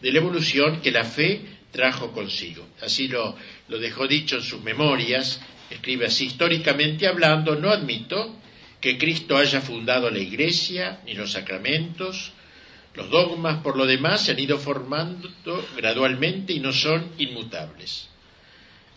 de 0.00 0.12
la 0.12 0.18
evolución 0.18 0.80
que 0.80 0.92
la 0.92 1.04
fe 1.04 1.40
trajo 1.72 2.12
consigo. 2.12 2.64
Así 2.80 3.08
lo, 3.08 3.36
lo 3.68 3.78
dejó 3.78 4.06
dicho 4.06 4.36
en 4.36 4.42
sus 4.42 4.62
memorias, 4.62 5.40
escribe 5.68 6.06
así, 6.06 6.26
históricamente 6.26 7.08
hablando, 7.08 7.56
no 7.56 7.70
admito 7.70 8.40
que 8.80 8.98
Cristo 8.98 9.36
haya 9.36 9.60
fundado 9.60 10.10
la 10.10 10.18
Iglesia 10.18 11.00
ni 11.04 11.14
los 11.14 11.32
sacramentos, 11.32 12.32
los 12.94 13.10
dogmas 13.10 13.62
por 13.62 13.76
lo 13.76 13.86
demás 13.86 14.24
se 14.24 14.32
han 14.32 14.38
ido 14.38 14.58
formando 14.58 15.28
gradualmente 15.76 16.52
y 16.52 16.60
no 16.60 16.72
son 16.72 17.12
inmutables. 17.18 18.08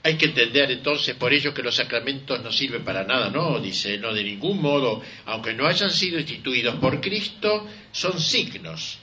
Hay 0.01 0.15
que 0.15 0.27
entender 0.27 0.71
entonces 0.71 1.15
por 1.15 1.33
ello 1.33 1.53
que 1.53 1.61
los 1.61 1.75
sacramentos 1.75 2.41
no 2.41 2.51
sirven 2.51 2.85
para 2.85 3.03
nada, 3.03 3.29
no, 3.29 3.59
dice, 3.59 3.97
no 3.97 4.13
de 4.13 4.23
ningún 4.23 4.61
modo, 4.61 5.01
aunque 5.25 5.53
no 5.53 5.67
hayan 5.67 5.91
sido 5.91 6.17
instituidos 6.19 6.75
por 6.75 7.01
Cristo, 7.01 7.67
son 7.91 8.19
signos, 8.19 8.99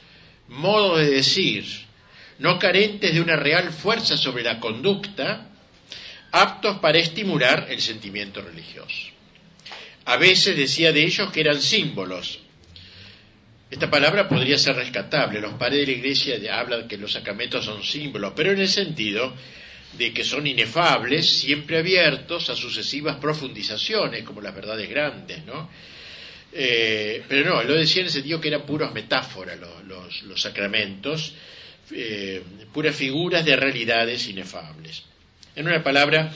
modos 0.48 1.00
de 1.00 1.10
decir, 1.10 1.66
no 2.38 2.58
carentes 2.58 3.12
de 3.12 3.20
una 3.20 3.36
real 3.36 3.70
fuerza 3.72 4.16
sobre 4.16 4.42
la 4.42 4.58
conducta, 4.58 5.50
aptos 6.32 6.78
para 6.78 6.98
estimular 6.98 7.66
el 7.68 7.80
sentimiento 7.82 8.40
religioso. 8.40 9.15
A 10.06 10.16
veces 10.16 10.56
decía 10.56 10.92
de 10.92 11.02
ellos 11.02 11.30
que 11.32 11.40
eran 11.40 11.60
símbolos. 11.60 12.38
Esta 13.68 13.90
palabra 13.90 14.28
podría 14.28 14.56
ser 14.56 14.76
rescatable. 14.76 15.40
Los 15.40 15.54
padres 15.54 15.80
de 15.80 15.92
la 15.92 15.98
iglesia 15.98 16.58
hablan 16.58 16.86
que 16.86 16.96
los 16.96 17.12
sacramentos 17.12 17.64
son 17.64 17.82
símbolos, 17.82 18.32
pero 18.36 18.52
en 18.52 18.60
el 18.60 18.68
sentido 18.68 19.34
de 19.98 20.12
que 20.12 20.22
son 20.22 20.46
inefables, 20.46 21.28
siempre 21.28 21.78
abiertos 21.78 22.48
a 22.50 22.54
sucesivas 22.54 23.16
profundizaciones, 23.16 24.22
como 24.22 24.40
las 24.40 24.54
verdades 24.54 24.88
grandes, 24.88 25.44
¿no? 25.44 25.68
Eh, 26.52 27.24
pero 27.28 27.50
no, 27.50 27.62
lo 27.64 27.74
decía 27.74 28.02
en 28.02 28.06
el 28.06 28.12
sentido 28.12 28.40
que 28.40 28.48
eran 28.48 28.62
puros 28.62 28.94
metáforas 28.94 29.58
los 30.24 30.40
sacramentos, 30.40 31.34
eh, 31.90 32.42
puras 32.72 32.94
figuras 32.94 33.44
de 33.44 33.56
realidades 33.56 34.28
inefables. 34.28 35.02
En 35.56 35.66
una 35.66 35.82
palabra, 35.82 36.32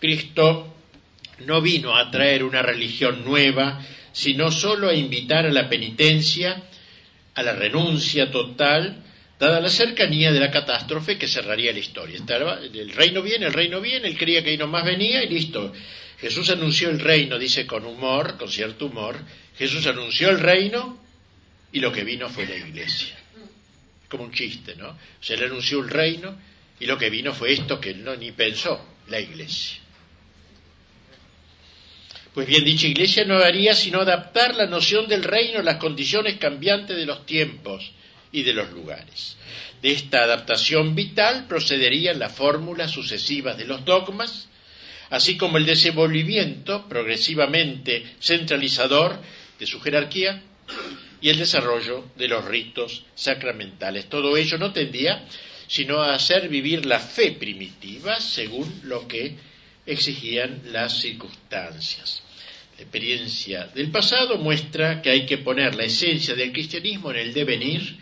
Cristo 0.00 0.79
no 1.46 1.60
vino 1.60 1.96
a 1.96 2.10
traer 2.10 2.44
una 2.44 2.62
religión 2.62 3.24
nueva, 3.24 3.84
sino 4.12 4.50
solo 4.50 4.88
a 4.88 4.94
invitar 4.94 5.46
a 5.46 5.52
la 5.52 5.68
penitencia, 5.68 6.62
a 7.34 7.42
la 7.42 7.52
renuncia 7.52 8.30
total, 8.30 9.04
dada 9.38 9.60
la 9.60 9.70
cercanía 9.70 10.32
de 10.32 10.40
la 10.40 10.50
catástrofe 10.50 11.16
que 11.16 11.28
cerraría 11.28 11.72
la 11.72 11.78
historia. 11.78 12.20
el 12.72 12.92
reino 12.92 13.22
viene, 13.22 13.46
el 13.46 13.52
reino 13.52 13.80
viene, 13.80 14.08
él 14.08 14.18
creía 14.18 14.42
que 14.42 14.50
ahí 14.50 14.58
nomás 14.58 14.84
venía 14.84 15.22
y 15.22 15.28
listo. 15.28 15.72
Jesús 16.20 16.50
anunció 16.50 16.90
el 16.90 17.00
reino, 17.00 17.38
dice 17.38 17.66
con 17.66 17.86
humor, 17.86 18.36
con 18.36 18.50
cierto 18.50 18.86
humor, 18.86 19.16
Jesús 19.56 19.86
anunció 19.86 20.28
el 20.30 20.38
reino 20.38 20.98
y 21.72 21.80
lo 21.80 21.92
que 21.92 22.04
vino 22.04 22.28
fue 22.28 22.46
la 22.46 22.56
iglesia 22.56 23.20
como 24.10 24.24
un 24.24 24.32
chiste, 24.32 24.74
¿no? 24.74 24.98
Se 25.20 25.36
le 25.36 25.46
anunció 25.46 25.78
un 25.78 25.88
reino 25.88 26.36
y 26.80 26.86
lo 26.86 26.98
que 26.98 27.08
vino 27.08 27.32
fue 27.32 27.52
esto 27.52 27.80
que 27.80 27.94
no 27.94 28.16
ni 28.16 28.32
pensó, 28.32 28.84
la 29.08 29.20
iglesia. 29.20 29.78
Pues 32.34 32.46
bien, 32.46 32.64
dicha 32.64 32.86
iglesia 32.86 33.24
no 33.24 33.38
haría 33.38 33.74
sino 33.74 34.00
adaptar 34.00 34.54
la 34.54 34.66
noción 34.66 35.08
del 35.08 35.24
reino 35.24 35.58
a 35.58 35.64
las 35.64 35.76
condiciones 35.76 36.36
cambiantes 36.36 36.96
de 36.96 37.06
los 37.06 37.26
tiempos 37.26 37.90
y 38.30 38.42
de 38.42 38.52
los 38.52 38.70
lugares. 38.70 39.36
De 39.82 39.90
esta 39.90 40.22
adaptación 40.22 40.94
vital 40.94 41.46
procederían 41.48 42.20
las 42.20 42.32
fórmulas 42.32 42.92
sucesivas 42.92 43.58
de 43.58 43.64
los 43.64 43.84
dogmas, 43.84 44.48
así 45.10 45.36
como 45.36 45.58
el 45.58 45.66
desenvolvimiento 45.66 46.88
progresivamente 46.88 48.04
centralizador 48.20 49.18
de 49.58 49.66
su 49.66 49.80
jerarquía 49.80 50.40
y 51.20 51.30
el 51.30 51.38
desarrollo 51.38 52.04
de 52.16 52.28
los 52.28 52.44
ritos 52.44 53.02
sacramentales. 53.16 54.08
Todo 54.08 54.36
ello 54.36 54.56
no 54.56 54.72
tendía 54.72 55.26
sino 55.66 56.00
a 56.00 56.14
hacer 56.14 56.48
vivir 56.48 56.86
la 56.86 56.98
fe 56.98 57.32
primitiva 57.32 58.20
según 58.20 58.80
lo 58.84 59.06
que 59.06 59.36
exigían 59.86 60.62
las 60.72 61.00
circunstancias. 61.00 62.22
La 62.76 62.82
experiencia 62.82 63.66
del 63.66 63.90
pasado 63.90 64.38
muestra 64.38 65.02
que 65.02 65.10
hay 65.10 65.26
que 65.26 65.38
poner 65.38 65.74
la 65.74 65.84
esencia 65.84 66.34
del 66.34 66.52
cristianismo 66.52 67.10
en 67.10 67.18
el 67.18 67.34
devenir 67.34 67.98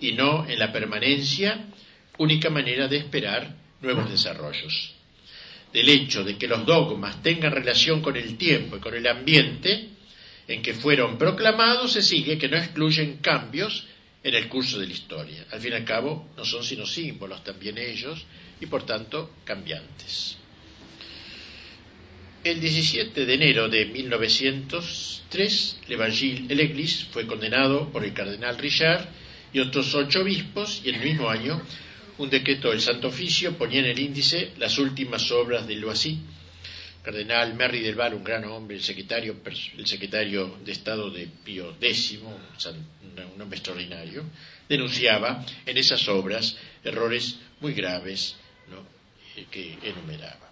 y 0.00 0.12
no 0.12 0.46
en 0.48 0.58
la 0.58 0.72
permanencia, 0.72 1.66
única 2.18 2.50
manera 2.50 2.86
de 2.86 2.98
esperar 2.98 3.54
nuevos 3.80 4.10
desarrollos. 4.10 4.94
Del 5.72 5.88
hecho 5.88 6.24
de 6.24 6.36
que 6.36 6.48
los 6.48 6.66
dogmas 6.66 7.22
tengan 7.22 7.52
relación 7.52 8.02
con 8.02 8.16
el 8.16 8.36
tiempo 8.36 8.76
y 8.76 8.80
con 8.80 8.94
el 8.94 9.06
ambiente, 9.06 9.88
en 10.48 10.62
que 10.62 10.74
fueron 10.74 11.16
proclamados 11.16 11.92
se 11.92 12.02
sigue 12.02 12.36
que 12.36 12.48
no 12.48 12.56
excluyen 12.56 13.18
cambios 13.18 13.86
en 14.22 14.34
el 14.34 14.48
curso 14.48 14.78
de 14.78 14.86
la 14.86 14.92
historia. 14.92 15.46
Al 15.52 15.60
fin 15.60 15.72
y 15.72 15.76
al 15.76 15.84
cabo, 15.84 16.28
no 16.36 16.44
son 16.44 16.64
sino 16.64 16.84
símbolos 16.84 17.44
también 17.44 17.78
ellos 17.78 18.26
y 18.60 18.66
por 18.66 18.84
tanto 18.84 19.36
cambiantes. 19.44 20.39
El 22.42 22.58
17 22.58 23.26
de 23.26 23.34
enero 23.34 23.68
de 23.68 23.84
1903, 23.84 25.80
l'Evangile 25.88 26.54
l'Église 26.54 27.04
fue 27.12 27.26
condenado 27.26 27.92
por 27.92 28.02
el 28.02 28.14
cardenal 28.14 28.56
Richard 28.56 29.06
y 29.52 29.60
otros 29.60 29.94
ocho 29.94 30.22
obispos 30.22 30.80
y 30.82 30.88
el 30.88 31.00
mismo 31.00 31.28
año 31.28 31.60
un 32.16 32.30
decreto 32.30 32.70
del 32.70 32.80
Santo 32.80 33.08
Oficio 33.08 33.58
ponía 33.58 33.80
en 33.80 33.86
el 33.86 33.98
índice 33.98 34.52
las 34.56 34.78
últimas 34.78 35.30
obras 35.30 35.66
de 35.66 35.74
Loisy 35.76 36.18
cardenal 37.02 37.54
Merry 37.54 37.80
del 37.80 37.94
Val, 37.94 38.14
un 38.14 38.24
gran 38.24 38.44
hombre, 38.44 38.76
el 38.76 38.82
secretario, 38.82 39.36
el 39.76 39.86
secretario 39.86 40.58
de 40.64 40.72
Estado 40.72 41.10
de 41.10 41.28
Pío 41.44 41.76
X, 41.80 42.18
un 42.22 43.42
hombre 43.42 43.58
extraordinario, 43.58 44.24
denunciaba 44.68 45.44
en 45.66 45.76
esas 45.76 46.08
obras 46.08 46.56
errores 46.84 47.36
muy 47.60 47.74
graves 47.74 48.36
que 49.50 49.78
enumeraba. 49.82 50.49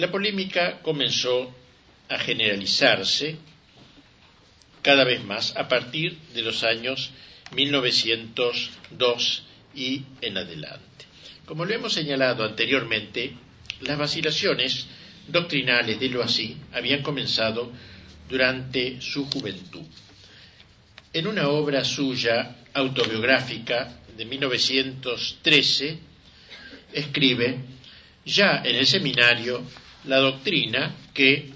La 0.00 0.10
polémica 0.10 0.80
comenzó 0.80 1.54
a 2.08 2.18
generalizarse 2.18 3.36
cada 4.80 5.04
vez 5.04 5.22
más 5.22 5.54
a 5.58 5.68
partir 5.68 6.16
de 6.32 6.40
los 6.40 6.64
años 6.64 7.10
1902 7.54 9.42
y 9.74 10.02
en 10.22 10.38
adelante. 10.38 11.04
Como 11.44 11.66
lo 11.66 11.74
hemos 11.74 11.92
señalado 11.92 12.44
anteriormente, 12.44 13.34
las 13.82 13.98
vacilaciones 13.98 14.86
doctrinales 15.28 16.00
de 16.00 16.08
Loisy 16.08 16.56
habían 16.72 17.02
comenzado 17.02 17.70
durante 18.26 19.02
su 19.02 19.26
juventud. 19.26 19.84
En 21.12 21.26
una 21.26 21.50
obra 21.50 21.84
suya 21.84 22.56
autobiográfica 22.72 24.00
de 24.16 24.24
1913, 24.24 25.98
escribe, 26.94 27.58
ya 28.24 28.62
en 28.64 28.76
el 28.76 28.86
seminario, 28.86 29.62
la 30.04 30.18
doctrina 30.18 30.96
que 31.12 31.50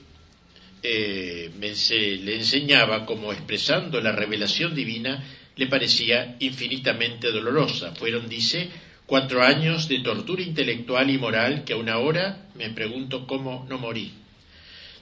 eh, 0.82 1.50
le 1.58 2.36
enseñaba 2.36 3.06
como 3.06 3.32
expresando 3.32 4.00
la 4.00 4.12
revelación 4.12 4.74
divina 4.74 5.24
le 5.56 5.66
parecía 5.66 6.36
infinitamente 6.40 7.30
dolorosa. 7.30 7.94
Fueron, 7.94 8.28
dice, 8.28 8.68
Cuatro 9.06 9.42
años 9.42 9.86
de 9.88 10.00
tortura 10.00 10.42
intelectual 10.42 11.10
y 11.10 11.18
moral 11.18 11.64
que 11.64 11.74
aún 11.74 11.90
ahora 11.90 12.48
me 12.54 12.70
pregunto 12.70 13.26
cómo 13.26 13.66
no 13.68 13.76
morí. 13.76 14.12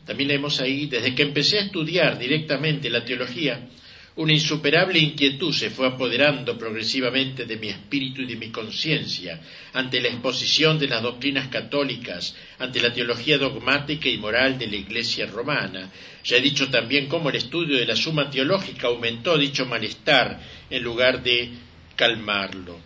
También 0.04 0.28
leemos 0.28 0.60
ahí, 0.60 0.86
desde 0.86 1.14
que 1.14 1.22
empecé 1.22 1.60
a 1.60 1.62
estudiar 1.62 2.18
directamente 2.18 2.90
la 2.90 3.04
teología, 3.04 3.68
una 4.14 4.32
insuperable 4.34 4.98
inquietud 4.98 5.54
se 5.54 5.70
fue 5.70 5.86
apoderando 5.86 6.58
progresivamente 6.58 7.46
de 7.46 7.56
mi 7.56 7.68
espíritu 7.68 8.20
y 8.20 8.26
de 8.26 8.36
mi 8.36 8.50
conciencia 8.50 9.40
ante 9.72 10.00
la 10.00 10.08
exposición 10.08 10.78
de 10.78 10.88
las 10.88 11.02
doctrinas 11.02 11.48
católicas, 11.48 12.36
ante 12.58 12.82
la 12.82 12.92
teología 12.92 13.38
dogmática 13.38 14.10
y 14.10 14.18
moral 14.18 14.58
de 14.58 14.66
la 14.66 14.76
Iglesia 14.76 15.26
romana. 15.26 15.90
Ya 16.24 16.36
he 16.36 16.42
dicho 16.42 16.68
también 16.70 17.06
cómo 17.08 17.30
el 17.30 17.36
estudio 17.36 17.78
de 17.78 17.86
la 17.86 17.96
suma 17.96 18.28
teológica 18.28 18.88
aumentó 18.88 19.38
dicho 19.38 19.64
malestar 19.64 20.40
en 20.68 20.82
lugar 20.82 21.22
de 21.22 21.50
calmarlo. 21.96 22.78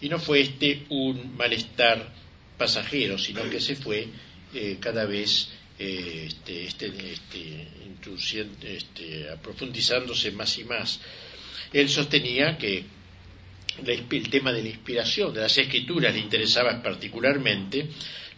Y 0.00 0.08
no 0.08 0.18
fue 0.18 0.40
este 0.40 0.84
un 0.88 1.36
malestar 1.36 2.12
pasajero, 2.56 3.18
sino 3.18 3.48
que 3.48 3.60
se 3.60 3.76
fue 3.76 4.08
eh, 4.52 4.78
cada 4.80 5.04
vez 5.04 5.48
este, 5.78 6.64
este, 6.64 6.86
este, 7.12 7.68
este, 8.64 9.30
aprofundizándose 9.30 10.32
más 10.32 10.58
y 10.58 10.64
más. 10.64 11.00
Él 11.72 11.88
sostenía 11.88 12.58
que 12.58 12.84
el 13.86 14.30
tema 14.30 14.52
de 14.52 14.62
la 14.62 14.68
inspiración, 14.70 15.32
de 15.32 15.42
las 15.42 15.56
escrituras, 15.56 16.12
le 16.12 16.20
interesaba 16.20 16.82
particularmente. 16.82 17.86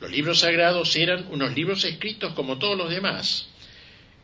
Los 0.01 0.11
libros 0.11 0.41
sagrados 0.41 0.95
eran 0.97 1.28
unos 1.30 1.55
libros 1.55 1.84
escritos 1.84 2.34
como 2.34 2.59
todos 2.59 2.76
los 2.76 2.91
demás, 2.91 3.49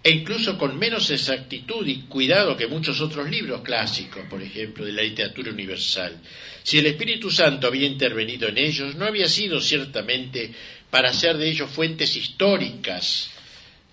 e 0.02 0.10
incluso 0.10 0.56
con 0.56 0.78
menos 0.78 1.10
exactitud 1.10 1.86
y 1.86 2.02
cuidado 2.02 2.56
que 2.56 2.66
muchos 2.66 3.00
otros 3.00 3.28
libros 3.28 3.62
clásicos, 3.62 4.24
por 4.28 4.42
ejemplo, 4.42 4.84
de 4.84 4.92
la 4.92 5.02
literatura 5.02 5.50
universal. 5.50 6.20
Si 6.62 6.78
el 6.78 6.86
Espíritu 6.86 7.30
Santo 7.30 7.66
había 7.66 7.86
intervenido 7.86 8.48
en 8.48 8.58
ellos, 8.58 8.94
no 8.94 9.06
había 9.06 9.28
sido 9.28 9.60
ciertamente 9.60 10.52
para 10.97 11.11
hacer 11.11 11.36
de 11.36 11.51
ellos 11.51 11.70
fuentes 11.70 12.16
históricas 12.16 13.30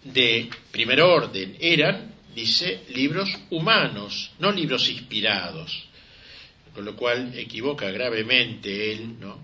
de 0.06 0.49
primer 0.72 1.01
orden. 1.01 1.58
Eran, 1.60 2.14
dice, 2.34 2.86
libros 2.95 3.30
humanos, 3.49 4.32
no 4.39 4.54
libros 4.54 4.88
inspirados. 4.88 5.84
Con 6.74 6.86
lo 6.86 6.95
cual 6.95 7.38
equivoca 7.38 7.91
gravemente 7.91 8.93
él, 8.93 9.20
¿no? 9.20 9.38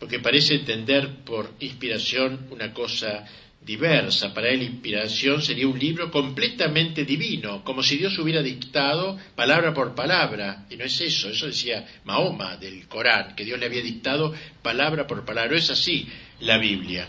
Porque 0.00 0.18
parece 0.18 0.56
entender 0.56 1.22
por 1.24 1.54
inspiración 1.60 2.48
una 2.50 2.74
cosa 2.74 3.24
diversa. 3.60 4.34
Para 4.34 4.48
él 4.48 4.60
inspiración 4.60 5.42
sería 5.42 5.68
un 5.68 5.78
libro 5.78 6.10
completamente 6.10 7.04
divino, 7.04 7.62
como 7.62 7.84
si 7.84 7.98
Dios 7.98 8.18
hubiera 8.18 8.42
dictado 8.42 9.16
palabra 9.36 9.72
por 9.72 9.94
palabra. 9.94 10.66
Y 10.68 10.74
no 10.74 10.82
es 10.82 11.00
eso, 11.00 11.30
eso 11.30 11.46
decía 11.46 11.86
Mahoma 12.02 12.56
del 12.56 12.88
Corán, 12.88 13.36
que 13.36 13.44
Dios 13.44 13.60
le 13.60 13.66
había 13.66 13.80
dictado 13.80 14.34
palabra 14.60 15.06
por 15.06 15.24
palabra. 15.24 15.52
No 15.52 15.56
es 15.56 15.70
así 15.70 16.08
la 16.40 16.58
Biblia. 16.58 17.08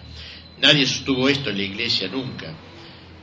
Nadie 0.60 0.86
sostuvo 0.86 1.28
esto 1.28 1.50
en 1.50 1.58
la 1.58 1.64
iglesia 1.64 2.08
nunca. 2.08 2.56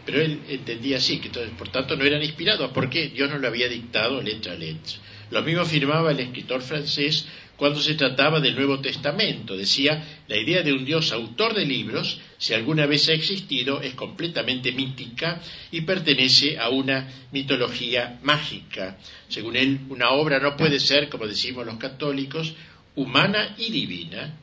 Pero 0.05 0.23
él 0.23 0.41
entendía 0.49 0.97
así, 0.97 1.19
que 1.19 1.29
por 1.29 1.69
tanto 1.69 1.95
no 1.95 2.05
eran 2.05 2.23
inspirados, 2.23 2.71
porque 2.73 3.09
Dios 3.09 3.31
no 3.31 3.39
lo 3.39 3.47
había 3.47 3.69
dictado 3.69 4.23
letra 4.23 4.53
a 4.55 4.57
letra. 4.57 4.95
Lo 5.31 5.43
mismo 5.43 5.61
afirmaba 5.61 6.11
el 6.11 6.21
escritor 6.21 6.63
francés 6.63 7.27
cuando 7.57 7.81
se 7.81 7.95
trataba 7.95 8.41
del 8.41 8.55
Nuevo 8.55 8.81
Testamento. 8.81 9.57
Decía, 9.57 10.23
la 10.27 10.39
idea 10.39 10.63
de 10.63 10.73
un 10.73 10.85
Dios 10.85 11.13
autor 11.13 11.55
de 11.55 11.67
libros, 11.67 12.19
si 12.39 12.55
alguna 12.55 12.87
vez 12.87 13.09
ha 13.09 13.13
existido, 13.13 13.83
es 13.83 13.95
completamente 13.95 14.73
mítica 14.73 15.43
y 15.71 15.83
pertenece 15.83 16.57
a 16.59 16.71
una 16.71 17.07
mitología 17.33 18.19
mágica. 18.23 18.97
Según 19.29 19.57
él, 19.57 19.81
una 19.91 20.11
obra 20.13 20.39
no 20.39 20.57
puede 20.57 20.81
ser, 20.81 21.09
como 21.09 21.27
decimos 21.27 21.67
los 21.67 21.77
católicos, 21.77 22.55
humana 22.95 23.55
y 23.59 23.71
divina. 23.71 24.39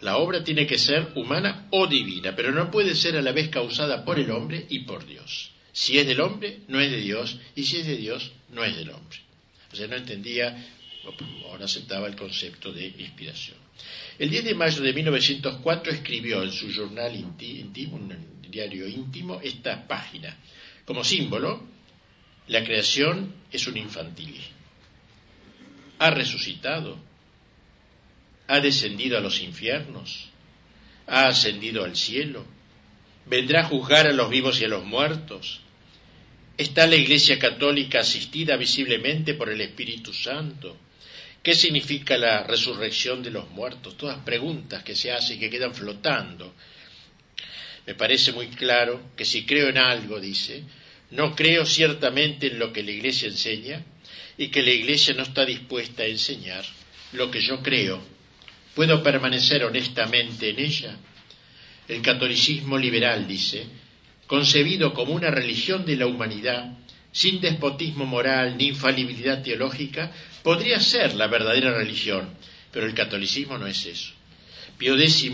La 0.00 0.16
obra 0.16 0.42
tiene 0.42 0.66
que 0.66 0.78
ser 0.78 1.12
humana 1.14 1.68
o 1.70 1.86
divina, 1.86 2.34
pero 2.34 2.52
no 2.52 2.70
puede 2.70 2.94
ser 2.94 3.16
a 3.16 3.22
la 3.22 3.32
vez 3.32 3.48
causada 3.48 4.04
por 4.04 4.18
el 4.18 4.30
hombre 4.30 4.66
y 4.68 4.80
por 4.80 5.06
Dios. 5.06 5.50
Si 5.72 5.98
es 5.98 6.06
del 6.06 6.20
hombre, 6.20 6.60
no 6.68 6.80
es 6.80 6.90
de 6.90 7.00
Dios, 7.00 7.38
y 7.54 7.64
si 7.64 7.78
es 7.78 7.86
de 7.86 7.96
Dios, 7.96 8.32
no 8.50 8.64
es 8.64 8.76
del 8.76 8.90
hombre. 8.90 9.18
O 9.72 9.76
sea, 9.76 9.86
no 9.86 9.96
entendía 9.96 10.56
ahora 11.46 11.64
aceptaba 11.64 12.06
el 12.06 12.16
concepto 12.16 12.72
de 12.72 12.86
inspiración. 12.86 13.56
El 14.18 14.30
10 14.30 14.44
de 14.44 14.54
mayo 14.54 14.82
de 14.82 14.92
1904 14.92 15.92
escribió 15.92 16.42
en 16.42 16.52
su 16.52 16.70
journal 16.70 17.14
íntimo, 17.14 17.96
un 17.96 18.14
diario 18.50 18.86
íntimo, 18.86 19.40
esta 19.42 19.86
página. 19.86 20.36
Como 20.84 21.04
símbolo, 21.04 21.66
la 22.48 22.62
creación 22.64 23.34
es 23.50 23.66
un 23.66 23.76
infantilismo. 23.76 24.56
Ha 25.98 26.10
resucitado, 26.10 26.98
ha 28.50 28.60
descendido 28.60 29.16
a 29.16 29.20
los 29.20 29.40
infiernos, 29.40 30.28
ha 31.06 31.26
ascendido 31.28 31.84
al 31.84 31.96
cielo, 31.96 32.44
vendrá 33.26 33.60
a 33.60 33.64
juzgar 33.64 34.06
a 34.06 34.12
los 34.12 34.28
vivos 34.30 34.60
y 34.60 34.64
a 34.64 34.68
los 34.68 34.84
muertos. 34.84 35.60
Está 36.56 36.86
la 36.86 36.96
Iglesia 36.96 37.38
Católica 37.38 38.00
asistida 38.00 38.56
visiblemente 38.56 39.34
por 39.34 39.48
el 39.48 39.60
Espíritu 39.60 40.12
Santo 40.12 40.76
¿Qué 41.42 41.54
significa 41.54 42.18
la 42.18 42.42
resurrección 42.42 43.22
de 43.22 43.30
los 43.30 43.48
muertos? 43.50 43.96
Todas 43.96 44.22
preguntas 44.24 44.82
que 44.82 44.94
se 44.94 45.10
hacen 45.10 45.38
y 45.38 45.40
que 45.40 45.48
quedan 45.48 45.74
flotando. 45.74 46.54
Me 47.86 47.94
parece 47.94 48.32
muy 48.32 48.48
claro 48.48 49.10
que 49.16 49.24
si 49.24 49.46
creo 49.46 49.68
en 49.68 49.78
algo, 49.78 50.20
dice, 50.20 50.64
no 51.12 51.34
creo 51.34 51.64
ciertamente 51.64 52.48
en 52.48 52.58
lo 52.58 52.72
que 52.72 52.82
la 52.82 52.90
Iglesia 52.90 53.28
enseña 53.28 53.82
y 54.36 54.48
que 54.48 54.62
la 54.62 54.70
Iglesia 54.70 55.14
no 55.14 55.22
está 55.22 55.46
dispuesta 55.46 56.02
a 56.02 56.06
enseñar 56.06 56.64
lo 57.12 57.30
que 57.30 57.40
yo 57.40 57.62
creo. 57.62 58.02
¿Puedo 58.74 59.02
permanecer 59.02 59.64
honestamente 59.64 60.50
en 60.50 60.58
ella? 60.60 60.96
El 61.88 62.02
catolicismo 62.02 62.78
liberal, 62.78 63.26
dice, 63.26 63.66
concebido 64.26 64.94
como 64.94 65.12
una 65.12 65.30
religión 65.30 65.84
de 65.84 65.96
la 65.96 66.06
humanidad, 66.06 66.78
sin 67.12 67.40
despotismo 67.40 68.06
moral 68.06 68.56
ni 68.56 68.68
infalibilidad 68.68 69.42
teológica, 69.42 70.12
podría 70.44 70.78
ser 70.78 71.14
la 71.14 71.26
verdadera 71.26 71.72
religión, 71.74 72.30
pero 72.70 72.86
el 72.86 72.94
catolicismo 72.94 73.58
no 73.58 73.66
es 73.66 73.84
eso. 73.86 74.12
Pío 74.78 74.96
X, 74.96 75.30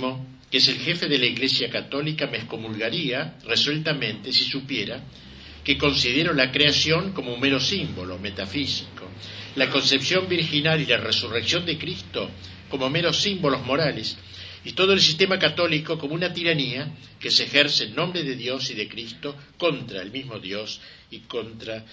que 0.51 0.59
es 0.59 0.69
el 0.69 0.79
jefe 0.79 1.09
de 1.09 1.19
la 1.19 1.27
Iglesia 1.27 1.69
Católica, 1.69 2.27
me 2.27 2.39
excomulgaría 2.39 3.37
resueltamente 3.45 4.33
si 4.33 4.45
supiera 4.45 5.03
que 5.67 5.77
considero 5.77 6.33
la 6.33 6.53
creación 6.53 7.13
como 7.13 7.35
un 7.35 7.41
mero 7.41 7.59
símbolo 7.59 8.21
metafísico, 8.21 9.11
la 9.57 9.69
concepción 9.69 10.29
virginal 10.29 10.81
y 10.81 10.87
la 10.87 10.99
resurrección 10.99 11.67
de 11.67 11.77
Cristo 11.77 12.31
como 12.71 12.89
meros 12.89 13.17
símbolos 13.17 13.67
morales, 13.67 14.17
y 14.65 14.75
todo 14.75 14.93
el 14.93 15.01
sistema 15.01 15.41
católico 15.41 15.99
como 15.99 16.15
una 16.15 16.33
tiranía 16.33 16.95
que 17.19 17.33
se 17.33 17.47
ejerce 17.47 17.87
en 17.87 17.97
nombre 17.97 18.23
de 18.23 18.37
Dios 18.37 18.71
y 18.71 18.75
de 18.75 18.87
Cristo 18.87 19.35
contra 19.59 20.03
el 20.03 20.13
mismo 20.13 20.39
Dios 20.39 20.81
y 21.11 21.19
contra 21.23 21.85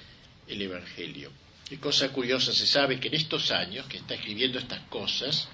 el 0.47 0.61
Evangelio. 0.61 1.32
Y 1.71 1.78
cosa 1.78 2.09
curiosa, 2.09 2.53
se 2.53 2.67
sabe 2.67 2.99
que 2.99 3.07
en 3.07 3.15
estos 3.15 3.49
años 3.49 3.88
que 3.88 3.97
está 3.97 4.13
escribiendo 4.13 4.59
estas 4.59 4.82
cosas, 4.82 5.49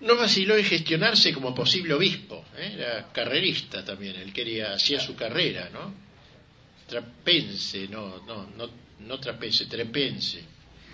no 0.00 0.16
vaciló 0.16 0.56
en 0.56 0.64
gestionarse 0.64 1.34
como 1.34 1.54
posible 1.54 1.92
obispo, 1.92 2.46
¿eh? 2.56 2.76
era 2.78 3.12
carrerista 3.12 3.84
también, 3.84 4.16
él 4.16 4.32
quería, 4.32 4.72
hacía 4.72 5.00
su 5.00 5.14
carrera, 5.14 5.68
¿no? 5.70 6.07
Trapense, 6.88 7.86
no, 7.88 8.24
no, 8.26 8.48
no, 8.56 8.70
no 9.00 9.20
trapense, 9.20 9.66
trepense, 9.66 10.38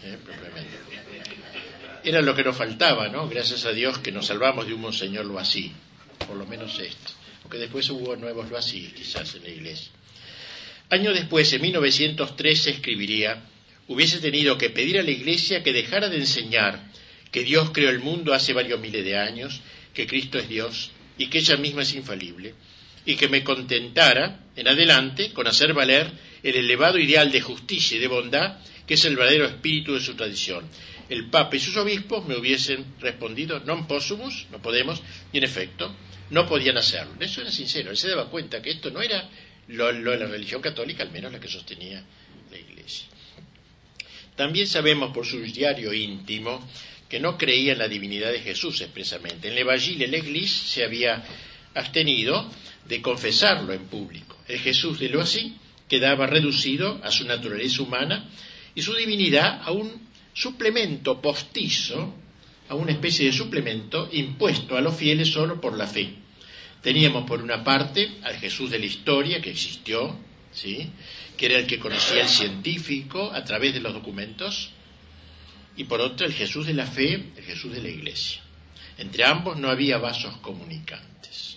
¿eh? 0.03 0.19
Era 2.05 2.21
lo 2.21 2.35
que 2.35 2.45
nos 2.45 2.57
faltaba, 2.57 3.09
¿no? 3.09 3.29
Gracias 3.29 3.65
a 3.65 3.73
Dios 3.73 3.99
que 3.99 4.13
nos 4.13 4.27
salvamos 4.27 4.67
de 4.67 4.75
un 4.75 4.81
monseñor 4.83 5.25
lo 5.25 5.39
así, 5.39 5.73
por 6.27 6.37
lo 6.37 6.45
menos 6.45 6.79
esto, 6.79 7.13
porque 7.43 7.57
después 7.57 7.89
hubo 7.89 8.15
nuevos 8.17 8.51
lo 8.51 8.59
así, 8.59 8.93
quizás 8.95 9.35
en 9.37 9.45
la 9.45 9.49
iglesia. 9.49 9.91
Año 10.91 11.15
después, 11.15 11.51
en 11.55 11.63
1913, 11.63 12.71
escribiría, 12.71 13.43
hubiese 13.89 14.19
tenido 14.19 14.59
que 14.59 14.71
pedir 14.71 14.99
a 14.99 15.03
la 15.03 15.11
Iglesia 15.11 15.63
que 15.63 15.73
dejara 15.73 16.09
de 16.09 16.19
enseñar 16.19 16.91
que 17.31 17.43
Dios 17.43 17.71
creó 17.73 17.91
el 17.91 18.01
mundo 18.01 18.35
hace 18.35 18.53
varios 18.53 18.79
miles 18.81 19.05
de 19.05 19.19
años, 19.19 19.61
que 19.95 20.07
Cristo 20.07 20.39
es 20.39 20.49
Dios 20.49 20.91
y 21.17 21.29
que 21.29 21.39
ella 21.39 21.57
misma 21.57 21.83
es 21.83 21.95
infalible, 21.95 22.55
y 23.07 23.17
que 23.17 23.29
me 23.29 23.45
contentara 23.45 24.41
en 24.57 24.69
adelante 24.69 25.33
con 25.33 25.47
hacer 25.47 25.73
valer 25.73 26.11
el 26.43 26.57
elevado 26.57 26.99
ideal 26.99 27.31
de 27.31 27.41
justicia 27.41 27.97
y 27.97 28.01
de 28.01 28.09
bondad 28.09 28.59
que 28.87 28.95
es 28.95 29.05
el 29.05 29.17
verdadero 29.17 29.47
espíritu 29.47 29.95
de 29.95 30.01
su 30.01 30.15
tradición. 30.15 30.65
El 31.09 31.29
Papa 31.29 31.57
y 31.57 31.61
sus 31.61 31.77
obispos 31.77 32.27
me 32.27 32.37
hubiesen 32.37 32.97
respondido 33.01 33.61
non 33.61 33.85
possumus, 33.85 34.49
no 34.51 34.61
podemos, 34.61 35.01
y 35.33 35.39
en 35.39 35.45
efecto 35.45 35.93
no 36.31 36.47
podían 36.49 36.77
hacerlo. 36.77 37.15
Eso 37.21 37.41
era 37.41 37.51
sincero, 37.51 37.91
él 37.91 37.97
se 37.97 38.09
daba 38.09 38.31
cuenta 38.31 38.63
que 38.63 38.71
esto 38.71 38.91
no 38.91 39.01
era 39.01 39.29
lo, 39.69 39.93
de 39.93 40.19
la 40.19 40.27
religión 40.27 40.61
católica, 40.61 41.03
al 41.03 41.13
menos 41.13 41.33
la 41.33 41.41
que 41.41 41.49
sostenía 41.49 42.03
la 42.51 42.59
Iglesia. 42.59 43.07
También 44.37 44.67
sabemos 44.67 45.13
por 45.13 45.27
su 45.27 45.41
diario 45.41 45.93
íntimo 45.93 46.67
que 47.09 47.21
no 47.21 47.37
creía 47.39 47.73
en 47.73 47.79
la 47.79 47.89
divinidad 47.89 48.33
de 48.33 48.41
Jesús 48.41 48.81
expresamente. 48.81 49.49
En 49.49 49.55
l'Evangile 49.55 50.09
l'Église 50.09 50.67
se 50.67 50.85
había 50.85 51.23
abstenido 51.75 52.51
de 52.89 53.01
confesarlo 53.01 53.73
en 53.73 53.87
público. 53.87 54.37
El 54.47 54.59
Jesús 54.59 54.99
de 54.99 55.09
lo 55.09 55.21
así 55.21 55.57
quedaba 55.89 56.27
reducido 56.27 57.01
a 57.03 57.11
su 57.11 57.25
naturaleza 57.25 57.83
humana 57.83 58.29
y 58.75 58.83
su 58.83 58.95
divinidad 58.95 59.63
a 59.63 59.71
un 59.71 60.09
suplemento 60.33 61.21
postizo, 61.21 62.15
a 62.69 62.75
una 62.75 62.93
especie 62.93 63.27
de 63.27 63.33
suplemento 63.33 64.09
impuesto 64.13 64.77
a 64.77 64.81
los 64.81 64.97
fieles 64.97 65.29
solo 65.29 65.61
por 65.61 65.77
la 65.77 65.87
fe. 65.87 66.15
Teníamos 66.83 67.25
por 67.25 67.41
una 67.41 67.63
parte 67.65 68.19
al 68.23 68.37
Jesús 68.37 68.71
de 68.71 68.79
la 68.79 68.87
historia 68.87 69.41
que 69.41 69.51
existió, 69.51 70.19
¿sí? 70.53 70.91
que 71.37 71.47
era 71.47 71.59
el 71.59 71.67
que 71.67 71.79
conocía 71.79 72.23
el 72.23 72.29
científico 72.29 73.33
a 73.33 73.45
través 73.45 73.75
de 73.75 73.81
los 73.81 73.95
documentos, 73.95 74.71
y 75.77 75.85
por 75.85 76.01
otra 76.01 76.27
el 76.27 76.33
Jesús 76.33 76.67
de 76.67 76.75
la 76.75 76.87
fe, 76.87 77.15
el 77.37 77.45
Jesús 77.45 77.73
de 77.73 77.83
la 77.83 77.89
iglesia. 77.89 78.43
Entre 78.99 79.25
ambos 79.25 79.57
no 79.59 79.71
había 79.71 79.99
vasos 79.99 80.37
comunicantes. 80.39 81.54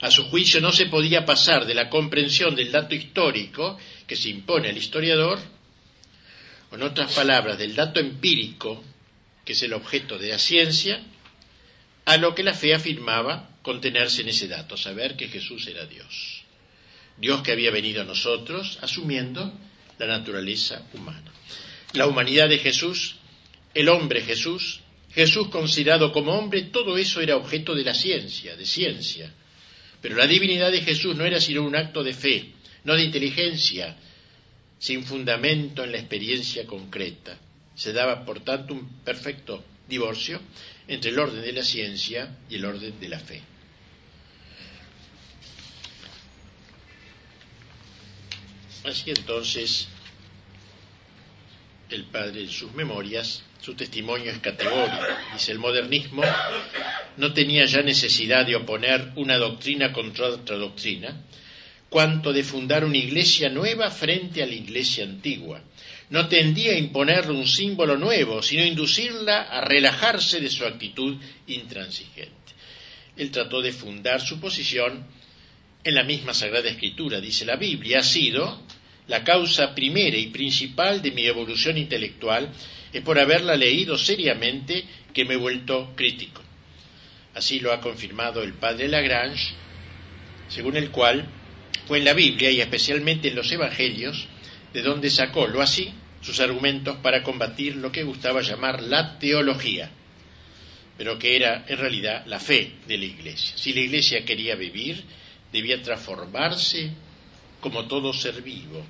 A 0.00 0.10
su 0.10 0.24
juicio 0.24 0.60
no 0.60 0.72
se 0.72 0.86
podía 0.86 1.24
pasar 1.24 1.66
de 1.66 1.74
la 1.74 1.88
comprensión 1.88 2.54
del 2.54 2.70
dato 2.70 2.94
histórico 2.94 3.78
que 4.06 4.16
se 4.16 4.28
impone 4.28 4.68
al 4.68 4.76
historiador, 4.76 5.40
o 6.70 6.74
en 6.74 6.82
otras 6.82 7.12
palabras, 7.12 7.58
del 7.58 7.74
dato 7.74 7.98
empírico, 7.98 8.84
que 9.44 9.54
es 9.54 9.62
el 9.62 9.72
objeto 9.72 10.18
de 10.18 10.28
la 10.28 10.38
ciencia, 10.38 11.02
a 12.04 12.16
lo 12.16 12.34
que 12.34 12.42
la 12.42 12.54
fe 12.54 12.74
afirmaba 12.74 13.50
contenerse 13.62 14.22
en 14.22 14.28
ese 14.28 14.48
dato, 14.48 14.76
saber 14.76 15.16
que 15.16 15.28
Jesús 15.28 15.66
era 15.66 15.84
Dios. 15.86 16.42
Dios 17.16 17.42
que 17.42 17.52
había 17.52 17.70
venido 17.70 18.02
a 18.02 18.04
nosotros 18.04 18.78
asumiendo 18.80 19.52
la 19.98 20.06
naturaleza 20.06 20.86
humana. 20.94 21.32
La 21.92 22.06
humanidad 22.06 22.48
de 22.48 22.58
Jesús, 22.58 23.16
el 23.74 23.88
hombre 23.88 24.22
Jesús, 24.22 24.80
Jesús 25.12 25.48
considerado 25.48 26.12
como 26.12 26.32
hombre, 26.32 26.62
todo 26.62 26.96
eso 26.96 27.20
era 27.20 27.36
objeto 27.36 27.74
de 27.74 27.84
la 27.84 27.94
ciencia, 27.94 28.56
de 28.56 28.66
ciencia. 28.66 29.32
Pero 30.00 30.16
la 30.16 30.26
divinidad 30.26 30.70
de 30.70 30.82
Jesús 30.82 31.16
no 31.16 31.24
era 31.24 31.40
sino 31.40 31.62
un 31.62 31.74
acto 31.74 32.04
de 32.04 32.14
fe, 32.14 32.52
no 32.84 32.94
de 32.94 33.04
inteligencia, 33.04 33.96
sin 34.78 35.04
fundamento 35.04 35.84
en 35.84 35.92
la 35.92 35.98
experiencia 35.98 36.66
concreta. 36.66 37.38
Se 37.74 37.92
daba, 37.92 38.24
por 38.24 38.40
tanto, 38.40 38.74
un 38.74 38.88
perfecto 39.04 39.64
divorcio 39.88 40.40
entre 40.86 41.10
el 41.10 41.18
orden 41.18 41.42
de 41.42 41.52
la 41.52 41.62
ciencia 41.62 42.38
y 42.48 42.56
el 42.56 42.64
orden 42.64 42.98
de 43.00 43.08
la 43.08 43.18
fe. 43.18 43.42
Así 48.84 49.10
entonces, 49.10 49.88
el 51.90 52.04
padre 52.04 52.42
en 52.42 52.50
sus 52.50 52.72
memorias, 52.74 53.42
su 53.60 53.74
testimonio 53.74 54.30
es 54.30 54.38
categórico. 54.38 55.04
Dice, 55.32 55.52
el 55.52 55.58
modernismo 55.58 56.22
no 57.16 57.32
tenía 57.32 57.64
ya 57.66 57.82
necesidad 57.82 58.46
de 58.46 58.56
oponer 58.56 59.12
una 59.16 59.36
doctrina 59.36 59.92
contra 59.92 60.28
otra 60.28 60.56
doctrina, 60.56 61.24
cuanto 61.88 62.32
de 62.32 62.44
fundar 62.44 62.84
una 62.84 62.96
iglesia 62.96 63.48
nueva 63.48 63.90
frente 63.90 64.42
a 64.42 64.46
la 64.46 64.54
iglesia 64.54 65.04
antigua. 65.04 65.62
No 66.10 66.28
tendía 66.28 66.72
a 66.72 66.78
imponerle 66.78 67.32
un 67.32 67.46
símbolo 67.46 67.96
nuevo, 67.96 68.42
sino 68.42 68.64
inducirla 68.64 69.42
a 69.42 69.60
relajarse 69.62 70.40
de 70.40 70.48
su 70.48 70.64
actitud 70.64 71.16
intransigente. 71.46 72.32
Él 73.16 73.30
trató 73.30 73.60
de 73.60 73.72
fundar 73.72 74.20
su 74.20 74.38
posición 74.38 75.06
en 75.84 75.94
la 75.94 76.04
misma 76.04 76.32
Sagrada 76.32 76.68
Escritura. 76.68 77.20
Dice, 77.20 77.44
la 77.44 77.56
Biblia 77.56 77.98
ha 77.98 78.02
sido 78.02 78.62
la 79.08 79.24
causa 79.24 79.74
primera 79.74 80.16
y 80.16 80.26
principal 80.26 81.02
de 81.02 81.10
mi 81.10 81.26
evolución 81.26 81.76
intelectual, 81.76 82.50
es 82.92 83.02
por 83.02 83.18
haberla 83.18 83.56
leído 83.56 83.98
seriamente 83.98 84.84
que 85.12 85.24
me 85.24 85.34
he 85.34 85.38
vuelto 85.38 85.92
crítico. 85.96 86.42
Así 87.34 87.60
lo 87.60 87.72
ha 87.72 87.80
confirmado 87.80 88.42
el 88.42 88.54
padre 88.54 88.88
Lagrange, 88.88 89.54
según 90.48 90.76
el 90.76 90.90
cual 90.90 91.26
fue 91.86 91.98
en 91.98 92.04
la 92.04 92.14
Biblia 92.14 92.50
y 92.50 92.60
especialmente 92.60 93.28
en 93.28 93.34
los 93.34 93.50
Evangelios 93.50 94.26
de 94.72 94.82
donde 94.82 95.10
sacó, 95.10 95.46
lo 95.46 95.62
así, 95.62 95.92
sus 96.20 96.40
argumentos 96.40 96.98
para 96.98 97.22
combatir 97.22 97.76
lo 97.76 97.90
que 97.92 98.02
gustaba 98.02 98.42
llamar 98.42 98.82
la 98.82 99.18
teología, 99.18 99.90
pero 100.96 101.18
que 101.18 101.36
era 101.36 101.64
en 101.68 101.78
realidad 101.78 102.26
la 102.26 102.40
fe 102.40 102.72
de 102.86 102.98
la 102.98 103.04
Iglesia. 103.04 103.56
Si 103.56 103.72
la 103.72 103.80
Iglesia 103.80 104.24
quería 104.24 104.54
vivir, 104.56 105.02
debía 105.52 105.80
transformarse 105.80 106.90
como 107.60 107.86
todo 107.86 108.12
ser 108.12 108.42
vivo. 108.42 108.84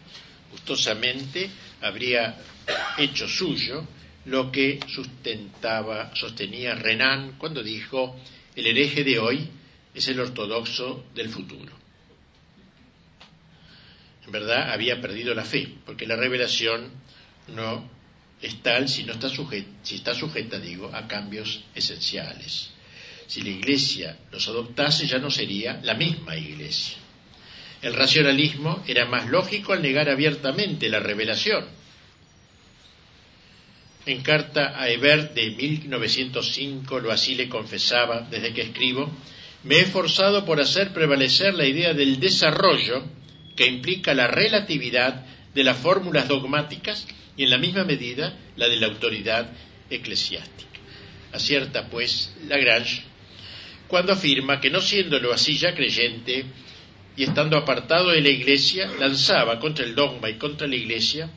Gustosamente 0.51 1.51
habría 1.81 2.37
hecho 2.97 3.29
suyo 3.29 3.87
lo 4.25 4.51
que 4.51 4.81
sustentaba, 4.87 6.15
sostenía 6.15 6.75
Renan 6.75 7.37
cuando 7.39 7.63
dijo, 7.63 8.17
el 8.55 8.67
hereje 8.67 9.05
de 9.05 9.19
hoy 9.19 9.49
es 9.95 10.09
el 10.09 10.21
ortodoxo 10.21 11.05
del 11.15 11.29
futuro 11.29 11.79
en 14.29 14.33
verdad 14.33 14.71
había 14.71 15.01
perdido 15.01 15.35
la 15.35 15.43
fe, 15.43 15.67
porque 15.87 16.07
la 16.07 16.15
revelación 16.15 16.91
no 17.49 17.89
es 18.43 18.63
tal 18.63 18.87
si, 18.87 19.05
no 19.05 19.15
está 19.15 19.31
sujeta, 19.31 19.71
si 19.83 19.95
está 19.95 20.15
sujeta, 20.15 20.59
digo, 20.61 20.95
a 20.95 21.09
cambios 21.09 21.65
esenciales. 21.75 22.69
Si 23.27 23.41
la 23.41 23.49
Iglesia 23.49 24.19
los 24.31 24.47
adoptase 24.49 25.07
ya 25.07 25.19
no 25.19 25.31
sería 25.31 25.81
la 25.83 25.95
misma 25.95 26.37
Iglesia. 26.37 26.99
El 27.83 27.95
racionalismo 27.95 28.83
era 28.87 29.07
más 29.07 29.29
lógico 29.29 29.73
al 29.73 29.83
negar 29.83 30.09
abiertamente 30.09 30.89
la 30.89 31.01
revelación. 31.01 31.65
En 34.07 34.23
carta 34.23 34.81
a 34.81 34.89
Ebert 34.89 35.35
de 35.35 35.51
1905 35.51 37.01
lo 37.01 37.13
así 37.13 37.35
le 37.35 37.49
confesaba 37.49 38.23
desde 38.23 38.53
que 38.53 38.63
escribo, 38.63 39.11
me 39.65 39.77
he 39.77 39.81
esforzado 39.81 40.45
por 40.45 40.61
hacer 40.61 40.93
prevalecer 40.93 41.55
la 41.55 41.67
idea 41.67 41.93
del 41.93 42.19
desarrollo 42.19 43.05
que 43.55 43.67
implica 43.67 44.15
la 44.15 44.27
relatividad 44.27 45.27
de 45.55 45.65
las 45.65 45.77
fórmulas 45.77 46.27
dogmáticas 46.27 47.07
y 47.37 47.45
en 47.45 47.51
la 47.51 47.59
misma 47.59 47.85
medida 47.85 48.37
la 48.57 48.69
de 48.69 48.77
la 48.77 48.87
autoridad 48.87 49.51
eclesiástica. 49.91 50.81
Acierta, 51.33 51.89
pues, 51.91 52.35
Lagrange 52.49 53.03
cuando 53.89 54.13
afirma 54.13 54.61
que 54.61 54.71
no 54.71 54.81
siéndolo 54.81 55.33
así 55.33 55.57
ya 55.57 55.75
creyente 55.75 56.45
y 57.19 57.25
estando 57.25 57.59
apartado 57.59 58.11
de 58.11 58.21
la 58.21 58.29
Iglesia, 58.29 58.93
lanzaba 58.97 59.59
contra 59.59 59.85
el 59.85 59.97
dogma 59.97 60.31
y 60.31 60.35
contra 60.35 60.69
la 60.69 60.77
Iglesia 60.77 61.29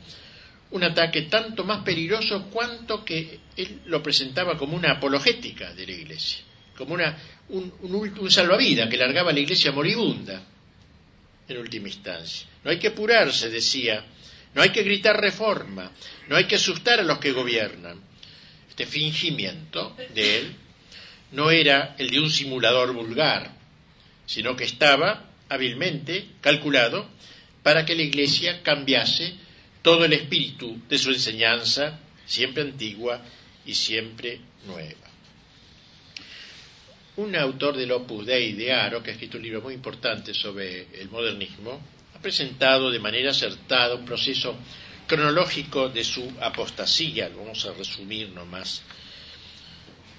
un 0.70 0.84
ataque 0.84 1.22
tanto 1.22 1.64
más 1.64 1.82
peligroso 1.82 2.44
cuanto 2.50 3.04
que 3.04 3.40
él 3.56 3.80
lo 3.86 4.00
presentaba 4.00 4.56
como 4.56 4.76
una 4.76 4.92
apologética 4.92 5.74
de 5.74 5.84
la 5.84 5.92
Iglesia, 5.92 6.38
como 6.76 6.94
una, 6.94 7.18
un, 7.48 7.72
un 7.80 8.30
salvavidas 8.30 8.88
que 8.88 8.96
largaba 8.96 9.32
la 9.32 9.40
Iglesia 9.40 9.72
moribunda 9.72 10.40
en 11.48 11.58
última 11.58 11.88
instancia. 11.88 12.46
No 12.62 12.70
hay 12.70 12.78
que 12.78 12.88
apurarse, 12.88 13.50
decía, 13.50 14.04
no 14.54 14.62
hay 14.62 14.70
que 14.70 14.84
gritar 14.84 15.20
reforma, 15.20 15.90
no 16.28 16.36
hay 16.36 16.44
que 16.44 16.54
asustar 16.54 17.00
a 17.00 17.04
los 17.04 17.18
que 17.18 17.32
gobiernan. 17.32 18.00
Este 18.68 18.86
fingimiento 18.86 19.96
de 20.14 20.38
él 20.38 20.56
no 21.32 21.50
era 21.50 21.96
el 21.98 22.08
de 22.08 22.20
un 22.20 22.30
simulador 22.30 22.92
vulgar, 22.92 23.50
sino 24.26 24.54
que 24.54 24.64
estaba 24.64 25.31
hábilmente 25.52 26.26
calculado 26.40 27.06
para 27.62 27.84
que 27.84 27.94
la 27.94 28.02
Iglesia 28.02 28.62
cambiase 28.62 29.34
todo 29.82 30.04
el 30.04 30.12
espíritu 30.14 30.80
de 30.88 30.98
su 30.98 31.10
enseñanza, 31.10 32.00
siempre 32.24 32.62
antigua 32.62 33.20
y 33.66 33.74
siempre 33.74 34.40
nueva. 34.66 35.08
Un 37.16 37.36
autor 37.36 37.76
del 37.76 37.92
Opus 37.92 38.24
Dei 38.24 38.54
de 38.54 38.72
Aro, 38.72 39.02
que 39.02 39.10
ha 39.10 39.12
escrito 39.12 39.36
un 39.36 39.42
libro 39.42 39.60
muy 39.60 39.74
importante 39.74 40.32
sobre 40.32 40.86
el 40.98 41.10
modernismo, 41.10 41.80
ha 42.14 42.18
presentado 42.20 42.90
de 42.90 42.98
manera 42.98 43.30
acertada 43.30 43.94
un 43.94 44.06
proceso 44.06 44.56
cronológico 45.06 45.90
de 45.90 46.04
su 46.04 46.32
apostasía, 46.40 47.28
vamos 47.28 47.66
a 47.66 47.74
resumir 47.74 48.30
nomás. 48.30 48.82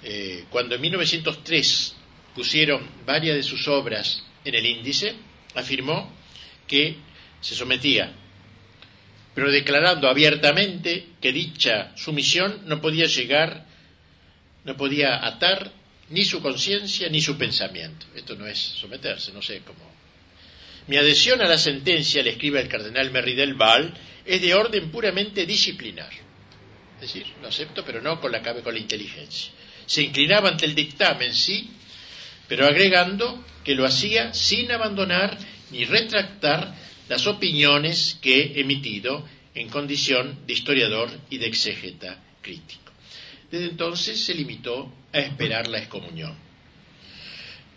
Eh, 0.04 0.44
cuando 0.50 0.76
en 0.76 0.82
1903 0.82 1.96
pusieron 2.34 2.86
varias 3.04 3.36
de 3.36 3.42
sus 3.42 3.66
obras 3.66 4.22
en 4.44 4.54
el 4.54 4.66
índice, 4.66 5.14
afirmó 5.54 6.12
que 6.66 6.96
se 7.40 7.54
sometía, 7.54 8.12
pero 9.34 9.50
declarando 9.50 10.08
abiertamente 10.08 11.06
que 11.20 11.32
dicha 11.32 11.92
sumisión 11.96 12.62
no 12.66 12.80
podía 12.80 13.06
llegar, 13.06 13.66
no 14.64 14.76
podía 14.76 15.26
atar 15.26 15.72
ni 16.10 16.24
su 16.24 16.40
conciencia 16.40 17.08
ni 17.08 17.20
su 17.20 17.36
pensamiento. 17.36 18.06
Esto 18.14 18.36
no 18.36 18.46
es 18.46 18.58
someterse, 18.58 19.32
no 19.32 19.42
sé 19.42 19.62
cómo. 19.64 19.92
Mi 20.86 20.96
adhesión 20.96 21.40
a 21.40 21.48
la 21.48 21.58
sentencia, 21.58 22.22
le 22.22 22.30
escribe 22.30 22.60
el 22.60 22.68
cardenal 22.68 23.10
Merridel 23.10 23.54
Val, 23.54 23.94
es 24.24 24.40
de 24.40 24.54
orden 24.54 24.90
puramente 24.90 25.46
disciplinar. 25.46 26.10
Es 26.96 27.00
decir, 27.00 27.26
lo 27.40 27.48
acepto, 27.48 27.84
pero 27.84 28.00
no 28.00 28.20
con 28.20 28.30
la, 28.32 28.42
con 28.42 28.74
la 28.74 28.80
inteligencia. 28.80 29.52
Se 29.86 30.02
inclinaba 30.02 30.50
ante 30.50 30.66
el 30.66 30.74
dictamen, 30.74 31.34
sí, 31.34 31.70
pero 32.46 32.66
agregando 32.66 33.44
que 33.64 33.74
lo 33.74 33.86
hacía 33.86 34.32
sin 34.34 34.70
abandonar 34.70 35.38
ni 35.70 35.84
retractar 35.84 36.74
las 37.08 37.26
opiniones 37.26 38.18
que 38.20 38.40
he 38.40 38.60
emitido 38.60 39.26
en 39.54 39.68
condición 39.68 40.46
de 40.46 40.52
historiador 40.52 41.10
y 41.30 41.38
de 41.38 41.46
exégeta 41.46 42.22
crítico. 42.42 42.92
Desde 43.50 43.66
entonces 43.66 44.24
se 44.24 44.34
limitó 44.34 44.92
a 45.12 45.18
esperar 45.18 45.68
la 45.68 45.78
excomunión. 45.78 46.36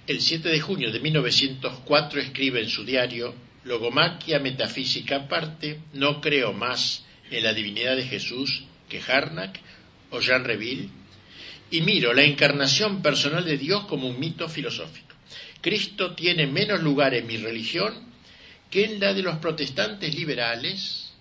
El 0.08 0.22
7 0.22 0.50
de 0.50 0.60
junio 0.60 0.92
de 0.92 1.00
1904 1.00 2.22
escribe 2.22 2.62
en 2.62 2.70
su 2.70 2.84
diario, 2.86 3.36
Logomaquia 3.66 4.40
metafísica 4.40 5.18
aparte, 5.18 5.82
no 5.94 6.22
creo 6.22 6.54
más 6.54 7.06
en 7.30 7.44
la 7.44 7.54
divinidad 7.54 7.98
de 7.98 8.06
Jesús 8.06 8.64
que 8.88 9.02
Harnack 9.02 9.60
o 10.12 10.22
Jean 10.22 10.46
Reville 10.46 10.90
y 11.70 11.82
miro 11.82 12.14
la 12.14 12.24
encarnación 12.24 13.02
personal 13.02 13.44
de 13.44 13.58
Dios 13.58 13.86
como 13.86 14.08
un 14.08 14.18
mito 14.18 14.48
filosófico. 14.48 15.17
Cristo 15.62 16.16
tiene 16.16 16.48
menos 16.48 16.82
lugar 16.82 17.14
en 17.14 17.28
mi 17.28 17.38
religión 17.38 17.94
que 18.70 18.86
en 18.86 19.00
la 19.00 19.14
de 19.14 19.24
los 19.24 19.38
protestantes 19.38 20.14
liberales, 20.16 21.14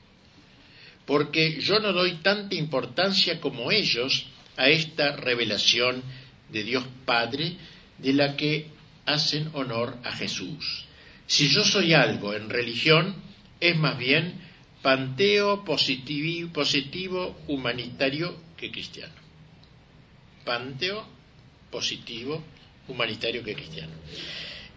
porque 1.05 1.61
yo 1.61 1.79
no 1.79 1.93
doy 1.93 2.17
tanta 2.17 2.55
importancia 2.55 3.41
como 3.41 3.71
ellos 3.71 4.27
a 4.57 4.69
esta 4.69 5.17
revelación 5.17 6.03
de 6.51 6.65
Dios 6.65 6.85
Padre 7.05 7.57
de 7.99 8.13
la 8.13 8.37
que 8.37 8.69
hacen 9.05 9.51
honor 9.55 9.99
a 10.05 10.13
Jesús. 10.13 10.85
Si 11.27 11.49
yo 11.49 11.65
soy 11.65 11.95
algo 11.95 12.35
en 12.35 12.51
religión, 12.51 13.15
es 13.61 13.77
más 13.77 13.99
bien 13.99 14.41
panteo 14.83 15.65
positivo, 15.65 17.37
humanitario 17.49 18.37
que 18.57 18.71
cristiano. 18.71 19.15
Panteo 20.45 21.07
positivo 21.71 22.45
humanitario 22.89 23.43
que 23.43 23.55
cristiano. 23.55 23.93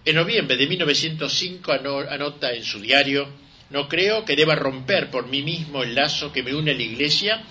En 0.06 0.16
noviembre 0.16 0.58
de 0.58 0.68
1905 0.68 1.72
anota 2.10 2.54
en 2.54 2.64
su 2.64 2.80
diario, 2.80 3.28
no 3.70 3.88
creo 3.88 4.26
que 4.26 4.36
deba 4.36 4.56
romper 4.56 5.12
por 5.12 5.28
mí 5.28 5.44
mismo 5.44 5.84
el 5.84 5.94
lazo 5.94 6.32
que 6.32 6.44
me 6.44 6.56
une 6.56 6.72
a 6.72 6.76
la 6.76 6.82
Iglesia, 6.82 7.44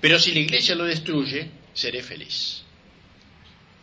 pero 0.00 0.18
si 0.18 0.32
la 0.32 0.40
Iglesia 0.40 0.74
lo 0.74 0.84
destruye, 0.84 1.48
seré 1.72 2.02
feliz. 2.02 2.62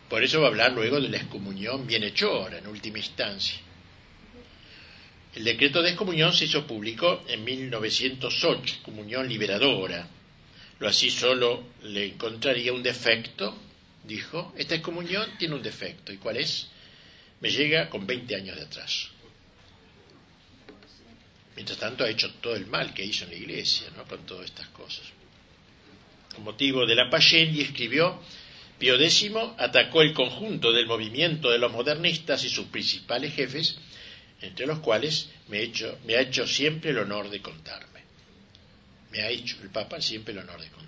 Por 0.09 0.23
eso 0.23 0.41
va 0.41 0.47
a 0.47 0.49
hablar 0.49 0.73
luego 0.73 0.99
de 0.99 1.07
la 1.07 1.17
excomunión 1.17 1.85
bienhechora 1.85 2.57
en 2.57 2.67
última 2.67 2.97
instancia. 2.97 3.59
El 5.35 5.43
decreto 5.43 5.81
de 5.81 5.89
excomunión 5.89 6.33
se 6.33 6.45
hizo 6.45 6.65
público 6.65 7.23
en 7.27 7.43
1908, 7.43 8.79
comunión 8.81 9.29
liberadora. 9.29 10.09
Lo 10.79 10.87
así 10.87 11.11
solo 11.11 11.63
le 11.83 12.07
encontraría 12.07 12.73
un 12.73 12.81
defecto, 12.81 13.55
dijo. 14.09 14.53
Esta 14.57 14.75
excomunión 14.75 15.37
tiene 15.37 15.55
un 15.55 15.63
defecto. 15.63 16.11
¿Y 16.11 16.17
cuál 16.17 16.37
es? 16.37 16.67
Me 17.39 17.49
llega 17.49 17.89
con 17.89 18.05
20 18.05 18.35
años 18.35 18.57
de 18.57 18.63
atraso. 18.63 19.07
Mientras 21.55 21.77
tanto 21.77 22.03
ha 22.03 22.09
hecho 22.09 22.33
todo 22.41 22.55
el 22.55 22.67
mal 22.67 22.93
que 22.93 23.05
hizo 23.05 23.23
en 23.23 23.31
la 23.31 23.37
iglesia, 23.37 23.87
¿no? 23.95 24.03
Con 24.05 24.25
todas 24.25 24.45
estas 24.45 24.67
cosas. 24.69 25.05
Con 26.33 26.43
motivo 26.43 26.85
de 26.85 26.95
la 26.95 27.09
Payendi 27.09 27.61
escribió 27.61 28.19
Pío 28.77 28.95
X 28.95 29.31
atacó 29.57 30.01
el 30.01 30.13
conjunto 30.13 30.71
del 30.71 30.87
movimiento 30.87 31.51
de 31.51 31.57
los 31.57 31.71
modernistas 31.71 32.45
y 32.45 32.49
sus 32.49 32.67
principales 32.67 33.33
jefes, 33.33 33.77
entre 34.41 34.65
los 34.65 34.79
cuales 34.79 35.29
me, 35.49 35.69
me 36.05 36.15
ha 36.15 36.21
hecho 36.21 36.47
siempre 36.47 36.91
el 36.91 36.99
honor 36.99 37.29
de 37.29 37.41
contarme. 37.41 37.99
Me 39.11 39.21
ha 39.21 39.29
hecho 39.29 39.57
el 39.61 39.69
Papa 39.69 39.99
siempre 39.99 40.33
el 40.33 40.39
honor 40.39 40.61
de 40.61 40.69
contar. 40.69 40.78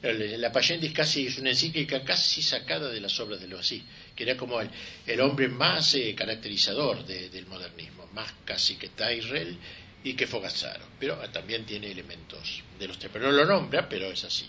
La 0.00 0.52
Payendis 0.52 0.92
casi 0.92 1.26
es 1.26 1.38
una 1.38 1.50
encíclica 1.50 2.04
casi 2.04 2.40
sacada 2.40 2.88
de 2.88 3.00
las 3.00 3.18
obras 3.18 3.40
de 3.40 3.48
lo 3.48 3.58
así, 3.58 3.84
que 4.14 4.22
era 4.22 4.36
como 4.36 4.60
el, 4.60 5.20
hombre 5.20 5.48
más 5.48 5.94
eh, 5.94 6.14
caracterizador 6.14 7.04
del 7.04 7.46
modernismo, 7.46 8.06
más 8.12 8.32
casi 8.44 8.76
que 8.76 8.90
Tyrrell 8.90 9.58
y 10.04 10.14
que 10.14 10.28
Fogazzaro, 10.28 10.86
pero 11.00 11.16
también 11.30 11.66
tiene 11.66 11.90
elementos 11.90 12.62
de 12.78 12.86
los 12.86 12.98
tres, 12.98 13.10
pero 13.12 13.26
no 13.26 13.32
lo 13.32 13.44
nombra, 13.44 13.88
pero 13.88 14.06
es 14.06 14.22
así 14.22 14.46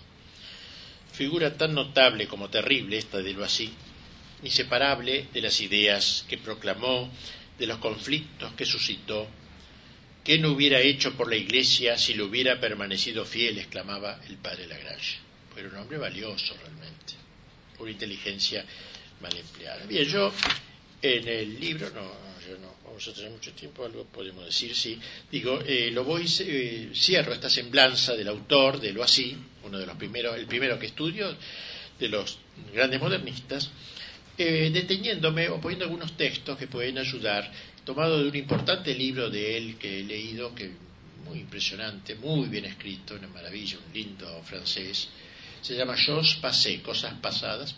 figura 1.20 1.58
tan 1.58 1.74
notable 1.74 2.28
como 2.28 2.50
terrible 2.50 2.97
esta 2.97 3.18
de 3.18 3.34
lo 3.34 3.43
así, 3.43 3.70
inseparable 4.41 5.28
de 5.34 5.41
las 5.41 5.60
ideas 5.60 6.26
que 6.30 6.38
proclamó, 6.38 7.12
de 7.58 7.68
los 7.68 7.80
conflictos 7.80 8.54
que 8.54 8.66
suscitó, 8.66 9.28
¿qué 10.24 10.38
no 10.38 10.52
hubiera 10.52 10.80
hecho 10.80 11.18
por 11.18 11.30
la 11.30 11.36
Iglesia 11.36 11.97
si 11.97 12.14
le 12.14 12.24
hubiera 12.24 12.62
permanecido 12.62 13.26
fiel? 13.26 13.58
exclamaba 13.58 14.22
el 14.30 14.38
padre 14.38 14.68
Lagrange. 14.68 15.29
Fue 15.60 15.68
un 15.68 15.76
hombre 15.76 15.97
valioso 15.97 16.55
realmente, 16.55 17.14
una 17.80 17.91
inteligencia 17.91 18.64
mal 19.22 19.36
empleada. 19.36 19.86
Bien, 19.86 20.05
yo 20.05 20.32
en 21.01 21.28
el 21.28 21.60
libro, 21.60 21.89
no, 21.89 22.01
yo 22.47 22.57
no, 22.60 22.76
vamos 22.86 23.05
a 23.05 23.14
tener 23.14 23.32
mucho 23.32 23.51
tiempo, 23.51 23.84
algo 23.84 24.05
podemos 24.05 24.45
decir, 24.45 24.74
sí. 24.74 24.97
Digo, 25.30 25.60
eh, 25.66 25.91
lo 25.91 26.05
voy, 26.05 26.26
eh, 26.39 26.91
cierro 26.95 27.34
esta 27.34 27.49
semblanza 27.49 28.16
del 28.16 28.30
autor, 28.30 28.80
de 28.80 28.93
lo 28.93 29.03
así, 29.03 29.36
uno 29.64 29.78
de 29.78 29.86
los 29.86 29.97
primeros, 29.97 30.38
el 30.38 30.45
primero 30.45 30.80
que 30.80 30.86
estudio, 30.86 31.36
de 31.99 32.07
los 32.07 32.38
grandes 32.74 33.01
modernistas, 33.01 33.70
eh, 34.38 34.70
deteniéndome 34.72 35.49
o 35.49 35.60
poniendo 35.60 35.84
algunos 35.84 36.16
textos 36.16 36.57
que 36.57 36.68
pueden 36.68 36.97
ayudar, 36.97 37.51
tomado 37.84 38.24
de 38.24 38.30
un 38.30 38.36
importante 38.36 38.95
libro 38.95 39.30
de 39.30 39.57
él 39.57 39.78
que 39.78 39.99
he 39.99 40.03
leído, 40.03 40.55
que 40.55 40.72
muy 41.26 41.39
impresionante, 41.39 42.16
muy 42.16 42.47
bien 42.47 42.64
escrito, 42.64 43.16
una 43.16 43.28
maravilla, 43.28 43.78
un 43.86 43.93
lindo 43.93 44.41
francés, 44.43 45.10
se 45.62 45.76
llama 45.76 45.95
Jos 45.97 46.36
Passé, 46.36 46.82
Cosas 46.82 47.14
Pasadas, 47.22 47.76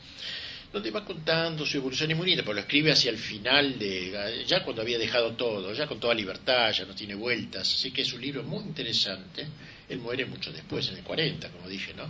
donde 0.72 0.90
va 0.92 1.04
contando 1.04 1.66
su 1.66 1.78
evolución 1.78 2.12
inmunitaria, 2.12 2.44
pero 2.44 2.54
lo 2.54 2.62
escribe 2.62 2.92
hacia 2.92 3.12
el 3.12 3.18
final 3.18 3.78
de, 3.78 4.46
ya 4.48 4.64
cuando 4.64 4.82
había 4.82 4.98
dejado 4.98 5.34
todo, 5.34 5.74
ya 5.74 5.86
con 5.88 6.00
toda 6.00 6.14
libertad, 6.14 6.72
ya 6.72 6.86
no 6.86 6.96
tiene 6.96 7.16
vueltas, 7.16 7.74
así 7.74 7.92
que 7.92 8.04
es 8.04 8.14
un 8.14 8.22
libro 8.22 8.44
muy 8.44 8.64
interesante, 8.64 9.46
él 9.90 10.00
muere 10.00 10.26
mucho 10.26 10.52
después, 10.52 10.88
en 10.90 10.98
el 10.98 11.04
40, 11.04 11.50
como 11.50 11.68
dije, 11.68 11.94
¿no? 11.94 12.10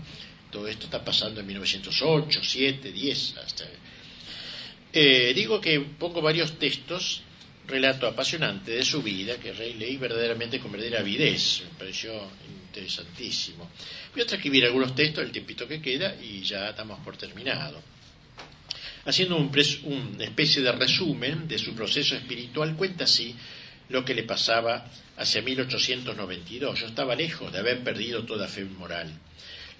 Todo 0.51 0.67
esto 0.67 0.86
está 0.86 1.03
pasando 1.03 1.39
en 1.39 1.47
1908, 1.47 2.41
7, 2.43 2.91
10, 2.91 3.38
hasta... 3.38 3.65
Eh, 4.93 5.32
digo 5.34 5.61
que 5.61 5.80
pongo 5.80 6.22
varios 6.22 6.59
textos, 6.59 7.24
relato 7.72 8.05
apasionante 8.05 8.72
de 8.72 8.84
su 8.84 9.01
vida, 9.01 9.38
que 9.38 9.53
leí 9.53 9.97
verdaderamente 9.97 10.59
con 10.59 10.72
verdadera 10.72 10.99
avidez, 10.99 11.63
me 11.63 11.80
pareció 11.80 12.11
interesantísimo. 12.67 13.69
Voy 14.13 14.22
a 14.22 14.26
transcribir 14.28 14.65
algunos 14.65 14.93
textos, 14.93 15.24
el 15.24 15.32
tiempito 15.32 15.67
que 15.67 15.82
queda, 15.82 16.15
y 16.22 16.41
ya 16.41 16.69
estamos 16.69 16.99
por 16.99 17.17
terminado. 17.17 17.82
Haciendo 19.05 19.38
un 19.38 19.51
una 19.86 20.24
especie 20.24 20.61
de 20.61 20.72
resumen 20.74 21.47
de 21.47 21.57
su 21.57 21.74
proceso 21.74 22.15
espiritual, 22.15 22.76
cuenta 22.76 23.05
así 23.05 23.36
lo 23.89 24.05
que 24.05 24.13
le 24.13 24.24
pasaba 24.24 24.86
hacia 25.17 25.41
1892. 25.41 26.80
Yo 26.80 26.88
estaba 26.88 27.15
lejos 27.15 27.51
de 27.51 27.59
haber 27.59 27.84
perdido 27.84 28.26
toda 28.26 28.47
fe 28.47 28.63
moral. 28.65 29.11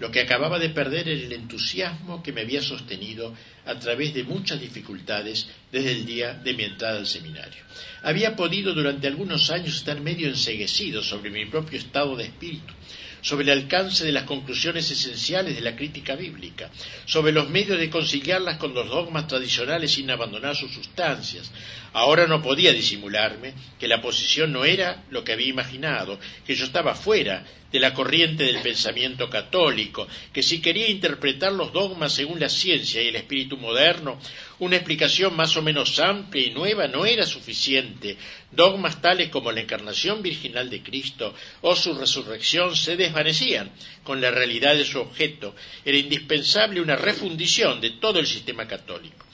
Lo 0.02 0.10
que 0.10 0.20
acababa 0.20 0.58
de 0.58 0.70
perder 0.70 1.08
era 1.08 1.22
el 1.22 1.32
entusiasmo 1.32 2.24
que 2.24 2.32
me 2.32 2.40
había 2.40 2.60
sostenido 2.60 3.36
a 3.64 3.78
través 3.78 4.12
de 4.12 4.24
muchas 4.24 4.60
dificultades 4.60 5.46
desde 5.70 5.92
el 5.92 6.04
día 6.04 6.34
de 6.34 6.54
mi 6.54 6.64
entrada 6.64 6.98
al 6.98 7.06
seminario. 7.06 7.62
Había 8.02 8.34
podido 8.34 8.74
durante 8.74 9.06
algunos 9.06 9.48
años 9.52 9.76
estar 9.76 10.00
medio 10.00 10.26
enseguecido 10.26 11.04
sobre 11.04 11.30
mi 11.30 11.46
propio 11.46 11.78
estado 11.78 12.16
de 12.16 12.24
espíritu, 12.24 12.74
sobre 13.22 13.44
el 13.44 13.50
alcance 13.50 14.04
de 14.04 14.12
las 14.12 14.24
conclusiones 14.24 14.90
esenciales 14.90 15.54
de 15.54 15.62
la 15.62 15.76
crítica 15.76 16.16
bíblica, 16.16 16.70
sobre 17.06 17.32
los 17.32 17.48
medios 17.48 17.78
de 17.78 17.88
conciliarlas 17.88 18.58
con 18.58 18.74
los 18.74 18.88
dogmas 18.88 19.28
tradicionales 19.28 19.92
sin 19.92 20.10
abandonar 20.10 20.56
sus 20.56 20.72
sustancias. 20.72 21.50
Ahora 21.94 22.26
no 22.26 22.42
podía 22.42 22.72
disimularme 22.72 23.54
que 23.78 23.88
la 23.88 24.02
posición 24.02 24.52
no 24.52 24.64
era 24.64 25.04
lo 25.10 25.22
que 25.24 25.32
había 25.32 25.48
imaginado, 25.48 26.18
que 26.44 26.54
yo 26.54 26.64
estaba 26.64 26.94
fuera 26.94 27.44
de 27.70 27.80
la 27.80 27.94
corriente 27.94 28.44
del 28.44 28.60
pensamiento 28.60 29.30
católico, 29.30 30.06
que 30.32 30.42
si 30.42 30.60
quería 30.60 30.88
interpretar 30.88 31.52
los 31.52 31.72
dogmas 31.72 32.12
según 32.12 32.38
la 32.38 32.50
ciencia 32.50 33.02
y 33.02 33.08
el 33.08 33.16
espíritu 33.16 33.56
moderno, 33.56 34.18
una 34.62 34.76
explicación 34.76 35.34
más 35.34 35.56
o 35.56 35.62
menos 35.62 35.98
amplia 35.98 36.46
y 36.46 36.52
nueva 36.52 36.86
no 36.86 37.04
era 37.04 37.26
suficiente. 37.26 38.16
Dogmas 38.52 39.02
tales 39.02 39.28
como 39.28 39.50
la 39.50 39.60
encarnación 39.60 40.22
virginal 40.22 40.70
de 40.70 40.84
Cristo 40.84 41.34
o 41.62 41.74
su 41.74 41.92
resurrección 41.94 42.76
se 42.76 42.96
desvanecían 42.96 43.72
con 44.04 44.20
la 44.20 44.30
realidad 44.30 44.76
de 44.76 44.84
su 44.84 45.00
objeto. 45.00 45.56
Era 45.84 45.98
indispensable 45.98 46.80
una 46.80 46.94
refundición 46.94 47.80
de 47.80 47.90
todo 47.90 48.20
el 48.20 48.26
sistema 48.28 48.68
católico. 48.68 49.26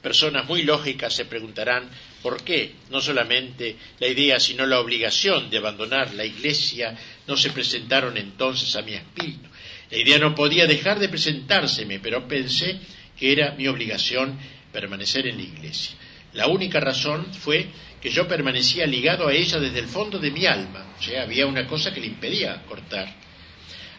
Personas 0.00 0.46
muy 0.46 0.62
lógicas 0.62 1.12
se 1.12 1.24
preguntarán 1.24 1.90
por 2.22 2.44
qué 2.44 2.74
no 2.88 3.00
solamente 3.00 3.74
la 3.98 4.06
idea, 4.06 4.38
sino 4.38 4.66
la 4.66 4.78
obligación 4.78 5.50
de 5.50 5.58
abandonar 5.58 6.14
la 6.14 6.24
Iglesia 6.24 6.96
no 7.26 7.36
se 7.36 7.50
presentaron 7.50 8.16
entonces 8.16 8.76
a 8.76 8.82
mi 8.82 8.94
espíritu. 8.94 9.48
La 9.90 9.98
idea 9.98 10.18
no 10.20 10.32
podía 10.32 10.68
dejar 10.68 11.00
de 11.00 11.08
presentárseme, 11.08 11.98
pero 11.98 12.28
pensé 12.28 12.78
que 13.18 13.32
era 13.32 13.52
mi 13.52 13.66
obligación 13.66 14.38
permanecer 14.76 15.26
en 15.26 15.38
la 15.38 15.42
iglesia. 15.42 15.96
La 16.34 16.48
única 16.48 16.80
razón 16.80 17.32
fue 17.32 17.66
que 17.98 18.10
yo 18.10 18.28
permanecía 18.28 18.86
ligado 18.86 19.26
a 19.26 19.32
ella 19.32 19.58
desde 19.58 19.78
el 19.78 19.86
fondo 19.86 20.18
de 20.18 20.30
mi 20.30 20.44
alma, 20.44 20.94
o 20.98 21.02
sea, 21.02 21.22
había 21.22 21.46
una 21.46 21.66
cosa 21.66 21.94
que 21.94 22.00
le 22.00 22.08
impedía 22.08 22.62
cortar. 22.68 23.08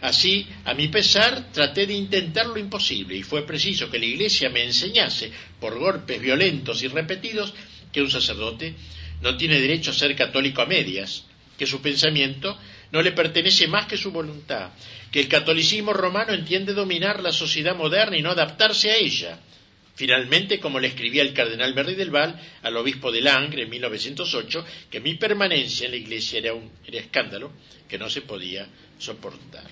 Así, 0.02 0.46
a 0.66 0.76
mi 0.76 0.90
pesar, 0.90 1.52
traté 1.52 1.88
de 1.88 1.96
intentar 1.96 2.46
lo 2.46 2.60
imposible 2.60 3.18
y 3.18 3.24
fue 3.24 3.42
preciso 3.44 3.90
que 3.90 3.98
la 3.98 4.06
Iglesia 4.06 4.52
me 4.52 4.64
enseñase, 4.64 5.32
por 5.60 5.80
golpes 5.80 6.22
violentos 6.22 6.84
y 6.84 6.88
repetidos, 6.90 7.56
que 7.92 8.04
un 8.04 8.12
sacerdote 8.12 8.76
no 9.22 9.36
tiene 9.36 9.60
derecho 9.60 9.90
a 9.90 9.96
ser 9.96 10.16
católico 10.16 10.62
a 10.62 10.68
medias, 10.68 11.24
que 11.58 11.66
su 11.66 11.82
pensamiento 11.82 12.56
no 12.92 13.02
le 13.02 13.14
pertenece 13.14 13.68
más 13.68 13.88
que 13.88 13.98
su 13.98 14.12
voluntad, 14.12 14.70
que 15.12 15.22
el 15.22 15.28
catolicismo 15.28 15.92
romano 15.92 16.34
entiende 16.34 16.76
dominar 16.76 17.24
la 17.24 17.32
sociedad 17.32 17.76
moderna 17.76 18.16
y 18.16 18.22
no 18.22 18.30
adaptarse 18.30 18.92
a 18.92 18.98
ella, 18.98 19.40
Finalmente, 19.98 20.60
como 20.60 20.80
le 20.80 20.90
escribía 20.90 21.24
el 21.24 21.34
cardenal 21.34 21.74
Berry 21.74 21.96
del 21.96 22.12
Val 22.12 22.40
al 22.62 22.78
obispo 22.78 23.12
de 23.12 23.20
Langres 23.20 23.64
en 23.64 23.72
1908, 23.72 24.64
que 24.92 25.00
mi 25.00 25.16
permanencia 25.16 25.86
en 25.86 25.92
la 25.92 25.98
iglesia 25.98 26.38
era 26.38 26.54
un 26.54 26.72
escándalo 26.86 27.52
que 27.90 27.98
no 27.98 28.08
se 28.08 28.22
podía 28.22 28.68
soportar. 29.00 29.66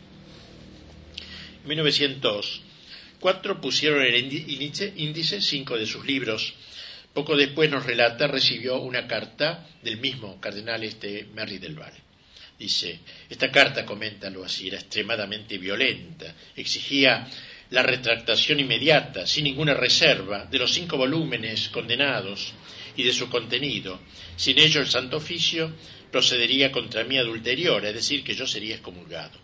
En 1.61 1.69
1904 1.69 3.61
pusieron 3.61 4.01
el 4.01 4.15
índice, 4.15 5.41
cinco 5.41 5.78
de 5.78 5.86
sus 5.86 6.03
libros. 6.03 6.55
Poco 7.13 7.38
después 7.38 7.69
nos 7.69 7.86
relata, 7.86 8.26
recibió 8.26 8.80
una 8.80 9.05
carta 9.05 9.69
del 9.84 9.97
mismo 9.97 10.41
cardenal 10.41 10.84
este 10.84 11.28
Merry 11.36 11.59
del 11.59 11.80
Valle. 11.80 12.01
Dice, 12.57 12.99
esta 13.30 13.51
carta, 13.51 13.86
coméntalo 13.86 14.43
así, 14.43 14.69
era 14.69 14.80
extremadamente 14.80 15.59
violenta, 15.59 16.34
exigía 16.55 17.28
la 17.70 17.84
retractación 17.84 18.59
inmediata, 18.59 19.26
sin 19.26 19.45
ninguna 19.45 19.74
reserva, 19.74 20.45
de 20.45 20.59
los 20.59 20.74
cinco 20.74 20.97
volúmenes 20.97 21.70
condenados 21.70 22.53
y 22.95 23.03
de 23.03 23.13
su 23.13 23.30
contenido. 23.30 23.99
Sin 24.36 24.59
ello 24.59 24.82
el 24.82 24.88
Santo 24.88 25.18
Oficio 25.18 25.74
procedería 26.11 26.72
contra 26.72 27.03
mí 27.03 27.18
adulterior, 27.18 27.84
es 27.86 27.93
decir, 27.93 28.24
que 28.24 28.36
yo 28.36 28.47
sería 28.47 28.76
excomulgado. 28.76 29.38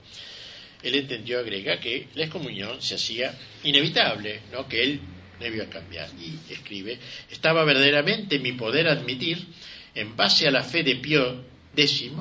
Él 0.83 0.95
entendió, 0.95 1.39
agrega, 1.39 1.79
que 1.79 2.07
la 2.15 2.23
excomunión 2.23 2.81
se 2.81 2.95
hacía 2.95 3.37
inevitable, 3.63 4.41
¿no? 4.51 4.67
que 4.67 4.81
él 4.83 4.99
debía 5.39 5.69
cambiar. 5.69 6.09
Y 6.19 6.51
escribe, 6.51 6.97
estaba 7.29 7.63
verdaderamente 7.63 8.37
en 8.37 8.41
mi 8.43 8.53
poder 8.53 8.87
admitir, 8.87 9.45
en 9.93 10.15
base 10.15 10.47
a 10.47 10.51
la 10.51 10.63
fe 10.63 10.83
de 10.83 10.95
Pío 10.95 11.43
X, 11.75 12.11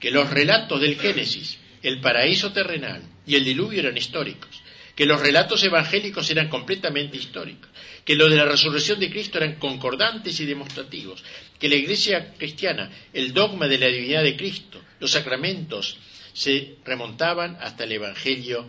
que 0.00 0.10
los 0.10 0.28
relatos 0.30 0.80
del 0.80 0.98
Génesis, 0.98 1.58
el 1.82 2.00
paraíso 2.00 2.52
terrenal 2.52 3.02
y 3.26 3.36
el 3.36 3.44
diluvio 3.44 3.80
eran 3.80 3.96
históricos, 3.96 4.62
que 4.98 5.06
los 5.06 5.20
relatos 5.20 5.62
evangélicos 5.62 6.28
eran 6.28 6.48
completamente 6.48 7.16
históricos, 7.16 7.70
que 8.04 8.16
los 8.16 8.28
de 8.28 8.34
la 8.34 8.46
resurrección 8.46 8.98
de 8.98 9.08
Cristo 9.08 9.38
eran 9.38 9.54
concordantes 9.54 10.40
y 10.40 10.44
demostrativos, 10.44 11.22
que 11.56 11.68
la 11.68 11.76
iglesia 11.76 12.34
cristiana, 12.36 12.90
el 13.12 13.32
dogma 13.32 13.68
de 13.68 13.78
la 13.78 13.86
divinidad 13.86 14.24
de 14.24 14.36
Cristo, 14.36 14.82
los 14.98 15.12
sacramentos, 15.12 15.98
se 16.32 16.78
remontaban 16.84 17.56
hasta 17.60 17.84
el 17.84 17.92
Evangelio 17.92 18.68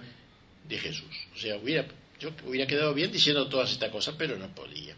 de 0.68 0.78
Jesús. 0.78 1.16
O 1.36 1.40
sea, 1.40 1.58
hubiera, 1.58 1.88
yo 2.20 2.30
hubiera 2.46 2.68
quedado 2.68 2.94
bien 2.94 3.12
diciendo 3.12 3.48
todas 3.48 3.72
estas 3.72 3.90
cosas, 3.90 4.14
pero 4.16 4.38
no 4.38 4.54
podía. 4.54 4.96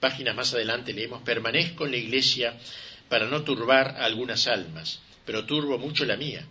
Páginas 0.00 0.34
más 0.34 0.52
adelante 0.54 0.92
leemos, 0.92 1.22
permanezco 1.22 1.84
en 1.84 1.92
la 1.92 1.98
iglesia 1.98 2.58
para 3.08 3.28
no 3.28 3.44
turbar 3.44 3.94
a 3.96 4.06
algunas 4.06 4.48
almas, 4.48 5.02
pero 5.24 5.46
turbo 5.46 5.78
mucho 5.78 6.04
la 6.04 6.16
mía. 6.16 6.44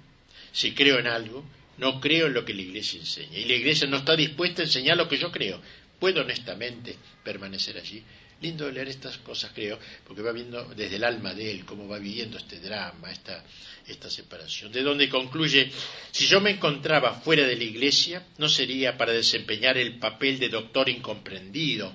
Si 0.54 0.74
creo 0.74 0.98
en 0.98 1.08
algo, 1.08 1.44
no 1.78 2.00
creo 2.00 2.28
en 2.28 2.34
lo 2.34 2.44
que 2.44 2.54
la 2.54 2.62
iglesia 2.62 3.00
enseña. 3.00 3.38
Y 3.38 3.46
la 3.46 3.54
iglesia 3.54 3.88
no 3.88 3.98
está 3.98 4.16
dispuesta 4.16 4.62
a 4.62 4.66
enseñar 4.66 4.98
lo 4.98 5.08
que 5.08 5.18
yo 5.18 5.32
creo. 5.32 5.62
Puedo 6.00 6.22
honestamente 6.22 6.96
permanecer 7.24 7.78
allí. 7.78 8.04
Lindo 8.40 8.70
leer 8.70 8.88
estas 8.88 9.18
cosas, 9.18 9.52
creo, 9.54 9.80
porque 10.06 10.22
va 10.22 10.32
viendo 10.32 10.64
desde 10.76 10.98
el 10.98 11.04
alma 11.04 11.34
de 11.34 11.50
él 11.50 11.66
cómo 11.66 11.88
va 11.88 11.98
viviendo 11.98 12.38
este 12.38 12.60
drama, 12.60 13.12
esta, 13.12 13.44
esta 13.88 14.12
separación. 14.12 14.72
De 14.72 14.84
donde 14.84 15.10
concluye, 15.10 15.72
si 16.12 16.28
yo 16.28 16.40
me 16.40 16.52
encontraba 16.52 17.14
fuera 17.14 17.48
de 17.48 17.56
la 17.56 17.64
iglesia, 17.64 18.28
no 18.38 18.48
sería 18.48 18.96
para 18.96 19.12
desempeñar 19.12 19.78
el 19.80 19.98
papel 19.98 20.38
de 20.38 20.50
doctor 20.50 20.88
incomprendido, 20.88 21.92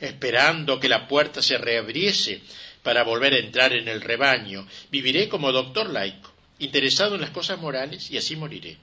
esperando 0.00 0.80
que 0.80 0.88
la 0.88 1.06
puerta 1.06 1.40
se 1.40 1.58
reabriese 1.58 2.40
para 2.82 3.04
volver 3.04 3.34
a 3.34 3.38
entrar 3.38 3.72
en 3.72 3.86
el 3.86 4.00
rebaño. 4.00 4.66
Viviré 4.90 5.28
como 5.28 5.52
doctor 5.52 5.90
laico, 5.90 6.34
interesado 6.58 7.14
en 7.14 7.20
las 7.20 7.30
cosas 7.30 7.60
morales, 7.60 8.10
y 8.10 8.16
así 8.16 8.34
moriré. 8.34 8.78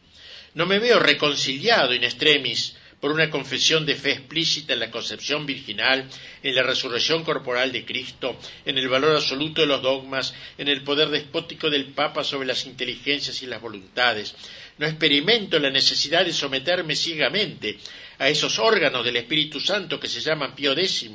No 0.54 0.66
me 0.66 0.80
veo 0.80 0.99
reconciliado 0.99 1.93
in 1.93 2.04
extremis 2.04 2.76
por 3.02 3.12
una 3.12 3.32
confesión 3.32 3.84
de 3.86 3.95
fe 3.95 4.12
explícita 4.12 4.74
en 4.74 4.80
la 4.80 4.91
concepción 4.91 5.45
virginal, 5.45 6.08
en 6.43 6.56
la 6.56 6.62
resurrección 6.62 7.24
corporal 7.24 7.72
de 7.72 7.84
Cristo, 7.84 8.38
en 8.64 8.78
el 8.78 8.88
valor 8.88 9.16
absoluto 9.16 9.62
de 9.62 9.68
los 9.68 9.82
dogmas, 9.82 10.36
en 10.58 10.68
el 10.68 10.84
poder 10.84 11.10
despótico 11.10 11.70
del 11.70 11.93
Papa 11.93 12.24
sobre 12.24 12.47
las 12.47 12.66
inteligencias 12.68 13.41
y 13.41 13.47
las 13.47 13.60
voluntades. 13.60 14.36
No 14.78 14.86
experimento 14.86 15.58
la 15.58 15.72
necesidad 15.72 16.26
de 16.26 16.32
someterme 16.32 16.95
ciegamente 16.95 17.78
a 18.20 18.30
esos 18.30 18.60
órganos 18.60 19.04
del 19.04 19.16
Espíritu 19.16 19.60
Santo 19.60 19.99
que 19.99 20.08
se 20.08 20.22
llaman 20.22 20.54
Pío 20.54 20.74
X 20.74 21.10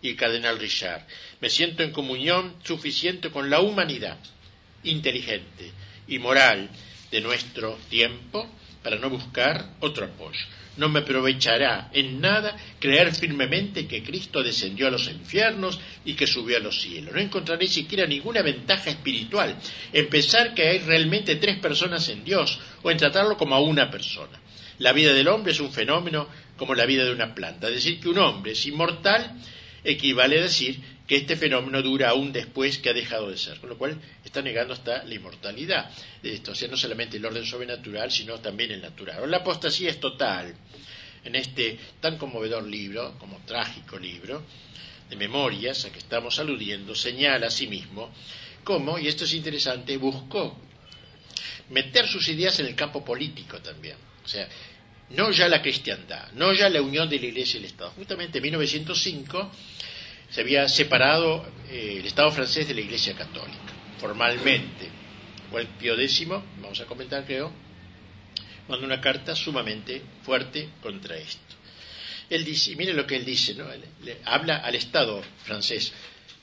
y 0.00 0.10
el 0.10 0.16
Cardenal 0.16 0.60
Richard. 0.60 1.06
Me 1.40 1.50
siento 1.50 1.82
en 1.82 1.90
comunión 1.90 2.54
suficiente 2.62 3.30
con 3.30 3.50
la 3.50 3.60
humanidad 3.60 4.18
inteligente 4.84 5.72
y 6.06 6.20
moral 6.20 6.70
de 7.10 7.20
nuestro 7.20 7.78
tiempo 7.90 8.48
para 8.82 8.98
no 8.98 9.10
buscar 9.10 9.76
otro 9.80 10.06
apoyo. 10.06 10.40
No 10.76 10.88
me 10.88 11.00
aprovechará 11.00 11.90
en 11.92 12.20
nada 12.20 12.56
creer 12.80 13.14
firmemente 13.14 13.86
que 13.86 14.02
Cristo 14.02 14.42
descendió 14.42 14.88
a 14.88 14.90
los 14.90 15.06
infiernos 15.06 15.78
y 16.04 16.14
que 16.14 16.26
subió 16.26 16.56
a 16.56 16.60
los 16.60 16.80
cielos. 16.80 17.12
No 17.14 17.20
encontraré 17.20 17.66
siquiera 17.66 18.06
ninguna 18.06 18.40
ventaja 18.40 18.90
espiritual 18.90 19.54
en 19.92 20.08
pensar 20.08 20.54
que 20.54 20.66
hay 20.66 20.78
realmente 20.78 21.36
tres 21.36 21.58
personas 21.58 22.08
en 22.08 22.24
Dios 22.24 22.58
o 22.82 22.90
en 22.90 22.96
tratarlo 22.96 23.36
como 23.36 23.54
a 23.54 23.60
una 23.60 23.90
persona. 23.90 24.40
La 24.78 24.92
vida 24.92 25.12
del 25.12 25.28
hombre 25.28 25.52
es 25.52 25.60
un 25.60 25.70
fenómeno 25.70 26.26
como 26.56 26.74
la 26.74 26.86
vida 26.86 27.04
de 27.04 27.12
una 27.12 27.34
planta. 27.34 27.68
Decir 27.68 28.00
que 28.00 28.08
un 28.08 28.18
hombre 28.18 28.52
es 28.52 28.66
inmortal 28.66 29.36
equivale 29.84 30.38
a 30.38 30.42
decir 30.42 30.80
que 31.06 31.16
este 31.16 31.36
fenómeno 31.36 31.82
dura 31.82 32.10
aún 32.10 32.32
después 32.32 32.78
que 32.78 32.90
ha 32.90 32.94
dejado 32.94 33.30
de 33.30 33.36
ser, 33.36 33.58
con 33.60 33.70
lo 33.70 33.78
cual 33.78 34.00
está 34.24 34.40
negando 34.40 34.72
hasta 34.72 35.02
la 35.04 35.14
inmortalidad 35.14 35.90
de 36.22 36.34
esto, 36.34 36.52
o 36.52 36.54
sea, 36.54 36.68
no 36.68 36.76
solamente 36.76 37.16
el 37.16 37.24
orden 37.24 37.44
sobrenatural, 37.44 38.10
sino 38.10 38.40
también 38.40 38.70
el 38.70 38.80
natural. 38.80 39.30
la 39.30 39.38
apostasía 39.38 39.90
es 39.90 40.00
total 40.00 40.54
en 41.24 41.36
este 41.36 41.78
tan 42.00 42.18
conmovedor 42.18 42.66
libro, 42.66 43.16
como 43.18 43.38
trágico 43.44 43.98
libro, 43.98 44.42
de 45.08 45.16
memorias 45.16 45.84
a 45.84 45.92
que 45.92 45.98
estamos 45.98 46.38
aludiendo, 46.38 46.94
señala 46.94 47.48
a 47.48 47.50
sí 47.50 47.66
mismo 47.66 48.10
cómo, 48.64 48.98
y 48.98 49.08
esto 49.08 49.24
es 49.24 49.34
interesante, 49.34 49.96
buscó 49.96 50.56
meter 51.70 52.06
sus 52.06 52.26
ideas 52.28 52.58
en 52.60 52.66
el 52.66 52.74
campo 52.74 53.04
político 53.04 53.60
también. 53.60 53.96
No 55.14 55.30
ya 55.30 55.48
la 55.48 55.60
cristiandad, 55.60 56.32
no 56.32 56.52
ya 56.52 56.68
la 56.68 56.80
unión 56.80 57.08
de 57.08 57.18
la 57.18 57.26
Iglesia 57.26 57.58
y 57.58 57.60
el 57.60 57.66
Estado. 57.66 57.90
Justamente 57.92 58.38
en 58.38 58.42
1905 58.42 59.50
se 60.30 60.40
había 60.40 60.68
separado 60.68 61.46
eh, 61.70 61.98
el 62.00 62.06
Estado 62.06 62.30
francés 62.30 62.68
de 62.68 62.74
la 62.74 62.80
Iglesia 62.80 63.14
Católica, 63.14 63.58
formalmente. 63.98 64.90
O 65.52 65.78
Pío 65.78 65.94
X, 66.00 66.26
vamos 66.28 66.80
a 66.80 66.86
comentar 66.86 67.26
creo, 67.26 67.52
manda 68.68 68.86
una 68.86 69.00
carta 69.00 69.36
sumamente 69.36 70.02
fuerte 70.22 70.70
contra 70.82 71.16
esto. 71.16 71.56
Él 72.30 72.44
dice, 72.44 72.72
y 72.72 72.76
mire 72.76 72.94
lo 72.94 73.06
que 73.06 73.16
él 73.16 73.24
dice, 73.26 73.54
¿no? 73.54 73.66
habla 74.24 74.58
al 74.58 74.74
Estado 74.74 75.22
francés, 75.44 75.92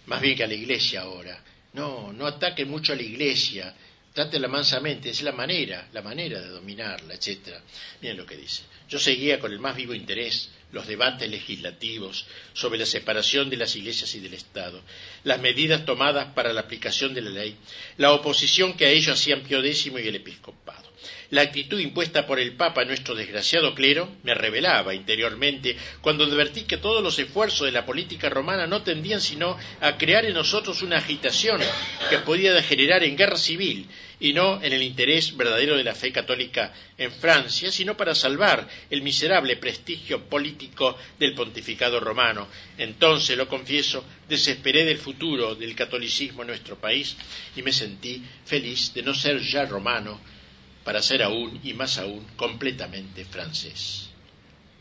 más 0.06 0.22
bien 0.22 0.38
que 0.38 0.44
a 0.44 0.48
la 0.48 0.54
Iglesia 0.54 1.02
ahora. 1.02 1.44
No, 1.74 2.14
no 2.14 2.28
ataque 2.28 2.66
mucho 2.66 2.94
a 2.94 2.96
la 2.96 3.02
Iglesia, 3.02 3.74
trátela 4.14 4.48
mansamente, 4.48 5.10
es 5.10 5.22
la 5.22 5.32
manera, 5.32 5.88
la 5.94 6.02
manera 6.02 6.42
de 6.42 6.50
dominarla, 6.50 7.14
etcétera. 7.14 7.62
Miren 8.02 8.18
lo 8.18 8.26
que 8.26 8.38
dice. 8.38 8.64
Yo 8.88 9.00
seguía 9.00 9.40
con 9.40 9.52
el 9.52 9.60
más 9.60 9.76
vivo 9.76 9.94
interés 9.94 10.50
los 10.72 10.88
debates 10.88 11.30
legislativos 11.30 12.26
sobre 12.54 12.80
la 12.80 12.86
separación 12.86 13.50
de 13.50 13.58
las 13.58 13.76
iglesias 13.76 14.14
y 14.16 14.20
del 14.20 14.36
Estado, 14.36 14.82
las 15.24 15.40
medidas 15.40 15.86
tomadas 15.86 16.34
para 16.34 16.54
la 16.54 16.62
aplicación 16.62 17.14
de 17.14 17.22
la 17.22 17.32
ley, 17.32 17.56
la 17.98 18.14
oposición 18.14 18.74
que 18.74 18.86
a 18.86 18.90
ello 18.90 19.14
hacían 19.14 19.42
Pío 19.42 19.60
X 19.60 19.88
y 19.88 19.90
el 19.90 20.16
episcopado. 20.16 20.89
La 21.32 21.44
actitud 21.44 21.80
impuesta 21.80 22.26
por 22.26 22.40
el 22.40 22.54
Papa 22.54 22.82
a 22.82 22.86
nuestro 22.86 23.14
desgraciado 23.14 23.76
clero 23.76 24.10
me 24.24 24.34
revelaba 24.34 24.96
interiormente 24.96 25.78
cuando 26.02 26.24
advertí 26.24 26.64
que 26.64 26.78
todos 26.78 27.04
los 27.04 27.20
esfuerzos 27.20 27.68
de 27.68 27.72
la 27.72 27.86
política 27.86 28.30
romana 28.30 28.66
no 28.66 28.82
tendían 28.82 29.22
sino 29.22 29.56
a 29.80 29.96
crear 29.96 30.26
en 30.26 30.34
nosotros 30.34 30.82
una 30.82 30.98
agitación 30.98 31.62
que 32.10 32.18
podía 32.20 32.52
degenerar 32.52 33.04
en 33.04 33.16
guerra 33.16 33.38
civil 33.38 33.88
y 34.20 34.34
no 34.34 34.62
en 34.64 34.74
el 34.74 34.82
interés 34.82 35.38
verdadero 35.38 35.78
de 35.78 35.84
la 35.84 35.94
fe 35.94 36.12
católica 36.12 36.74
en 36.98 37.12
Francia, 37.12 37.72
sino 37.72 37.96
para 37.96 38.16
salvar 38.16 38.68
el 38.90 39.04
miserable 39.04 39.56
prestigio 39.58 40.26
político 40.28 40.98
del 41.20 41.36
pontificado 41.36 42.00
romano. 42.00 42.48
Entonces, 42.78 43.38
lo 43.38 43.48
confieso, 43.48 44.04
desesperé 44.28 44.84
del 44.84 44.98
futuro 44.98 45.54
del 45.54 45.76
catolicismo 45.76 46.42
en 46.42 46.48
nuestro 46.48 46.78
país 46.78 47.16
y 47.56 47.62
me 47.62 47.72
sentí 47.72 48.24
feliz 48.46 48.94
de 48.96 49.04
no 49.04 49.14
ser 49.14 49.40
ya 49.40 49.66
romano, 49.66 50.20
para 50.90 51.04
ser 51.04 51.22
aún 51.22 51.62
y 51.64 51.74
más 51.74 52.00
aún 52.00 52.26
completamente 52.36 53.24
francés. 53.24 54.10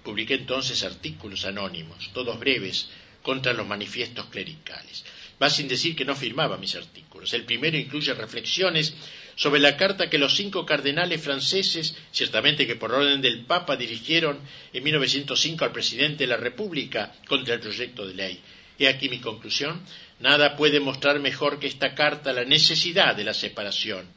Publiqué 0.03 0.37
entonces 0.37 0.83
artículos 0.83 1.45
anónimos, 1.45 2.11
todos 2.15 2.39
breves, 2.39 2.89
contra 3.21 3.53
los 3.53 3.67
manifiestos 3.67 4.25
clericales. 4.31 5.05
Va 5.43 5.51
sin 5.51 5.69
decir 5.69 5.95
que 5.95 6.07
no 6.07 6.17
firmaba 6.17 6.57
mis 6.57 6.77
artículos. 6.77 7.35
El 7.35 7.45
primero 7.45 7.77
incluye 7.77 8.15
reflexiones 8.15 8.95
sobre 9.37 9.61
la 9.61 9.77
carta 9.77 10.09
que 10.09 10.17
los 10.17 10.35
cinco 10.35 10.65
cardenales 10.65 11.21
franceses, 11.21 11.95
ciertamente 12.11 12.67
que 12.67 12.77
por 12.77 12.91
orden 12.91 13.21
del 13.21 13.45
Papa, 13.45 13.77
dirigieron 13.77 14.39
en 14.73 14.83
1905 14.83 15.63
al 15.63 15.73
presidente 15.73 16.25
de 16.25 16.29
la 16.29 16.39
República 16.39 17.13
contra 17.29 17.53
el 17.53 17.61
proyecto 17.61 18.07
de 18.07 18.15
ley. 18.15 18.41
He 18.79 18.89
aquí 18.89 19.11
mi 19.11 19.19
conclusión. 19.19 19.83
Nada 20.21 20.57
puede 20.57 20.81
mostrar 20.81 21.21
mejor 21.21 21.59
que 21.59 21.67
esta 21.67 21.95
carta 21.95 22.33
la 22.33 22.47
necesidad 22.47 23.15
de 23.15 23.25
la 23.25 23.35
separación 23.35 24.09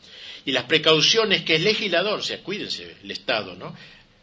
y 0.45 0.51
las 0.51 0.63
precauciones 0.65 1.43
que 1.43 1.55
el 1.55 1.63
legislador, 1.63 2.19
o 2.19 2.23
sea, 2.23 2.41
cuídense 2.43 2.95
el 3.03 3.11
Estado, 3.11 3.55
¿no? 3.55 3.75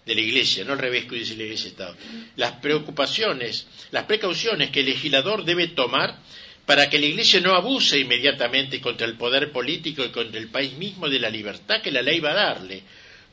de 0.05 0.15
la 0.15 0.21
Iglesia, 0.23 0.65
no 0.65 0.73
al 0.73 0.79
revés, 0.79 1.05
cuídense 1.05 1.37
la 1.37 1.43
Iglesia 1.45 1.69
Estado. 1.69 1.97
Las 2.37 2.53
preocupaciones, 2.53 3.67
las 3.91 4.05
precauciones 4.05 4.71
que 4.71 4.81
el 4.81 4.87
legislador 4.87 5.45
debe 5.45 5.69
tomar 5.69 6.19
para 6.65 6.89
que 6.89 6.99
la 6.99 7.07
Iglesia 7.07 7.41
no 7.41 7.55
abuse 7.55 7.99
inmediatamente 7.99 8.81
contra 8.81 9.07
el 9.07 9.17
poder 9.17 9.53
político 9.53 10.05
y 10.05 10.09
contra 10.11 10.41
el 10.41 10.49
país 10.49 10.73
mismo 10.75 11.09
de 11.09 11.19
la 11.19 11.29
libertad 11.29 11.83
que 11.83 11.91
la 11.91 12.03
ley 12.03 12.21
va 12.21 12.31
a 12.31 12.35
darle, 12.35 12.83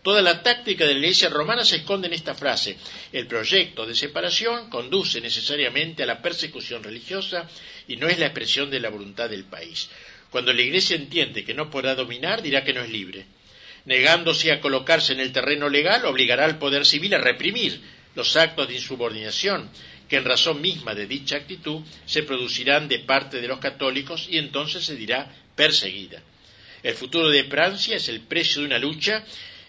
Toda 0.05 0.21
la 0.21 0.43
táctica 0.43 0.85
de 0.85 0.93
la 0.93 0.99
Iglesia 0.99 1.29
romana 1.29 1.65
se 1.65 1.77
esconde 1.77 2.05
en 2.05 2.13
esta 2.13 2.35
frase. 2.35 2.77
El 3.11 3.25
proyecto 3.25 3.87
de 3.87 3.95
separación 3.95 4.69
conduce 4.69 5.19
necesariamente 5.19 6.03
a 6.03 6.05
la 6.05 6.21
persecución 6.21 6.83
religiosa 6.83 7.49
y 7.87 7.95
no 7.97 8.07
es 8.07 8.19
la 8.19 8.27
expresión 8.27 8.69
de 8.69 8.79
la 8.79 8.89
voluntad 8.89 9.27
del 9.31 9.45
país. 9.45 9.89
Cuando 10.35 10.51
la 10.51 10.63
Iglesia 10.63 10.97
entiende 10.97 11.45
que 11.45 11.53
no 11.53 11.69
podrá 11.69 11.95
dominar, 11.95 12.41
dirá 12.41 12.61
que 12.65 12.73
no 12.73 12.81
es 12.81 12.89
libre. 12.89 13.25
Negándose 13.85 14.51
a 14.51 14.59
colocarse 14.59 15.13
en 15.13 15.21
el 15.21 15.31
terreno 15.31 15.69
legal, 15.69 16.03
obligará 16.03 16.43
al 16.43 16.59
poder 16.59 16.85
civil 16.85 17.13
a 17.13 17.19
reprimir 17.19 17.79
los 18.15 18.35
actos 18.35 18.67
de 18.67 18.75
insubordinación 18.75 19.69
que 20.09 20.17
en 20.17 20.25
razón 20.25 20.59
misma 20.59 20.93
de 20.93 21.07
dicha 21.07 21.37
actitud 21.37 21.83
se 22.05 22.23
producirán 22.23 22.89
de 22.89 22.99
parte 22.99 23.39
de 23.39 23.47
los 23.47 23.59
católicos 23.59 24.27
y 24.29 24.37
entonces 24.37 24.83
se 24.83 24.97
dirá 24.97 25.33
perseguida. 25.55 26.21
El 26.83 26.95
futuro 26.95 27.29
de 27.29 27.45
Francia 27.45 27.95
es 27.95 28.09
el 28.09 28.19
precio 28.19 28.59
de 28.59 28.67
una 28.67 28.77
lucha 28.77 29.23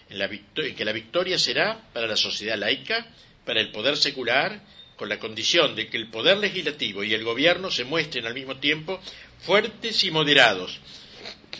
en, 0.09 0.75
que 0.75 0.83
la 0.83 0.91
victoria 0.91 1.39
será 1.39 1.79
para 1.93 2.07
la 2.07 2.17
sociedad 2.17 2.57
laica, 2.57 3.07
para 3.45 3.61
el 3.61 3.71
poder 3.71 3.95
secular, 3.95 4.61
con 4.97 5.07
la 5.07 5.19
condición 5.19 5.75
de 5.75 5.87
que 5.87 5.95
el 5.95 6.09
poder 6.09 6.39
legislativo 6.39 7.03
y 7.03 7.13
el 7.13 7.23
gobierno 7.23 7.69
se 7.69 7.85
muestren 7.85 8.25
al 8.25 8.33
mismo 8.33 8.57
tiempo 8.57 8.99
fuertes 9.39 10.03
y 10.03 10.11
moderados, 10.11 10.79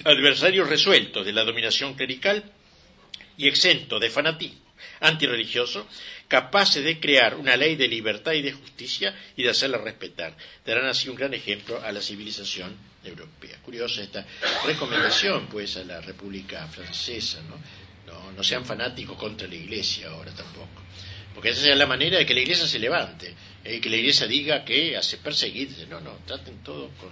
adversarios 0.04 0.70
resueltos 0.70 1.26
de 1.26 1.34
la 1.34 1.44
dominación 1.44 1.94
clerical 1.96 2.44
y 3.38 3.48
exentos 3.48 4.00
de 4.00 4.10
fanatismo 4.10 4.68
antirreligioso, 5.00 5.88
capaces 6.28 6.84
de 6.84 7.00
crear 7.00 7.36
una 7.36 7.56
ley 7.56 7.76
de 7.76 7.88
libertad 7.88 8.34
y 8.34 8.42
de 8.42 8.52
justicia 8.52 9.16
y 9.36 9.44
de 9.44 9.50
hacerla 9.50 9.78
respetar. 9.78 10.36
Darán 10.66 10.86
así 10.86 11.10
un 11.10 11.16
gran 11.16 11.34
ejemplo 11.34 11.82
a 11.82 11.92
la 11.92 12.02
civilización 12.02 12.76
europea. 13.04 13.58
Curiosa 13.64 14.02
esta 14.02 14.26
recomendación, 14.66 15.48
pues, 15.48 15.78
a 15.78 15.84
la 15.84 16.02
República 16.02 16.68
Francesa, 16.68 17.42
¿no? 17.44 17.88
No, 18.36 18.44
sean 18.44 18.66
fanáticos 18.66 19.18
contra 19.18 19.48
la 19.48 19.56
Iglesia 19.56 20.10
ahora 20.10 20.32
tampoco. 20.32 20.82
Porque 21.34 21.50
esa 21.50 21.70
es 21.72 21.78
la 21.78 21.86
manera 21.86 22.18
de 22.18 22.26
que 22.26 22.34
la 22.34 22.42
Iglesia 22.42 22.68
se 22.68 22.80
levante, 22.80 23.34
y 23.66 23.70
eh, 23.70 23.82
que 23.82 23.90
la 23.90 23.98
Iglesia 23.98 24.28
diga 24.28 24.64
que 24.64 24.96
hace 24.96 25.18
perseguir. 25.18 25.88
No, 25.90 26.00
no, 26.00 26.20
traten 26.26 26.64
todo 26.64 26.90
con, 27.00 27.10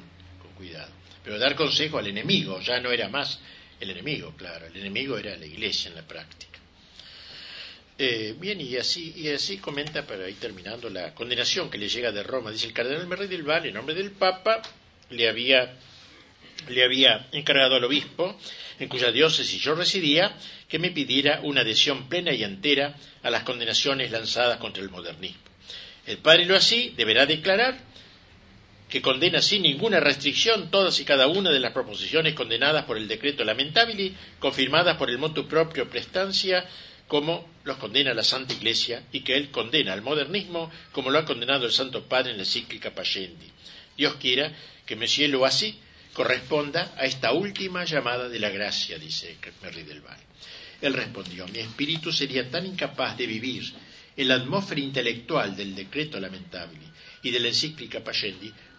cuidado. 0.55 0.91
Pero 1.23 1.39
dar 1.39 1.55
consejo 1.55 1.97
al 1.97 2.07
enemigo 2.07 2.59
ya 2.61 2.79
no 2.79 2.91
era 2.91 3.09
más 3.09 3.39
el 3.79 3.89
enemigo, 3.89 4.33
claro, 4.37 4.67
el 4.67 4.77
enemigo 4.77 5.17
era 5.17 5.35
la 5.35 5.45
Iglesia 5.45 5.89
en 5.89 5.95
la 5.95 6.07
práctica. 6.07 6.59
Eh, 7.97 8.35
bien, 8.37 8.59
y 8.59 8.75
así, 8.75 9.13
y 9.15 9.29
así 9.29 9.57
comenta, 9.57 10.05
para 10.05 10.29
ir 10.29 10.37
terminando, 10.37 10.89
la 10.89 11.13
condenación 11.13 11.69
que 11.69 11.77
le 11.77 11.87
llega 11.87 12.11
de 12.11 12.23
Roma. 12.23 12.51
Dice 12.51 12.67
el 12.67 12.73
cardenal 12.73 13.07
Merri 13.07 13.27
del 13.27 13.43
Val, 13.43 13.65
en 13.65 13.73
nombre 13.73 13.95
del 13.95 14.11
Papa, 14.11 14.61
le 15.09 15.29
había, 15.29 15.77
le 16.67 16.83
había 16.83 17.27
encargado 17.31 17.75
al 17.75 17.83
obispo 17.85 18.37
en 18.79 18.89
cuya 18.89 19.11
diócesis 19.11 19.61
yo 19.61 19.75
residía, 19.75 20.35
que 20.67 20.79
me 20.79 20.91
pidiera 20.91 21.39
una 21.43 21.61
adhesión 21.61 22.09
plena 22.09 22.33
y 22.33 22.43
entera 22.43 22.95
a 23.23 23.29
las 23.29 23.43
condenaciones 23.43 24.11
lanzadas 24.11 24.57
contra 24.57 24.83
el 24.83 24.89
modernismo. 24.89 25.41
El 26.05 26.17
padre 26.17 26.45
lo 26.45 26.55
así 26.55 26.93
deberá 26.97 27.25
declarar 27.25 27.79
que 28.89 29.01
condena 29.01 29.41
sin 29.41 29.63
ninguna 29.63 29.99
restricción 29.99 30.69
todas 30.69 30.99
y 30.99 31.05
cada 31.05 31.27
una 31.27 31.51
de 31.51 31.59
las 31.59 31.73
proposiciones 31.73 32.33
condenadas 32.33 32.85
por 32.85 32.97
el 32.97 33.07
decreto 33.07 33.43
lamentable, 33.43 34.13
confirmadas 34.39 34.97
por 34.97 35.09
el 35.09 35.17
motu 35.17 35.47
propio 35.47 35.89
prestancia, 35.89 36.65
como 37.07 37.47
los 37.63 37.77
condena 37.77 38.13
la 38.13 38.23
Santa 38.23 38.53
Iglesia, 38.53 39.03
y 39.11 39.21
que 39.21 39.35
él 39.35 39.51
condena 39.51 39.93
al 39.93 40.01
modernismo 40.01 40.71
como 40.91 41.09
lo 41.09 41.19
ha 41.19 41.25
condenado 41.25 41.65
el 41.65 41.71
Santo 41.71 42.07
Padre 42.07 42.31
en 42.31 42.37
la 42.37 42.45
cíclica 42.45 42.93
Payendi. 42.93 43.51
Dios 43.97 44.15
quiera 44.15 44.51
que 44.85 44.95
Monsieur 44.95 45.29
lo 45.29 45.45
así 45.45 45.77
corresponda 46.13 46.93
a 46.97 47.05
esta 47.05 47.33
última 47.33 47.85
llamada 47.85 48.29
de 48.29 48.39
la 48.39 48.49
gracia, 48.49 48.97
dice 48.97 49.37
Merri 49.61 49.83
del 49.83 50.01
Val. 50.01 50.19
Él 50.81 50.93
respondió, 50.93 51.47
mi 51.47 51.59
espíritu 51.59 52.11
sería 52.11 52.49
tan 52.49 52.65
incapaz 52.65 53.17
de 53.17 53.27
vivir 53.27 53.63
en 54.15 54.27
la 54.27 54.35
atmósfera 54.35 54.81
intelectual 54.81 55.55
del 55.55 55.75
decreto 55.75 56.19
lamentable 56.19 56.79
y 57.23 57.31
de 57.31 57.39
la 57.39 57.47
encíclica 57.49 58.03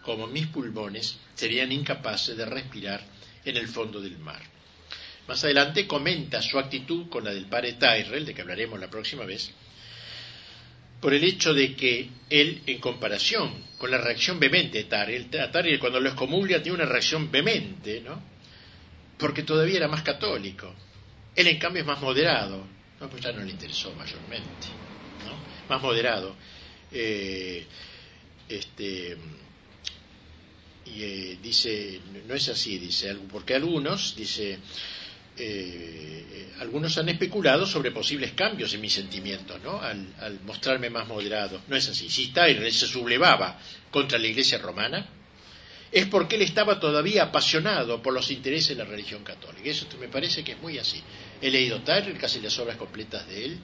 como 0.07 0.29
mis 0.29 0.47
pulmones 0.47 1.19
serían 1.35 1.73
incapaces 1.73 2.37
de 2.37 2.47
respirar 2.47 3.03
en 3.45 3.57
el 3.57 3.67
fondo 3.67 4.01
del 4.01 4.17
mar. 4.19 4.41
Más 5.27 5.43
adelante 5.43 5.89
comenta 5.89 6.41
su 6.41 6.61
actitud 6.61 7.09
con 7.09 7.25
la 7.25 7.35
del 7.35 7.47
padre 7.47 7.73
Tyrrell, 7.73 8.25
de 8.25 8.33
que 8.33 8.41
hablaremos 8.41 8.79
la 8.79 8.89
próxima 8.89 9.25
vez, 9.25 9.51
por 11.01 11.13
el 11.13 11.25
hecho 11.25 11.53
de 11.53 11.75
que 11.75 12.09
él, 12.31 12.63
en 12.67 12.79
comparación 12.79 13.65
con 13.79 13.91
la 13.91 13.99
reacción 13.99 14.39
vehemente 14.39 14.79
de 14.79 14.85
Tariel, 14.85 15.81
cuando 15.81 15.99
lo 15.99 16.09
excomulga 16.09 16.63
tiene 16.63 16.77
una 16.79 16.87
reacción 16.87 17.29
vehemente, 17.29 18.01
¿no? 18.01 18.23
Porque 19.19 19.43
todavía 19.43 19.79
era 19.79 19.89
más 19.89 20.03
católico. 20.03 20.73
Él, 21.35 21.49
en 21.49 21.59
cambio, 21.59 21.81
es 21.83 21.87
más 21.87 22.01
moderado. 22.01 22.65
No, 23.01 23.11
pues 23.11 23.23
ya 23.23 23.33
no 23.33 23.43
le 23.43 23.51
interesó 23.51 23.93
mayormente, 23.95 24.69
¿no? 25.27 25.69
Más 25.69 25.83
moderado. 25.83 26.37
Eh, 26.93 27.67
este, 28.49 29.17
y 30.95 31.03
eh, 31.03 31.39
dice, 31.43 32.01
no 32.27 32.35
es 32.35 32.49
así, 32.49 32.79
dice, 32.79 33.17
porque 33.31 33.55
algunos, 33.55 34.15
dice, 34.17 34.59
eh, 35.37 36.53
algunos 36.61 36.97
han 36.99 37.09
especulado 37.09 37.67
sobre 37.67 37.91
posibles 37.91 38.33
cambios 38.33 38.73
en 38.75 38.81
mis 38.81 38.93
sentimientos, 38.93 39.61
¿no? 39.63 39.81
Al, 39.81 40.41
mostrarme 40.45 40.89
más 40.91 41.07
moderado. 41.07 41.61
No 41.69 41.77
es 41.77 41.89
así. 41.89 42.09
Si 42.09 42.29
Tyler 42.29 42.73
se 42.73 42.87
sublevaba 42.87 43.59
contra 43.91 44.19
la 44.19 44.27
Iglesia 44.27 44.59
romana, 44.59 45.07
es 45.93 46.07
porque 46.07 46.37
él 46.37 46.43
estaba 46.43 46.81
todavía 46.81 47.25
apasionado 47.25 48.03
por 48.03 48.13
los 48.13 48.31
intereses 48.31 48.77
de 48.77 48.85
la 48.85 48.89
religión 48.89 49.23
católica. 49.23 49.69
Eso 49.69 49.87
me 50.01 50.09
parece 50.09 50.43
que 50.43 50.53
es 50.53 50.61
muy 50.61 50.79
así. 50.79 51.03
He 51.41 51.51
leído 51.51 51.81
Tyler, 51.83 52.17
casi 52.17 52.41
las 52.41 52.59
obras 52.59 52.77
completas 52.77 53.27
de 53.29 53.45
él, 53.45 53.59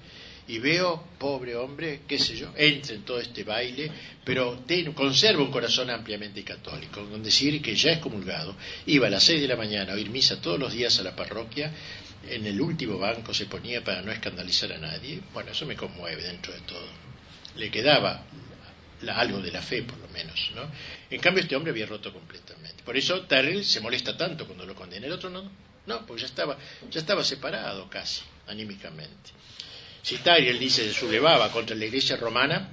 y 0.48 0.58
veo, 0.58 1.04
pobre 1.18 1.54
hombre, 1.56 2.02
qué 2.06 2.18
sé 2.18 2.36
yo, 2.36 2.52
entra 2.56 2.94
en 2.94 3.02
todo 3.02 3.20
este 3.20 3.44
baile, 3.44 3.90
pero 4.24 4.64
conserva 4.94 5.42
un 5.42 5.50
corazón 5.50 5.90
ampliamente 5.90 6.42
católico, 6.42 7.04
con 7.08 7.22
decir 7.22 7.62
que 7.62 7.74
ya 7.74 7.92
es 7.92 7.98
comulgado, 7.98 8.56
iba 8.86 9.06
a 9.06 9.10
las 9.10 9.22
seis 9.22 9.40
de 9.40 9.48
la 9.48 9.56
mañana 9.56 9.92
a 9.92 9.96
oír 9.96 10.10
misa 10.10 10.40
todos 10.40 10.58
los 10.58 10.72
días 10.72 10.98
a 10.98 11.02
la 11.02 11.14
parroquia, 11.14 11.72
en 12.28 12.46
el 12.46 12.60
último 12.60 12.98
banco 12.98 13.34
se 13.34 13.46
ponía 13.46 13.82
para 13.82 14.02
no 14.02 14.12
escandalizar 14.12 14.72
a 14.72 14.78
nadie, 14.78 15.20
bueno, 15.32 15.52
eso 15.52 15.66
me 15.66 15.76
conmueve 15.76 16.22
dentro 16.22 16.52
de 16.52 16.60
todo. 16.60 16.86
Le 17.56 17.70
quedaba 17.70 18.24
algo 19.10 19.40
de 19.40 19.50
la 19.50 19.60
fe, 19.60 19.82
por 19.82 19.98
lo 19.98 20.08
menos, 20.08 20.52
¿no? 20.54 20.62
En 21.10 21.20
cambio, 21.20 21.42
este 21.42 21.56
hombre 21.56 21.72
había 21.72 21.86
roto 21.86 22.12
completamente. 22.12 22.82
Por 22.84 22.96
eso 22.96 23.22
Tarrell 23.22 23.64
se 23.64 23.80
molesta 23.80 24.16
tanto 24.16 24.46
cuando 24.46 24.64
lo 24.64 24.74
condena, 24.74 25.06
el 25.06 25.12
otro 25.12 25.30
no, 25.30 25.50
no, 25.86 26.06
pues 26.06 26.20
ya 26.20 26.26
estaba, 26.26 26.56
ya 26.90 27.00
estaba 27.00 27.24
separado 27.24 27.88
casi, 27.90 28.22
anímicamente. 28.46 29.30
Si 30.02 30.18
Tariel 30.18 30.58
dice 30.58 30.84
se 30.84 30.92
sublevaba 30.92 31.50
contra 31.52 31.76
la 31.76 31.84
Iglesia 31.84 32.16
romana, 32.16 32.70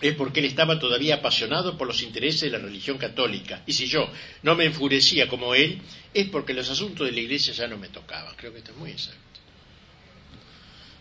es 0.00 0.14
porque 0.14 0.40
él 0.40 0.46
estaba 0.46 0.78
todavía 0.78 1.16
apasionado 1.16 1.76
por 1.76 1.86
los 1.86 2.02
intereses 2.02 2.42
de 2.42 2.50
la 2.50 2.58
religión 2.58 2.98
católica. 2.98 3.62
Y 3.66 3.72
si 3.72 3.86
yo 3.86 4.10
no 4.42 4.54
me 4.54 4.64
enfurecía 4.64 5.28
como 5.28 5.54
él, 5.54 5.80
es 6.14 6.28
porque 6.28 6.54
los 6.54 6.68
asuntos 6.70 7.06
de 7.06 7.12
la 7.12 7.20
Iglesia 7.20 7.52
ya 7.52 7.66
no 7.66 7.78
me 7.78 7.88
tocaban. 7.88 8.34
Creo 8.36 8.52
que 8.52 8.58
esto 8.58 8.72
es 8.72 8.78
muy 8.78 8.90
exacto. 8.90 9.20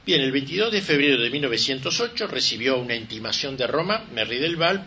Bien, 0.05 0.21
el 0.21 0.31
22 0.31 0.71
de 0.71 0.81
febrero 0.81 1.21
de 1.21 1.29
1908 1.29 2.27
recibió 2.27 2.77
una 2.77 2.95
intimación 2.95 3.55
de 3.55 3.67
Roma, 3.67 4.07
Merri 4.13 4.39
del 4.39 4.55
Val. 4.55 4.83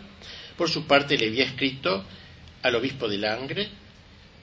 Por 0.57 0.71
su 0.71 0.87
parte 0.87 1.17
le 1.17 1.29
había 1.29 1.45
escrito 1.45 2.05
al 2.63 2.75
obispo 2.75 3.09
de 3.09 3.19
Langre, 3.19 3.69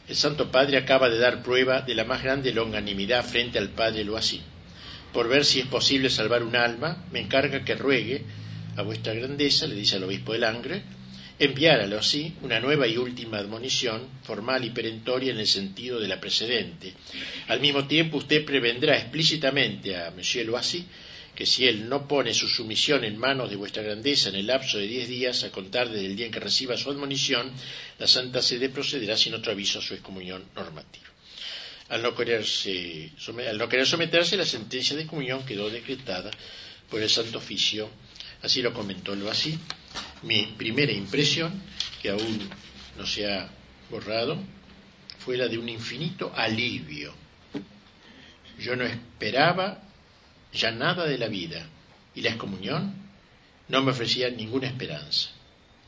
el 0.07 0.15
Santo 0.15 0.51
Padre 0.51 0.77
acaba 0.77 1.09
de 1.09 1.17
dar 1.17 1.41
prueba 1.41 1.81
de 1.81 1.95
la 1.95 2.03
más 2.03 2.21
grande 2.21 2.53
longanimidad 2.53 3.25
frente 3.25 3.57
al 3.57 3.69
Padre 3.69 4.03
Loasí 4.03 4.41
por 5.13 5.27
ver 5.27 5.45
si 5.45 5.59
es 5.59 5.67
posible 5.67 6.09
salvar 6.09 6.43
un 6.43 6.55
alma, 6.55 7.05
me 7.11 7.19
encarga 7.19 7.63
que 7.63 7.75
ruegue 7.75 8.23
a 8.77 8.81
vuestra 8.81 9.13
grandeza, 9.13 9.67
le 9.67 9.75
dice 9.75 9.97
al 9.97 10.03
obispo 10.03 10.33
de 10.33 10.39
Langre, 10.39 10.83
enviáralo 11.39 11.97
así 11.97 12.33
una 12.41 12.59
nueva 12.59 12.87
y 12.87 12.97
última 12.97 13.37
admonición, 13.37 14.07
formal 14.23 14.63
y 14.63 14.69
perentoria 14.69 15.31
en 15.31 15.39
el 15.39 15.47
sentido 15.47 15.99
de 15.99 16.07
la 16.07 16.21
precedente. 16.21 16.93
Al 17.47 17.59
mismo 17.59 17.87
tiempo, 17.87 18.17
usted 18.17 18.45
prevendrá 18.45 18.97
explícitamente 18.97 19.97
a 19.97 20.11
Monsieur 20.11 20.45
Loisy 20.45 20.85
que 21.35 21.45
si 21.45 21.65
él 21.65 21.87
no 21.87 22.07
pone 22.07 22.33
su 22.33 22.47
sumisión 22.47 23.03
en 23.03 23.17
manos 23.17 23.49
de 23.49 23.55
vuestra 23.55 23.81
grandeza 23.81 24.29
en 24.29 24.35
el 24.35 24.47
lapso 24.47 24.77
de 24.77 24.87
diez 24.87 25.07
días, 25.07 25.43
a 25.43 25.51
contar 25.51 25.89
desde 25.89 26.05
el 26.05 26.15
día 26.15 26.25
en 26.25 26.31
que 26.31 26.39
reciba 26.39 26.77
su 26.77 26.91
admonición, 26.91 27.51
la 27.97 28.07
Santa 28.07 28.41
Sede 28.41 28.69
procederá 28.69 29.17
sin 29.17 29.33
otro 29.33 29.51
aviso 29.51 29.79
a 29.79 29.81
su 29.81 29.93
excomunión 29.93 30.43
normativa 30.55 31.10
al 31.91 32.01
no, 32.01 32.15
querer 32.15 32.45
someterse, 33.85 34.37
la 34.37 34.45
sentencia 34.45 34.95
de 34.95 35.05
comunión 35.05 35.45
quedó 35.45 35.69
decretada 35.69 36.31
por 36.89 37.01
el 37.01 37.09
Santo 37.09 37.37
Oficio. 37.37 37.89
Así 38.41 38.61
lo 38.61 38.73
comentó 38.73 39.13
lo 39.13 39.29
así. 39.29 39.59
Mi 40.23 40.45
primera 40.57 40.93
impresión, 40.93 41.61
que 42.01 42.09
aún 42.09 42.49
no 42.97 43.05
se 43.05 43.29
ha 43.29 43.49
borrado, 43.89 44.37
fue 45.19 45.35
la 45.35 45.49
de 45.49 45.57
un 45.57 45.67
infinito 45.67 46.31
alivio. 46.33 47.13
Yo 48.57 48.77
no 48.77 48.85
esperaba 48.85 49.83
ya 50.53 50.71
nada 50.71 51.05
de 51.05 51.17
la 51.17 51.27
vida 51.27 51.67
y 52.15 52.21
la 52.21 52.29
excomunión 52.29 52.95
no 53.67 53.81
me 53.81 53.91
ofrecía 53.91 54.29
ninguna 54.29 54.67
esperanza. 54.67 55.29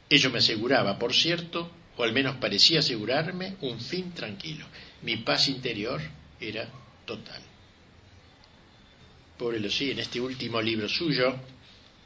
Ello 0.10 0.30
me 0.32 0.40
aseguraba, 0.40 1.00
por 1.00 1.14
cierto, 1.14 1.72
o 1.96 2.04
al 2.04 2.12
menos 2.12 2.36
parecía 2.36 2.80
asegurarme, 2.80 3.56
un 3.62 3.80
fin 3.80 4.12
tranquilo 4.12 4.66
mi 5.04 5.18
paz 5.18 5.48
interior 5.50 6.02
era 6.40 6.68
total. 7.06 7.42
pobre 9.38 9.60
Losí, 9.60 9.92
en 9.92 10.00
este 10.00 10.22
último 10.22 10.62
libro 10.62 10.88
suyo, 10.88 11.36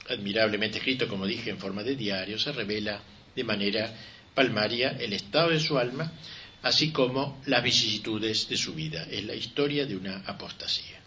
admirablemente 0.10 0.78
escrito, 0.80 1.08
como 1.08 1.26
dije, 1.26 1.50
en 1.50 1.60
forma 1.60 1.84
de 1.84 1.96
diario, 1.96 2.40
se 2.40 2.52
revela 2.52 3.02
de 3.36 3.44
manera 3.44 3.94
palmaria 4.34 4.98
el 5.00 5.14
estado 5.14 5.50
de 5.50 5.60
su 5.60 5.78
alma, 5.78 6.12
así 6.64 6.92
como 6.92 7.42
las 7.46 7.64
vicisitudes 7.64 8.50
de 8.50 8.58
su 8.58 8.74
vida. 8.74 9.08
Es 9.12 9.24
la 9.26 9.36
historia 9.36 9.86
de 9.86 9.96
una 9.96 10.24
apostasía. 10.26 10.98